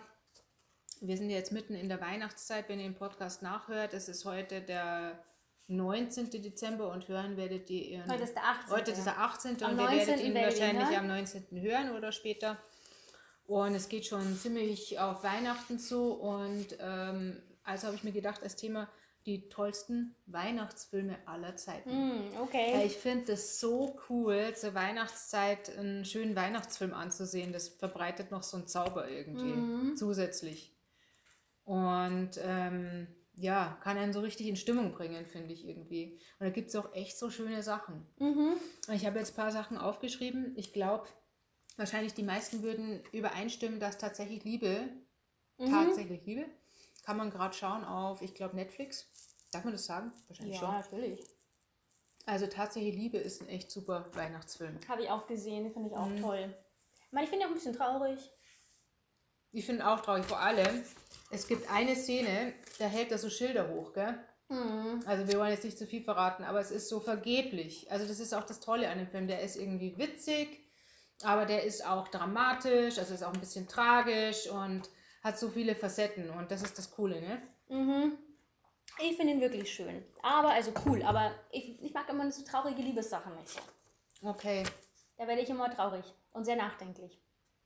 wir 1.02 1.18
sind 1.18 1.28
jetzt 1.28 1.52
mitten 1.52 1.74
in 1.74 1.90
der 1.90 2.00
Weihnachtszeit, 2.00 2.70
wenn 2.70 2.80
ihr 2.80 2.88
den 2.88 2.94
Podcast 2.94 3.42
nachhört. 3.42 3.92
Es 3.92 4.08
ist 4.08 4.24
heute 4.24 4.62
der 4.62 5.22
19. 5.66 6.30
Dezember 6.30 6.90
und 6.90 7.06
hören 7.06 7.36
werdet 7.36 7.68
ihr 7.68 7.84
ihren. 7.84 8.10
Heute 8.10 8.22
ist 8.22 8.32
der 8.32 8.44
18. 8.44 8.74
Heute 8.74 8.90
ist 8.92 9.04
der 9.04 9.20
18. 9.20 9.62
Am 9.62 9.72
und 9.72 9.78
ihr 9.78 9.88
werdet 9.90 10.08
19. 10.08 10.26
ihn 10.26 10.34
wahrscheinlich 10.34 10.98
am 10.98 11.06
19. 11.06 11.44
hören 11.50 11.90
oder 11.90 12.12
später. 12.12 12.56
Und 13.44 13.74
es 13.74 13.90
geht 13.90 14.06
schon 14.06 14.38
ziemlich 14.38 14.98
auf 14.98 15.22
Weihnachten 15.22 15.78
zu. 15.78 16.14
Und 16.14 16.78
ähm, 16.80 17.42
also 17.62 17.88
habe 17.88 17.96
ich 17.96 18.04
mir 18.04 18.12
gedacht, 18.12 18.42
als 18.42 18.56
Thema 18.56 18.88
die 19.26 19.48
tollsten 19.48 20.16
Weihnachtsfilme 20.26 21.18
aller 21.26 21.56
Zeiten. 21.56 21.90
Mm, 21.90 22.40
okay. 22.40 22.84
ich 22.86 22.96
finde 22.96 23.32
das 23.32 23.60
so 23.60 23.98
cool, 24.08 24.54
zur 24.54 24.74
Weihnachtszeit 24.74 25.76
einen 25.76 26.04
schönen 26.04 26.34
Weihnachtsfilm 26.34 26.94
anzusehen. 26.94 27.52
Das 27.52 27.68
verbreitet 27.68 28.30
noch 28.30 28.42
so 28.42 28.56
einen 28.56 28.66
Zauber 28.66 29.08
irgendwie 29.08 29.94
zusätzlich. 29.94 30.74
Und 31.64 32.30
ähm, 32.42 33.06
ja, 33.34 33.78
kann 33.82 33.96
einen 33.96 34.12
so 34.12 34.20
richtig 34.20 34.46
in 34.48 34.56
Stimmung 34.56 34.92
bringen, 34.92 35.26
finde 35.26 35.52
ich 35.52 35.66
irgendwie. 35.66 36.18
Und 36.38 36.46
da 36.46 36.50
gibt 36.50 36.68
es 36.68 36.76
auch 36.76 36.92
echt 36.94 37.18
so 37.18 37.30
schöne 37.30 37.62
Sachen. 37.62 38.06
Mhm. 38.18 38.54
Ich 38.92 39.06
habe 39.06 39.18
jetzt 39.18 39.32
ein 39.32 39.36
paar 39.36 39.52
Sachen 39.52 39.78
aufgeschrieben. 39.78 40.52
Ich 40.56 40.72
glaube, 40.72 41.08
wahrscheinlich 41.76 42.14
die 42.14 42.22
meisten 42.22 42.62
würden 42.62 43.02
übereinstimmen, 43.12 43.80
dass 43.80 43.98
tatsächlich 43.98 44.44
Liebe, 44.44 44.88
tatsächlich 45.58 46.24
Liebe, 46.26 46.46
kann 47.10 47.16
man 47.16 47.30
gerade 47.30 47.52
schauen 47.56 47.82
auf, 47.84 48.22
ich 48.22 48.34
glaube, 48.34 48.54
Netflix. 48.54 49.08
Darf 49.50 49.64
man 49.64 49.72
das 49.72 49.84
sagen? 49.84 50.12
Wahrscheinlich 50.28 50.54
Ja, 50.54 50.60
schon. 50.60 50.70
natürlich. 50.74 51.26
Also 52.24 52.46
tatsächlich 52.46 52.94
Liebe 52.94 53.18
ist 53.18 53.42
ein 53.42 53.48
echt 53.48 53.68
super 53.68 54.06
Weihnachtsfilm. 54.14 54.78
Habe 54.88 55.02
ich 55.02 55.10
auch 55.10 55.26
gesehen, 55.26 55.72
finde 55.72 55.88
ich 55.88 55.96
auch 55.96 56.06
Mhm. 56.06 56.20
toll. 56.20 56.54
Ich 57.06 57.12
meine, 57.12 57.24
ich 57.24 57.30
finde 57.30 57.42
ihn 57.44 57.46
auch 57.48 57.50
ein 57.50 57.54
bisschen 57.54 57.72
traurig. 57.74 58.30
Ich 59.50 59.66
finde 59.66 59.88
auch 59.88 59.98
traurig, 60.02 60.24
vor 60.24 60.38
allem, 60.38 60.84
es 61.32 61.48
gibt 61.48 61.68
eine 61.68 61.96
Szene, 61.96 62.54
da 62.78 62.84
hält 62.86 63.10
er 63.10 63.18
so 63.18 63.28
Schilder 63.28 63.68
hoch, 63.70 63.92
gell? 63.92 64.16
Mhm. 64.48 65.02
Also 65.04 65.26
wir 65.26 65.36
wollen 65.40 65.50
jetzt 65.50 65.64
nicht 65.64 65.78
zu 65.78 65.88
viel 65.88 66.04
verraten, 66.04 66.44
aber 66.44 66.60
es 66.60 66.70
ist 66.70 66.88
so 66.88 67.00
vergeblich. 67.00 67.90
Also 67.90 68.06
das 68.06 68.20
ist 68.20 68.32
auch 68.32 68.44
das 68.44 68.60
Tolle 68.60 68.88
an 68.88 68.98
dem 68.98 69.08
Film. 69.08 69.26
Der 69.26 69.40
ist 69.42 69.56
irgendwie 69.56 69.98
witzig, 69.98 70.60
aber 71.24 71.44
der 71.44 71.64
ist 71.64 71.84
auch 71.84 72.06
dramatisch, 72.06 72.98
also 72.98 73.12
ist 73.14 73.24
auch 73.24 73.34
ein 73.34 73.40
bisschen 73.40 73.66
tragisch 73.66 74.48
und 74.48 74.88
hat 75.22 75.38
so 75.38 75.48
viele 75.48 75.74
Facetten 75.74 76.30
und 76.30 76.50
das 76.50 76.62
ist 76.62 76.76
das 76.78 76.90
Coole, 76.90 77.20
ne? 77.20 77.42
Mhm. 77.68 78.12
Ich 79.02 79.16
finde 79.16 79.32
ihn 79.34 79.40
wirklich 79.40 79.72
schön. 79.72 80.04
Aber, 80.22 80.50
also 80.50 80.72
cool, 80.86 81.02
aber 81.02 81.32
ich, 81.50 81.80
ich 81.82 81.94
mag 81.94 82.08
immer 82.08 82.30
so 82.30 82.42
traurige 82.44 82.82
Liebessachen 82.82 83.34
nicht 83.36 83.48
so. 83.48 83.60
Okay, 84.22 84.64
Da 85.16 85.26
werde 85.26 85.40
ich 85.42 85.48
immer 85.48 85.70
traurig 85.74 86.04
und 86.32 86.44
sehr 86.44 86.56
nachdenklich. 86.56 87.18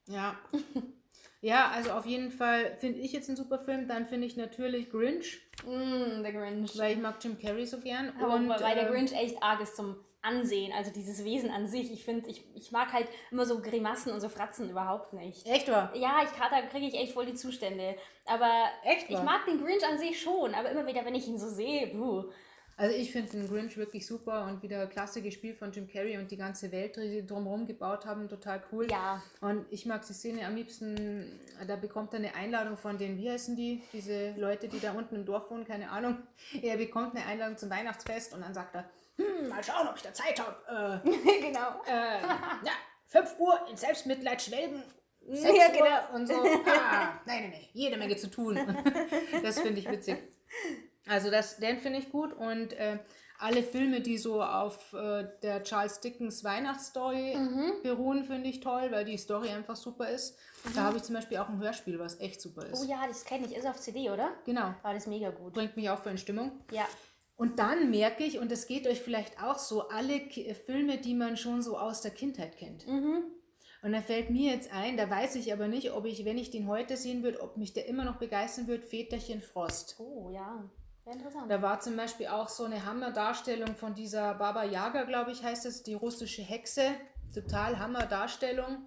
ja. 0.06 0.36
ja, 1.40 1.70
also 1.70 1.92
auf 1.92 2.06
jeden 2.06 2.30
Fall 2.30 2.76
finde 2.78 3.00
ich 3.00 3.12
jetzt 3.12 3.28
einen 3.28 3.36
super 3.36 3.58
Film. 3.58 3.88
Dann 3.88 4.06
finde 4.06 4.26
ich 4.26 4.36
natürlich 4.36 4.90
Grinch, 4.90 5.40
Mm, 5.64 6.22
der 6.22 6.32
Grinch. 6.32 6.76
weil 6.78 6.92
ich 6.92 6.98
mag 7.02 7.16
Jim 7.22 7.38
Carrey 7.38 7.64
so 7.66 7.78
gern. 7.80 8.12
Aber 8.20 8.34
und, 8.34 8.48
weil 8.48 8.74
der 8.74 8.86
ähm, 8.86 8.92
Grinch 8.92 9.12
echt 9.12 9.42
arg 9.42 9.60
ist 9.62 9.76
zum 9.76 9.96
Ansehen, 10.24 10.72
also 10.72 10.90
dieses 10.90 11.24
Wesen 11.24 11.50
an 11.50 11.68
sich. 11.68 11.92
Ich 11.92 12.04
finde, 12.04 12.28
ich, 12.30 12.44
ich 12.54 12.72
mag 12.72 12.92
halt 12.92 13.08
immer 13.30 13.46
so 13.46 13.60
Grimassen 13.60 14.12
und 14.12 14.20
so 14.20 14.28
Fratzen 14.28 14.70
überhaupt 14.70 15.12
nicht. 15.12 15.46
Echt 15.46 15.70
wahr? 15.70 15.94
Ja, 15.94 16.22
ich 16.22 16.30
da 16.30 16.62
kriege 16.62 16.86
ich 16.86 16.94
echt 16.94 17.12
voll 17.12 17.26
die 17.26 17.34
Zustände. 17.34 17.96
Aber 18.26 18.50
Echt 18.84 19.10
ich 19.10 19.22
mag 19.22 19.44
den 19.46 19.62
Grinch 19.62 19.84
an 19.86 19.98
sich 19.98 20.20
schon, 20.20 20.54
aber 20.54 20.70
immer 20.70 20.86
wieder, 20.86 21.04
wenn 21.04 21.14
ich 21.14 21.28
ihn 21.28 21.38
so 21.38 21.48
sehe, 21.48 21.88
puh. 21.88 22.24
Also 22.76 22.96
ich 22.96 23.12
finde 23.12 23.30
den 23.30 23.48
Grinch 23.48 23.76
wirklich 23.76 24.04
super 24.04 24.46
und 24.46 24.62
wieder 24.62 24.86
klasse 24.88 25.22
gespielt 25.22 25.58
von 25.58 25.70
Jim 25.70 25.86
Carrey 25.86 26.18
und 26.18 26.30
die 26.30 26.36
ganze 26.36 26.72
Welt, 26.72 26.96
die 26.96 27.08
sie 27.08 27.26
drumherum 27.26 27.66
gebaut 27.66 28.04
haben, 28.04 28.28
total 28.28 28.62
cool. 28.72 28.88
Ja. 28.90 29.22
Und 29.40 29.64
ich 29.70 29.86
mag 29.86 30.04
die 30.04 30.12
Szene 30.12 30.44
am 30.44 30.56
liebsten, 30.56 31.38
da 31.68 31.76
bekommt 31.76 32.12
er 32.14 32.18
eine 32.18 32.34
Einladung 32.34 32.76
von 32.76 32.98
den, 32.98 33.16
wie 33.16 33.30
heißen 33.30 33.54
die, 33.54 33.82
diese 33.92 34.32
Leute, 34.32 34.66
die 34.66 34.80
da 34.80 34.92
unten 34.92 35.14
im 35.14 35.24
Dorf 35.24 35.50
wohnen, 35.50 35.64
keine 35.64 35.90
Ahnung. 35.90 36.18
Er 36.62 36.76
bekommt 36.76 37.14
eine 37.14 37.26
Einladung 37.26 37.56
zum 37.56 37.70
Weihnachtsfest 37.70 38.34
und 38.34 38.40
dann 38.40 38.54
sagt 38.54 38.74
er, 38.74 38.88
hm, 39.16 39.48
mal 39.48 39.62
schauen, 39.62 39.88
ob 39.88 39.96
ich 39.96 40.02
da 40.02 40.12
Zeit 40.12 40.40
habe. 40.40 41.02
Äh, 41.04 41.10
genau. 41.40 41.82
äh, 41.86 42.20
ja, 42.22 42.72
5 43.06 43.38
Uhr 43.38 43.58
in 43.70 43.76
Selbstmitleid 43.76 44.42
schwelgen. 44.42 44.82
6 45.26 45.42
Ja, 45.56 45.66
Uhr 45.66 45.72
genau. 45.72 46.14
und 46.14 46.26
so. 46.26 46.34
Ah, 46.66 47.20
nein, 47.26 47.42
nein, 47.42 47.50
nein, 47.50 47.68
jede 47.72 47.96
Menge 47.96 48.16
zu 48.16 48.30
tun. 48.30 48.58
das 49.42 49.60
finde 49.60 49.80
ich 49.80 49.90
witzig. 49.90 50.18
Also 51.06 51.30
das, 51.30 51.56
den 51.58 51.78
finde 51.78 51.98
ich 51.98 52.10
gut 52.10 52.32
und 52.32 52.72
äh, 52.74 52.98
alle 53.38 53.62
Filme, 53.62 54.00
die 54.00 54.16
so 54.16 54.42
auf 54.42 54.92
äh, 54.92 55.26
der 55.42 55.62
Charles 55.64 56.00
Dickens 56.00 56.44
Weihnachtsstory 56.44 57.36
beruhen, 57.82 58.24
finde 58.24 58.48
ich 58.48 58.60
toll, 58.60 58.90
weil 58.90 59.04
die 59.04 59.18
Story 59.18 59.48
einfach 59.50 59.76
super 59.76 60.08
ist. 60.08 60.38
Da 60.74 60.82
habe 60.84 60.96
ich 60.98 61.02
zum 61.02 61.14
Beispiel 61.16 61.38
auch 61.38 61.48
ein 61.48 61.58
Hörspiel, 61.60 61.98
was 61.98 62.20
echt 62.20 62.40
super 62.40 62.64
ist. 62.66 62.80
Oh 62.80 62.84
ja, 62.88 63.06
das 63.06 63.24
kenne 63.24 63.46
ich. 63.46 63.54
Ist 63.54 63.66
auf 63.66 63.78
CD, 63.80 64.08
oder? 64.10 64.30
Genau, 64.46 64.74
War 64.82 64.94
das 64.94 65.06
mega 65.06 65.30
gut. 65.30 65.52
bringt 65.52 65.76
mich 65.76 65.90
auch 65.90 65.98
voll 66.02 66.12
in 66.12 66.18
Stimmung. 66.18 66.52
Ja. 66.70 66.86
Und 67.36 67.58
dann 67.58 67.90
merke 67.90 68.24
ich, 68.24 68.38
und 68.38 68.52
das 68.52 68.66
geht 68.66 68.86
euch 68.86 69.00
vielleicht 69.00 69.42
auch 69.42 69.58
so, 69.58 69.88
alle 69.88 70.20
Ki 70.20 70.54
Filme, 70.54 70.98
die 70.98 71.14
man 71.14 71.36
schon 71.36 71.62
so 71.62 71.76
aus 71.76 72.00
der 72.00 72.12
Kindheit 72.12 72.56
kennt. 72.56 72.86
Mhm. 72.86 73.24
Und 73.82 73.92
da 73.92 74.00
fällt 74.00 74.30
mir 74.30 74.52
jetzt 74.52 74.72
ein, 74.72 74.96
da 74.96 75.10
weiß 75.10 75.34
ich 75.36 75.52
aber 75.52 75.68
nicht, 75.68 75.92
ob 75.92 76.06
ich, 76.06 76.24
wenn 76.24 76.38
ich 76.38 76.50
den 76.50 76.68
heute 76.68 76.96
sehen 76.96 77.22
würde, 77.22 77.42
ob 77.42 77.56
mich 77.56 77.74
der 77.74 77.86
immer 77.86 78.04
noch 78.04 78.16
begeistern 78.16 78.66
wird, 78.66 78.84
Väterchen 78.84 79.42
Frost. 79.42 79.96
Oh 79.98 80.30
ja. 80.30 80.70
Sehr 81.04 81.12
interessant. 81.12 81.50
Da 81.50 81.60
war 81.60 81.80
zum 81.80 81.96
Beispiel 81.96 82.28
auch 82.28 82.48
so 82.48 82.64
eine 82.64 82.86
Hammerdarstellung 82.86 83.76
von 83.76 83.94
dieser 83.94 84.34
Baba 84.34 84.64
Yaga, 84.64 85.02
glaube 85.02 85.32
ich, 85.32 85.42
heißt 85.42 85.66
es, 85.66 85.82
die 85.82 85.92
russische 85.92 86.40
Hexe. 86.40 86.92
Total 87.34 87.78
Hammerdarstellung. 87.78 88.86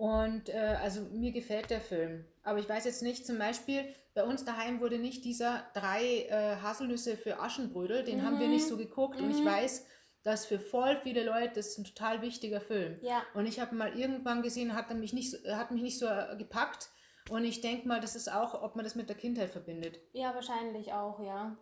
Und 0.00 0.48
äh, 0.48 0.76
also 0.82 1.02
mir 1.12 1.30
gefällt 1.30 1.68
der 1.68 1.80
Film. 1.82 2.24
Aber 2.42 2.58
ich 2.58 2.66
weiß 2.68 2.86
jetzt 2.86 3.02
nicht, 3.02 3.26
zum 3.26 3.38
Beispiel, 3.38 3.84
bei 4.14 4.24
uns 4.24 4.46
daheim 4.46 4.80
wurde 4.80 4.98
nicht 4.98 5.26
dieser 5.26 5.62
drei 5.74 6.22
äh, 6.30 6.56
Haselnüsse 6.62 7.18
für 7.18 7.38
Aschenbrödel, 7.38 8.02
den 8.02 8.24
haben 8.24 8.40
wir 8.40 8.48
nicht 8.48 8.66
so 8.66 8.78
geguckt. 8.78 9.20
Und 9.20 9.30
ich 9.30 9.44
weiß, 9.44 9.84
dass 10.22 10.46
für 10.46 10.58
voll 10.58 10.96
viele 11.02 11.22
Leute 11.24 11.52
das 11.56 11.68
ist 11.68 11.78
ein 11.78 11.84
total 11.84 12.22
wichtiger 12.22 12.62
Film. 12.62 12.96
Ja. 13.02 13.22
Und 13.34 13.44
ich 13.46 13.60
habe 13.60 13.74
mal 13.74 13.98
irgendwann 13.98 14.40
gesehen, 14.42 14.74
hat 14.74 14.90
mich 14.94 15.12
nicht, 15.12 15.32
so- 15.32 15.54
hat 15.54 15.70
mich 15.70 15.82
nicht 15.82 15.98
so 15.98 16.06
äh, 16.06 16.34
gepackt. 16.38 16.88
Und 17.28 17.44
ich 17.44 17.60
denke 17.60 17.86
mal, 17.86 18.00
das 18.00 18.16
ist 18.16 18.32
auch, 18.32 18.62
ob 18.62 18.76
man 18.76 18.84
das 18.84 18.94
mit 18.94 19.08
der 19.10 19.16
Kindheit 19.16 19.50
verbindet. 19.50 19.98
Ja, 20.12 20.34
wahrscheinlich 20.34 20.94
auch, 20.94 21.20
ja. 21.20 21.58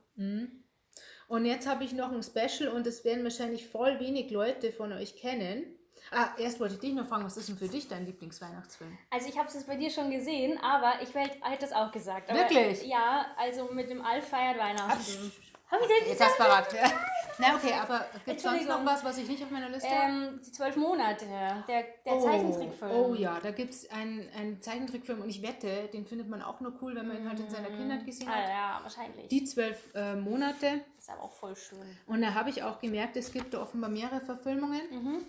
Und 1.28 1.44
jetzt 1.44 1.66
habe 1.66 1.82
ich 1.84 1.92
noch 1.92 2.12
ein 2.12 2.22
Special 2.22 2.68
und 2.72 2.86
das 2.86 3.04
werden 3.04 3.24
wahrscheinlich 3.24 3.66
voll 3.66 3.98
wenig 4.00 4.30
Leute 4.30 4.72
von 4.72 4.92
euch 4.92 5.16
kennen. 5.16 5.74
Ah, 6.10 6.28
erst 6.38 6.58
wollte 6.60 6.74
ich 6.74 6.80
dich 6.80 6.94
noch 6.94 7.06
fragen, 7.06 7.24
was 7.24 7.36
ist 7.36 7.48
denn 7.48 7.56
für 7.58 7.68
dich 7.68 7.88
dein 7.88 8.06
Lieblingsweihnachtsfilm? 8.06 8.96
Also 9.10 9.28
ich 9.28 9.36
habe 9.38 9.48
es 9.48 9.54
jetzt 9.54 9.66
bei 9.66 9.76
dir 9.76 9.90
schon 9.90 10.10
gesehen, 10.10 10.58
aber 10.62 10.94
ich 11.02 11.14
hätte 11.14 11.64
es 11.64 11.72
auch 11.72 11.90
gesagt. 11.92 12.30
Aber, 12.30 12.38
Wirklich? 12.38 12.86
Ja, 12.86 13.26
also 13.36 13.68
mit 13.72 13.90
dem 13.90 14.04
Alf 14.04 14.28
feiert 14.28 14.58
Weihnachten. 14.58 15.32
Hab 15.70 15.80
ich 15.82 15.86
denn 15.86 16.08
Jetzt 16.08 16.24
hast 16.24 16.38
du 16.38 16.42
verraten. 16.42 16.76
Na 17.40 17.54
okay, 17.54 17.74
aber 17.74 18.06
gibt 18.24 18.38
es 18.38 18.42
sonst 18.42 18.66
noch 18.66 18.84
was, 18.84 19.04
was 19.04 19.18
ich 19.18 19.28
nicht 19.28 19.42
auf 19.44 19.50
meiner 19.50 19.68
Liste 19.68 19.88
habe? 19.88 20.12
Ähm, 20.12 20.40
die 20.44 20.50
zwölf 20.50 20.74
Monate, 20.76 21.26
der, 21.68 21.84
der 22.04 22.18
Zeichentrickfilm. 22.18 22.90
Oh 22.90 23.14
ja, 23.14 23.38
da 23.40 23.50
gibt 23.50 23.74
es 23.74 23.88
einen, 23.90 24.28
einen 24.36 24.60
Zeichentrickfilm 24.62 25.20
und 25.20 25.28
ich 25.28 25.42
wette, 25.42 25.88
den 25.92 26.06
findet 26.06 26.28
man 26.28 26.42
auch 26.42 26.58
nur 26.60 26.72
cool, 26.80 26.96
wenn 26.96 27.06
man 27.06 27.18
ihn 27.18 27.28
halt 27.28 27.38
in 27.38 27.50
seiner 27.50 27.68
Kindheit 27.68 28.04
gesehen 28.06 28.28
Ah, 28.28 28.32
hat. 28.32 28.48
ja, 28.48 28.78
wahrscheinlich. 28.82 29.28
Die 29.28 29.44
zwölf 29.44 29.94
äh, 29.94 30.16
Monate. 30.16 30.80
Das 30.96 31.04
ist 31.04 31.10
aber 31.10 31.22
auch 31.22 31.32
voll 31.32 31.54
schön. 31.54 31.78
Und 32.06 32.22
da 32.22 32.34
habe 32.34 32.48
ich 32.50 32.62
auch 32.62 32.80
gemerkt, 32.80 33.16
es 33.16 33.30
gibt 33.30 33.52
da 33.54 33.60
offenbar 33.62 33.90
mehrere 33.90 34.20
Verfilmungen. 34.20 34.80
Mhm. 34.90 35.26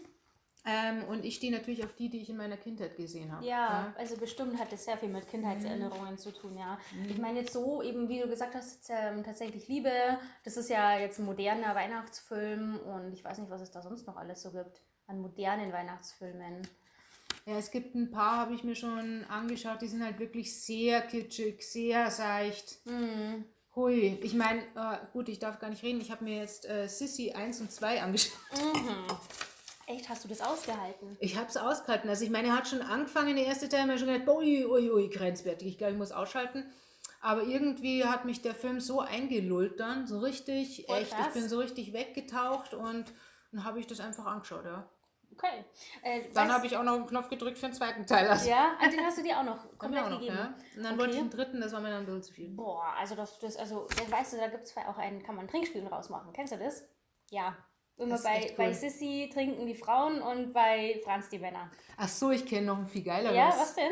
Ähm, 0.65 1.05
und 1.05 1.23
ich 1.23 1.35
stehe 1.35 1.53
natürlich 1.53 1.83
auf 1.83 1.93
die, 1.93 2.09
die 2.09 2.21
ich 2.21 2.29
in 2.29 2.37
meiner 2.37 2.57
Kindheit 2.57 2.97
gesehen 2.97 3.31
habe. 3.31 3.45
Ja, 3.45 3.93
also 3.97 4.17
bestimmt 4.17 4.59
hat 4.59 4.71
das 4.71 4.85
sehr 4.85 4.97
viel 4.97 5.09
mit 5.09 5.27
Kindheitserinnerungen 5.29 6.17
zu 6.17 6.31
tun, 6.31 6.57
ja. 6.57 6.77
Ich 7.07 7.17
meine 7.17 7.39
jetzt 7.39 7.53
so, 7.53 7.81
eben 7.81 8.09
wie 8.09 8.19
du 8.19 8.27
gesagt 8.27 8.55
hast, 8.55 8.89
ähm, 8.89 9.23
tatsächlich 9.23 9.67
Liebe, 9.67 9.91
das 10.43 10.57
ist 10.57 10.69
ja 10.69 10.99
jetzt 10.99 11.19
ein 11.19 11.25
moderner 11.25 11.75
Weihnachtsfilm 11.75 12.77
und 12.79 13.13
ich 13.13 13.23
weiß 13.23 13.37
nicht, 13.37 13.49
was 13.49 13.61
es 13.61 13.71
da 13.71 13.81
sonst 13.81 14.05
noch 14.05 14.17
alles 14.17 14.41
so 14.41 14.51
gibt 14.51 14.81
an 15.07 15.21
modernen 15.21 15.71
Weihnachtsfilmen. 15.71 16.67
Ja, 17.45 17.57
es 17.57 17.71
gibt 17.71 17.95
ein 17.95 18.11
paar, 18.11 18.37
habe 18.37 18.53
ich 18.53 18.63
mir 18.63 18.75
schon 18.75 19.23
angeschaut, 19.25 19.81
die 19.81 19.87
sind 19.87 20.03
halt 20.03 20.19
wirklich 20.19 20.61
sehr 20.61 21.01
kitschig, 21.01 21.63
sehr 21.63 22.11
seicht. 22.11 22.85
Mhm. 22.85 23.45
Hui, 23.75 24.19
ich 24.21 24.33
meine, 24.33 24.61
äh, 24.75 24.97
gut, 25.13 25.29
ich 25.29 25.39
darf 25.39 25.59
gar 25.59 25.69
nicht 25.69 25.83
reden, 25.83 26.01
ich 26.01 26.11
habe 26.11 26.23
mir 26.23 26.37
jetzt 26.37 26.67
äh, 26.69 26.87
Sissy 26.87 27.31
1 27.31 27.61
und 27.61 27.71
2 27.71 28.01
angeschaut. 28.01 28.33
Echt, 29.89 30.07
hast 30.07 30.23
du 30.23 30.27
das 30.27 30.39
ausgehalten? 30.41 31.17
Ich 31.19 31.35
habe 31.35 31.47
es 31.47 31.57
ausgehalten. 31.57 32.09
Also 32.09 32.23
ich 32.23 32.29
meine, 32.29 32.49
er 32.49 32.55
hat 32.57 32.67
schon 32.67 32.81
angefangen, 32.83 33.35
der 33.35 33.45
erste 33.45 33.67
Teil, 33.69 33.87
mir 33.87 33.97
schon 33.97 34.07
gedacht, 34.07 34.27
ui, 34.29 34.63
ui, 34.65 34.91
ui, 34.91 35.09
grenzwertig. 35.09 35.67
Ich 35.67 35.77
glaube, 35.79 35.93
ich 35.93 35.97
muss 35.97 36.11
ausschalten. 36.11 36.63
Aber 37.21 37.41
irgendwie 37.43 38.05
hat 38.05 38.23
mich 38.23 38.41
der 38.43 38.53
Film 38.53 38.79
so 38.79 39.01
eingelullt 39.01 39.79
dann, 39.79 40.05
so 40.05 40.19
richtig, 40.19 40.85
Voll 40.87 40.97
echt. 40.99 41.11
krass. 41.11 41.27
Ich 41.29 41.33
bin 41.33 41.49
so 41.49 41.57
richtig 41.57 41.91
weggetaucht 41.91 42.75
und 42.75 43.11
dann 43.51 43.63
habe 43.63 43.79
ich 43.79 43.87
das 43.87 43.99
einfach 43.99 44.25
angeschaut, 44.27 44.63
ja. 44.65 44.87
Okay. 45.33 45.65
Äh, 46.03 46.23
Dann 46.33 46.51
habe 46.51 46.65
ich 46.67 46.75
auch 46.77 46.83
noch 46.83 46.93
einen 46.95 47.07
Knopf 47.07 47.29
gedrückt 47.29 47.57
für 47.57 47.67
den 47.67 47.73
zweiten 47.73 48.05
Teil. 48.05 48.27
Also, 48.27 48.49
Ja, 48.49 48.75
ah, 48.79 48.89
den 48.89 48.99
hast 49.05 49.17
du 49.17 49.23
dir 49.23 49.39
auch 49.39 49.43
noch 49.43 49.57
komplett 49.77 50.03
auch 50.03 50.09
noch, 50.09 50.19
gegeben. 50.19 50.37
ja. 50.37 50.53
Und 50.75 50.83
dann 50.83 50.93
Okay. 50.93 50.97
wollte 50.99 51.13
ich 51.15 51.19
den 51.19 51.29
dritten, 51.29 51.61
das 51.61 51.71
war 51.71 51.79
mir 51.81 51.89
dann 51.89 51.99
ein 51.99 52.05
bisschen 52.05 52.23
zu 52.23 52.33
viel. 52.33 52.49
Boah, 52.49 52.93
also 52.97 53.15
das, 53.15 53.39
das 53.39 53.55
also, 53.57 53.87
weißt 54.09 54.33
du, 54.33 54.37
da 54.37 54.47
gibt 54.49 54.65
es 54.65 54.75
auch 54.77 54.97
einen, 54.97 55.23
kann 55.23 55.35
man 55.35 55.47
Trinkspielen 55.47 55.87
rausmachen. 55.87 56.31
Kennst 56.33 56.53
du 56.53 56.57
das? 56.57 56.83
Ja. 57.31 57.55
Immer 57.99 58.17
bei, 58.17 58.35
echt 58.37 58.57
bei 58.57 58.67
cool. 58.67 58.73
Sissy 58.73 59.29
trinken 59.31 59.67
die 59.67 59.75
Frauen 59.75 60.21
und 60.21 60.53
bei 60.53 60.99
Franz 61.03 61.29
die 61.29 61.39
Männer. 61.39 61.69
Ach 61.97 62.07
so, 62.07 62.31
ich 62.31 62.45
kenne 62.45 62.67
noch 62.67 62.77
ein 62.77 62.87
viel 62.87 63.03
geileres. 63.03 63.35
Ja, 63.35 63.49
was 63.49 63.75
denn? 63.75 63.91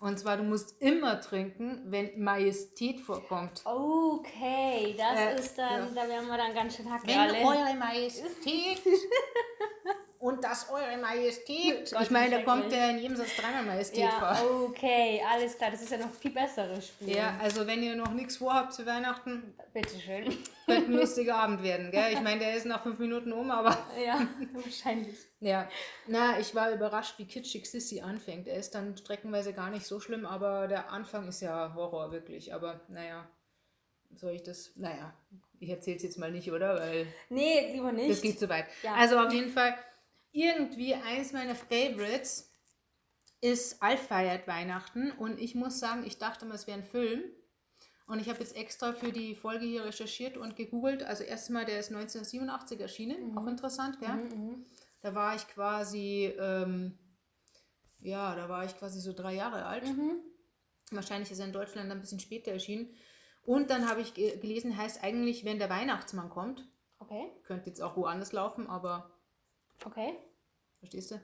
Und 0.00 0.16
zwar, 0.16 0.36
du 0.36 0.44
musst 0.44 0.80
immer 0.80 1.20
trinken, 1.20 1.82
wenn 1.86 2.22
Majestät 2.22 3.00
vorkommt. 3.00 3.62
Okay, 3.64 4.94
das 4.96 5.18
Äh, 5.18 5.40
ist 5.40 5.58
dann, 5.58 5.92
ja. 5.92 6.02
da 6.02 6.08
wären 6.08 6.26
wir 6.28 6.36
dann 6.36 6.54
ganz 6.54 6.76
schön 6.76 6.88
hacke 6.88 7.08
Wenn 7.08 7.18
alle. 7.18 7.38
Eure 7.38 7.74
Majestät 7.74 8.80
und 10.28 10.44
das 10.44 10.68
Eure 10.70 10.96
Majestät. 10.98 11.90
Gott, 11.90 12.02
ich 12.02 12.10
meine, 12.10 12.36
da 12.36 12.42
kommt 12.42 12.70
ja 12.70 12.90
in 12.90 12.98
jedem 12.98 13.16
Satz 13.16 13.34
dreimal 13.36 13.64
Majestät 13.64 14.00
Ja, 14.04 14.34
vor. 14.34 14.66
okay, 14.68 15.22
alles 15.26 15.56
klar. 15.56 15.70
Das 15.70 15.80
ist 15.80 15.90
ja 15.90 15.96
noch 15.98 16.10
viel 16.12 16.32
besseres 16.32 16.88
Spiel. 16.88 17.16
Ja, 17.16 17.36
also 17.40 17.66
wenn 17.66 17.82
ihr 17.82 17.96
noch 17.96 18.12
nichts 18.12 18.36
vorhabt 18.36 18.74
zu 18.74 18.84
Weihnachten, 18.84 19.54
Bitteschön. 19.72 20.24
könnte 20.66 20.86
ein 20.86 20.92
lustiger 21.00 21.36
Abend 21.36 21.62
werden, 21.62 21.90
gell? 21.90 22.12
Ich 22.12 22.20
meine, 22.20 22.40
der 22.40 22.54
ist 22.56 22.66
nach 22.66 22.82
fünf 22.82 22.98
Minuten 22.98 23.32
um, 23.32 23.50
aber... 23.50 23.76
Ja, 24.04 24.26
wahrscheinlich. 24.52 25.16
Ja, 25.40 25.68
na, 26.06 26.38
ich 26.38 26.54
war 26.54 26.70
überrascht, 26.72 27.14
wie 27.18 27.26
kitschig 27.26 27.70
Sissy 27.70 28.00
anfängt. 28.00 28.46
Er 28.48 28.56
ist 28.56 28.74
dann 28.74 28.96
streckenweise 28.96 29.52
gar 29.54 29.70
nicht 29.70 29.86
so 29.86 29.98
schlimm, 29.98 30.26
aber 30.26 30.68
der 30.68 30.90
Anfang 30.92 31.26
ist 31.28 31.40
ja 31.40 31.72
Horror, 31.74 32.12
wirklich. 32.12 32.52
Aber 32.54 32.80
naja, 32.88 33.26
soll 34.14 34.32
ich 34.32 34.42
das... 34.42 34.72
Naja, 34.76 35.14
ich 35.60 35.70
erzähle 35.70 35.96
es 35.96 36.02
jetzt 36.02 36.18
mal 36.18 36.30
nicht, 36.30 36.50
oder? 36.52 36.76
Weil... 36.78 37.06
Nee, 37.28 37.72
lieber 37.72 37.92
nicht. 37.92 38.10
Das 38.10 38.22
geht 38.22 38.38
zu 38.38 38.48
weit. 38.48 38.66
Ja. 38.82 38.94
Also 38.94 39.18
auf 39.18 39.32
jeden 39.32 39.50
Fall, 39.50 39.74
irgendwie 40.32 40.94
eins 40.94 41.32
meiner 41.32 41.54
Favorites 41.54 42.52
ist 43.40 43.82
Alf 43.82 44.06
feiert 44.08 44.46
Weihnachten. 44.46 45.10
Und 45.12 45.38
ich 45.38 45.54
muss 45.54 45.78
sagen, 45.78 46.04
ich 46.04 46.18
dachte 46.18 46.44
mal, 46.46 46.54
es 46.54 46.66
wäre 46.66 46.78
ein 46.78 46.84
Film. 46.84 47.22
Und 48.06 48.20
ich 48.20 48.28
habe 48.28 48.40
jetzt 48.40 48.56
extra 48.56 48.92
für 48.92 49.12
die 49.12 49.34
Folge 49.34 49.66
hier 49.66 49.84
recherchiert 49.84 50.36
und 50.38 50.56
gegoogelt. 50.56 51.02
Also 51.02 51.24
erstmal, 51.24 51.66
der 51.66 51.78
ist 51.78 51.90
1987 51.90 52.80
erschienen. 52.80 53.36
Auch 53.36 53.46
interessant, 53.46 54.00
gell? 54.00 54.08
Mhm. 54.08 54.64
Da 55.02 55.14
war 55.14 55.36
ich 55.36 55.46
quasi, 55.48 56.32
ähm, 56.38 56.98
ja, 58.00 58.34
da 58.34 58.48
war 58.48 58.64
ich 58.64 58.76
quasi 58.76 59.00
so 59.00 59.12
drei 59.12 59.34
Jahre 59.34 59.66
alt. 59.66 59.86
Mhm. 59.86 60.20
Wahrscheinlich 60.90 61.30
ist 61.30 61.38
er 61.38 61.46
in 61.46 61.52
Deutschland 61.52 61.90
ein 61.90 62.00
bisschen 62.00 62.18
später 62.18 62.50
erschienen. 62.50 62.94
Und 63.42 63.70
dann 63.70 63.88
habe 63.88 64.00
ich 64.00 64.14
ge 64.14 64.38
gelesen, 64.38 64.76
heißt 64.76 65.04
eigentlich, 65.04 65.44
wenn 65.44 65.58
der 65.58 65.70
Weihnachtsmann 65.70 66.30
kommt. 66.30 66.66
Okay, 66.98 67.30
Könnte 67.44 67.68
jetzt 67.68 67.80
auch 67.80 67.96
woanders 67.96 68.32
laufen, 68.32 68.66
aber 68.66 69.17
okay. 69.84 70.18
verstehst 70.78 71.10
du? 71.12 71.20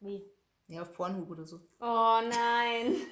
Wie? 0.00 0.24
Ja, 0.68 0.82
auf 0.82 0.92
Pornhub 0.92 1.30
oder 1.30 1.44
so. 1.44 1.60
Oh 1.80 2.20
nein. 2.22 2.96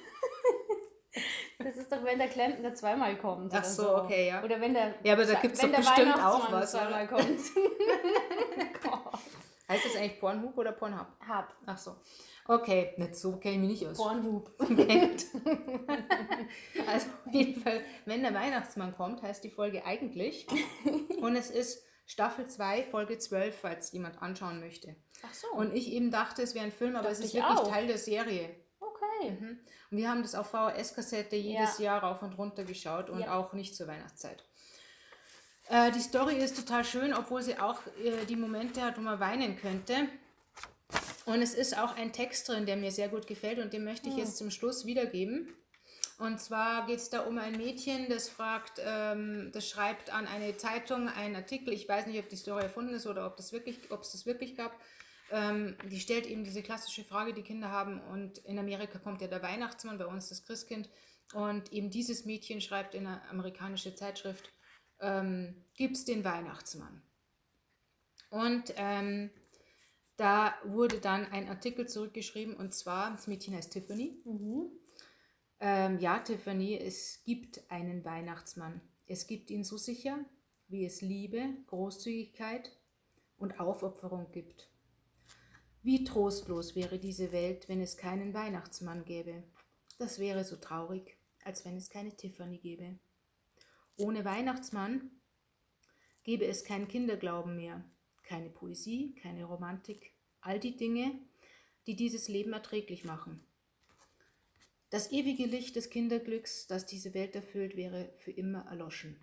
Das 1.61 1.75
ist 1.75 1.91
doch, 1.91 2.01
wenn 2.05 2.17
der 2.17 2.29
Klempner 2.29 2.73
zweimal 2.73 3.17
kommt. 3.17 3.53
Ach 3.53 3.59
oder 3.59 3.67
so, 3.67 3.97
okay, 3.97 4.27
ja. 4.29 4.41
Oder 4.43 4.61
wenn 4.61 4.73
der, 4.73 4.95
Ja, 5.03 5.13
aber 5.13 5.25
da 5.25 5.33
gibt's 5.33 5.61
wenn 5.61 5.71
doch 5.71 5.79
bestimmt 5.79 6.15
auch 6.15 6.49
was, 6.53 6.71
zweimal 6.71 7.05
oder? 7.05 7.17
kommt. 7.17 7.27
Gott. 8.81 9.19
Heißt 9.67 9.85
das 9.85 9.95
eigentlich 9.97 10.19
Pornhub 10.21 10.57
oder 10.57 10.71
Pornhub? 10.71 11.07
Hab. 11.27 11.53
Ach 11.65 11.77
so. 11.77 11.95
Okay, 12.47 12.93
nicht 12.97 13.15
so 13.15 13.37
kenne 13.37 13.55
ich 13.55 13.59
mich 13.59 13.69
nicht 13.71 13.87
aus. 13.87 13.97
Pornhub. 13.97 14.51
Also 16.87 17.07
auf 17.25 17.33
jeden 17.33 17.61
Fall, 17.61 17.81
wenn 18.05 18.23
der 18.23 18.33
Weihnachtsmann 18.33 18.95
kommt, 18.95 19.21
heißt 19.21 19.43
die 19.43 19.51
Folge 19.51 19.85
eigentlich. 19.85 20.47
Und 21.21 21.35
es 21.35 21.51
ist 21.51 21.83
Staffel 22.09 22.47
2, 22.47 22.85
Folge 22.85 23.19
12, 23.19 23.55
falls 23.55 23.91
jemand 23.91 24.19
anschauen 24.19 24.59
möchte. 24.59 24.95
Ach 25.21 25.31
so. 25.33 25.47
Und 25.51 25.75
ich 25.75 25.91
eben 25.91 26.09
dachte, 26.09 26.41
es 26.41 26.55
wäre 26.55 26.65
ein 26.65 26.71
Film, 26.71 26.95
aber 26.95 27.09
es 27.11 27.19
Dachte 27.19 27.27
ist 27.27 27.33
ich 27.35 27.39
wirklich 27.39 27.59
auch. 27.59 27.71
Teil 27.71 27.85
der 27.85 27.99
Serie. 27.99 28.49
okay. 28.79 29.31
Mhm. 29.39 29.59
Und 29.91 29.97
wir 29.97 30.09
haben 30.09 30.23
das 30.23 30.33
auf 30.33 30.49
VHS-Kassette 30.49 31.35
jedes 31.35 31.77
Jahr 31.77 32.01
rauf 32.01 32.23
und 32.23 32.35
runter 32.37 32.63
geschaut 32.63 33.11
und 33.11 33.19
Ja. 33.19 33.37
auch 33.37 33.53
nicht 33.53 33.75
zur 33.75 33.87
Weihnachtszeit. 33.87 34.43
Äh, 35.67 35.91
die 35.91 35.99
Story 35.99 36.37
ist 36.37 36.55
total 36.57 36.83
schön, 36.83 37.13
obwohl 37.13 37.43
sie 37.43 37.59
auch 37.59 37.79
äh, 38.03 38.25
die 38.25 38.35
Momente 38.35 38.81
hat, 38.81 38.97
wo 38.97 39.01
man 39.01 39.19
weinen 39.19 39.55
könnte. 39.55 40.07
Und 41.27 41.43
es 41.43 41.53
ist 41.53 41.77
auch 41.77 41.95
ein 41.95 42.11
Text 42.11 42.49
drin, 42.49 42.65
der 42.65 42.75
mir 42.75 42.91
sehr 42.91 43.07
gut 43.09 43.27
gefällt 43.27 43.59
und 43.59 43.71
den 43.71 43.83
möchte 43.83 44.09
ich 44.09 44.15
jetzt 44.17 44.37
zum 44.37 44.49
Schluss 44.49 44.85
wiedergeben. 44.87 45.53
Und 46.19 46.41
zwar 46.41 46.85
geht 46.85 46.99
es 46.99 47.09
da 47.09 47.21
um 47.21 47.37
ein 47.37 47.55
Mädchen, 47.55 48.09
das 48.09 48.27
fragt, 48.27 48.81
ähm, 48.83 49.51
das 49.53 49.69
schreibt 49.69 50.13
an 50.13 50.27
eine 50.27 50.57
Zeitung 50.57 51.07
einen 51.07 51.37
Artikel. 51.37 51.73
Ich 51.73 51.87
weiß 51.87 52.07
nicht, 52.07 52.19
ob 52.19 52.27
die 52.27 52.35
Story 52.35 52.63
erfunden 52.63 52.93
ist 52.93 53.07
oder 53.07 53.25
ob 53.25 53.37
das 53.37 53.53
es 53.53 54.11
das 54.11 54.25
wirklich 54.25 54.57
gab. 54.57 54.77
Ähm, 55.31 55.77
die 55.89 56.01
stellt 56.01 56.25
eben 56.25 56.43
diese 56.43 56.61
klassische 56.61 57.05
Frage, 57.05 57.33
die 57.33 57.41
Kinder 57.41 57.71
haben. 57.71 58.01
Und 58.01 58.39
in 58.39 58.59
Amerika 58.59 58.99
kommt 58.99 59.21
ja 59.21 59.29
der 59.29 59.41
Weihnachtsmann, 59.41 59.97
bei 59.97 60.07
uns 60.07 60.27
das 60.27 60.43
Christkind. 60.43 60.89
Und 61.33 61.71
eben 61.71 61.89
dieses 61.89 62.25
Mädchen 62.25 62.59
schreibt 62.59 62.95
in 62.95 63.07
eine 63.07 63.21
amerikanische 63.29 63.95
Zeitschrift, 63.95 64.51
ähm, 64.99 65.63
gibt 65.73 65.95
es 65.95 66.03
den 66.03 66.25
Weihnachtsmann. 66.25 67.01
Und 68.29 68.73
ähm, 68.75 69.29
da 70.17 70.53
wurde 70.65 70.99
dann 70.99 71.31
ein 71.31 71.47
Artikel 71.47 71.87
zurückgeschrieben 71.87 72.57
und 72.57 72.73
zwar, 72.73 73.11
das 73.11 73.27
Mädchen 73.27 73.55
heißt 73.55 73.71
Tiffany. 73.71 74.21
Mhm. 74.25 74.69
Ähm, 75.59 75.99
ja, 75.99 76.19
Tiffany, 76.19 76.77
es 76.77 77.23
gibt 77.25 77.69
einen 77.69 78.05
Weihnachtsmann. 78.05 78.81
Es 79.07 79.27
gibt 79.27 79.49
ihn 79.49 79.63
so 79.63 79.77
sicher, 79.77 80.23
wie 80.67 80.85
es 80.85 81.01
Liebe, 81.01 81.49
Großzügigkeit 81.67 82.71
und 83.37 83.59
Aufopferung 83.59 84.31
gibt. 84.31 84.69
Wie 85.81 86.03
trostlos 86.03 86.75
wäre 86.75 86.99
diese 86.99 87.31
Welt, 87.31 87.67
wenn 87.67 87.81
es 87.81 87.97
keinen 87.97 88.33
Weihnachtsmann 88.33 89.03
gäbe. 89.05 89.43
Das 89.97 90.19
wäre 90.19 90.45
so 90.45 90.55
traurig, 90.55 91.17
als 91.43 91.65
wenn 91.65 91.75
es 91.75 91.89
keine 91.89 92.15
Tiffany 92.15 92.57
gäbe. 92.57 92.99
Ohne 93.97 94.23
Weihnachtsmann 94.23 95.11
gäbe 96.23 96.45
es 96.45 96.63
keinen 96.63 96.87
Kinderglauben 96.87 97.55
mehr, 97.55 97.83
keine 98.23 98.49
Poesie, 98.49 99.15
keine 99.15 99.45
Romantik, 99.45 100.13
all 100.39 100.59
die 100.59 100.77
Dinge, 100.77 101.19
die 101.87 101.95
dieses 101.95 102.29
Leben 102.29 102.53
erträglich 102.53 103.03
machen. 103.03 103.43
Das 104.89 105.11
ewige 105.11 105.45
Licht 105.45 105.75
des 105.75 105.89
Kinderglücks, 105.89 106.65
das 106.67 106.85
diese 106.85 107.13
Welt 107.13 107.35
erfüllt, 107.35 107.75
wäre 107.77 108.09
für 108.17 108.31
immer 108.31 108.65
erloschen. 108.69 109.19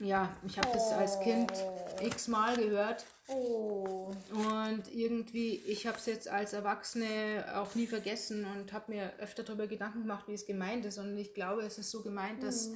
Ja, 0.00 0.36
ich 0.46 0.56
habe 0.56 0.68
das 0.72 0.92
als 0.92 1.18
Kind 1.20 1.52
x-mal 2.02 2.56
gehört 2.56 3.04
Oh. 3.26 4.12
und 4.32 4.84
irgendwie, 4.94 5.56
ich 5.66 5.88
habe 5.88 5.98
es 5.98 6.06
jetzt 6.06 6.28
als 6.28 6.52
Erwachsene 6.52 7.44
auch 7.56 7.74
nie 7.74 7.88
vergessen 7.88 8.44
und 8.44 8.72
habe 8.72 8.92
mir 8.92 9.12
öfter 9.18 9.42
darüber 9.42 9.66
Gedanken 9.66 10.02
gemacht, 10.02 10.28
wie 10.28 10.34
es 10.34 10.46
gemeint 10.46 10.84
ist. 10.86 10.98
Und 10.98 11.18
ich 11.18 11.34
glaube, 11.34 11.62
es 11.62 11.78
ist 11.78 11.90
so 11.90 12.02
gemeint, 12.04 12.44
dass 12.44 12.70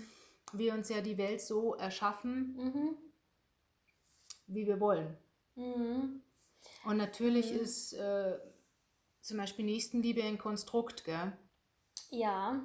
wir 0.53 0.75
uns 0.75 0.89
ja 0.89 1.01
die 1.01 1.17
Welt 1.17 1.41
so 1.41 1.75
erschaffen, 1.77 2.57
Mhm. 2.57 2.97
wie 4.49 4.67
wir 4.67 4.81
wollen. 4.81 5.17
Mhm. 5.55 6.23
Und 6.85 6.97
natürlich 6.97 7.53
ist 7.53 7.93
äh, 7.93 8.37
zum 9.21 9.37
Beispiel 9.39 9.65
Nächstenliebe 9.65 10.25
ein 10.25 10.39
Konstrukt, 10.39 11.05
gell? 11.05 11.33
Ja. 12.13 12.61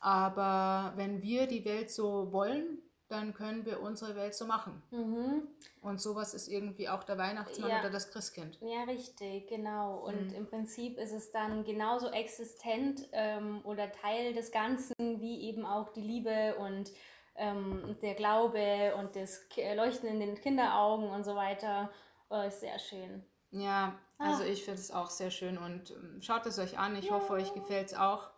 Aber 0.00 0.92
wenn 0.96 1.22
wir 1.22 1.46
die 1.46 1.64
Welt 1.64 1.90
so 1.90 2.32
wollen, 2.32 2.78
dann 3.08 3.34
können 3.34 3.64
wir 3.66 3.80
unsere 3.80 4.14
Welt 4.14 4.34
so 4.34 4.46
machen. 4.46 4.82
Mhm. 4.92 5.48
Und 5.80 6.00
sowas 6.00 6.32
ist 6.32 6.46
irgendwie 6.48 6.88
auch 6.88 7.02
der 7.02 7.18
Weihnachtsmann 7.18 7.70
Ja. 7.70 7.80
oder 7.80 7.90
das 7.90 8.10
Christkind. 8.12 8.58
Ja, 8.60 8.84
richtig, 8.84 9.48
genau. 9.48 9.98
Mhm. 9.98 10.04
Und 10.04 10.32
im 10.32 10.46
Prinzip 10.46 10.96
ist 10.96 11.12
es 11.12 11.30
dann 11.32 11.64
genauso 11.64 12.08
existent 12.08 13.08
ähm, 13.12 13.60
oder 13.64 13.90
Teil 13.90 14.32
des 14.32 14.52
Ganzen 14.52 14.94
wie 14.98 15.40
eben 15.42 15.66
auch 15.66 15.88
die 15.90 16.02
Liebe 16.02 16.54
und 16.56 16.90
ähm, 17.34 17.96
der 18.00 18.14
Glaube 18.14 18.94
und 18.96 19.16
das 19.16 19.48
Ki- 19.48 19.74
Leuchten 19.74 20.08
in 20.08 20.20
den 20.20 20.36
Kinderaugen 20.40 21.08
und 21.10 21.24
so 21.24 21.34
weiter. 21.34 21.90
Oh, 22.28 22.40
ist 22.42 22.60
sehr 22.60 22.78
schön. 22.78 23.24
Ja, 23.50 23.98
also 24.18 24.44
Ah. 24.44 24.46
ich 24.46 24.64
finde 24.64 24.78
es 24.80 24.92
auch 24.92 25.10
sehr 25.10 25.32
schön 25.32 25.58
und 25.58 25.90
ähm, 25.90 26.22
schaut 26.22 26.46
es 26.46 26.60
euch 26.60 26.78
an. 26.78 26.94
Ich 26.94 27.10
hoffe, 27.10 27.32
euch 27.32 27.52
gefällt 27.54 27.88
es 27.88 27.94
auch. 27.94 28.29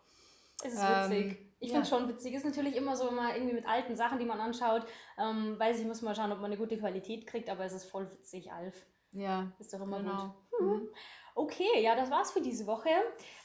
Es 0.64 0.74
ist 0.74 0.80
Ähm, 0.82 1.10
witzig. 1.10 1.38
Ich 1.60 1.68
ja. 1.68 1.74
finde 1.74 1.88
schon 1.88 2.08
witzig. 2.08 2.34
Ist 2.34 2.44
natürlich 2.44 2.74
immer 2.76 2.96
so, 2.96 3.06
wenn 3.06 3.14
man 3.14 3.34
irgendwie 3.34 3.54
mit 3.54 3.66
alten 3.66 3.94
Sachen, 3.94 4.18
die 4.18 4.24
man 4.24 4.40
anschaut, 4.40 4.84
ähm, 5.18 5.58
weiß 5.58 5.78
ich, 5.78 5.86
muss 5.86 6.02
man 6.02 6.14
schauen, 6.14 6.32
ob 6.32 6.38
man 6.38 6.46
eine 6.46 6.56
gute 6.56 6.76
Qualität 6.76 7.26
kriegt, 7.26 7.48
aber 7.48 7.64
es 7.64 7.72
ist 7.72 7.84
voll 7.84 8.10
witzig, 8.10 8.52
Alf. 8.52 8.86
Ja, 9.12 9.52
Ist 9.58 9.72
doch 9.74 9.80
immer 9.82 9.98
genau. 9.98 10.34
gut. 10.50 10.82
Mhm. 10.82 10.88
Okay, 11.34 11.80
ja, 11.82 11.94
das 11.94 12.10
war's 12.10 12.30
für 12.32 12.40
diese 12.40 12.66
Woche. 12.66 12.90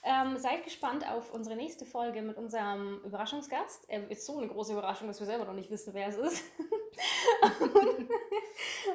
Ähm, 0.03 0.37
seid 0.37 0.63
gespannt 0.63 1.09
auf 1.09 1.33
unsere 1.33 1.55
nächste 1.55 1.85
Folge 1.85 2.21
mit 2.21 2.37
unserem 2.37 3.01
Überraschungsgast. 3.05 3.89
Er 3.89 4.09
ist 4.09 4.25
so 4.25 4.37
eine 4.39 4.47
große 4.47 4.73
Überraschung, 4.73 5.07
dass 5.07 5.19
wir 5.19 5.27
selber 5.27 5.45
noch 5.45 5.53
nicht 5.53 5.69
wissen, 5.69 5.93
wer 5.93 6.07
es 6.07 6.17
ist. 6.17 6.43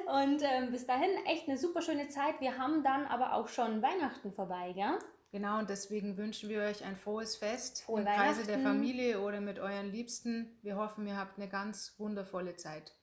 Und 0.07 0.43
ähm, 0.43 0.71
bis 0.73 0.87
dahin 0.87 1.11
echt 1.27 1.49
eine 1.49 1.57
super 1.57 1.81
schöne 1.81 2.09
Zeit. 2.09 2.41
Wir 2.41 2.59
haben 2.59 2.83
dann 2.83 3.07
aber 3.07 3.35
auch 3.35 3.49
schon 3.49 3.81
Weihnachten 3.83 4.33
vorbei, 4.33 4.73
gell? 4.75 4.99
Genau, 5.33 5.59
und 5.59 5.71
deswegen 5.71 6.19
wünschen 6.19 6.51
wir 6.51 6.61
euch 6.61 6.85
ein 6.85 6.95
frohes 6.95 7.37
Fest 7.37 7.83
Frohe 7.83 8.01
im 8.01 8.07
Kreise 8.07 8.45
der. 8.45 8.61
Familie 8.61 9.19
oder 9.23 9.41
mit 9.41 9.59
euren 9.59 9.91
Liebsten. 9.91 10.59
Wir 10.61 10.77
hoffen, 10.77 11.07
ihr 11.07 11.17
habt 11.17 11.39
eine 11.39 11.49
ganz 11.49 11.95
wundervolle 11.97 12.57
Zeit. 12.57 12.95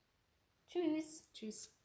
Tschüss. 0.68 1.24
Tschüss. 1.34 1.79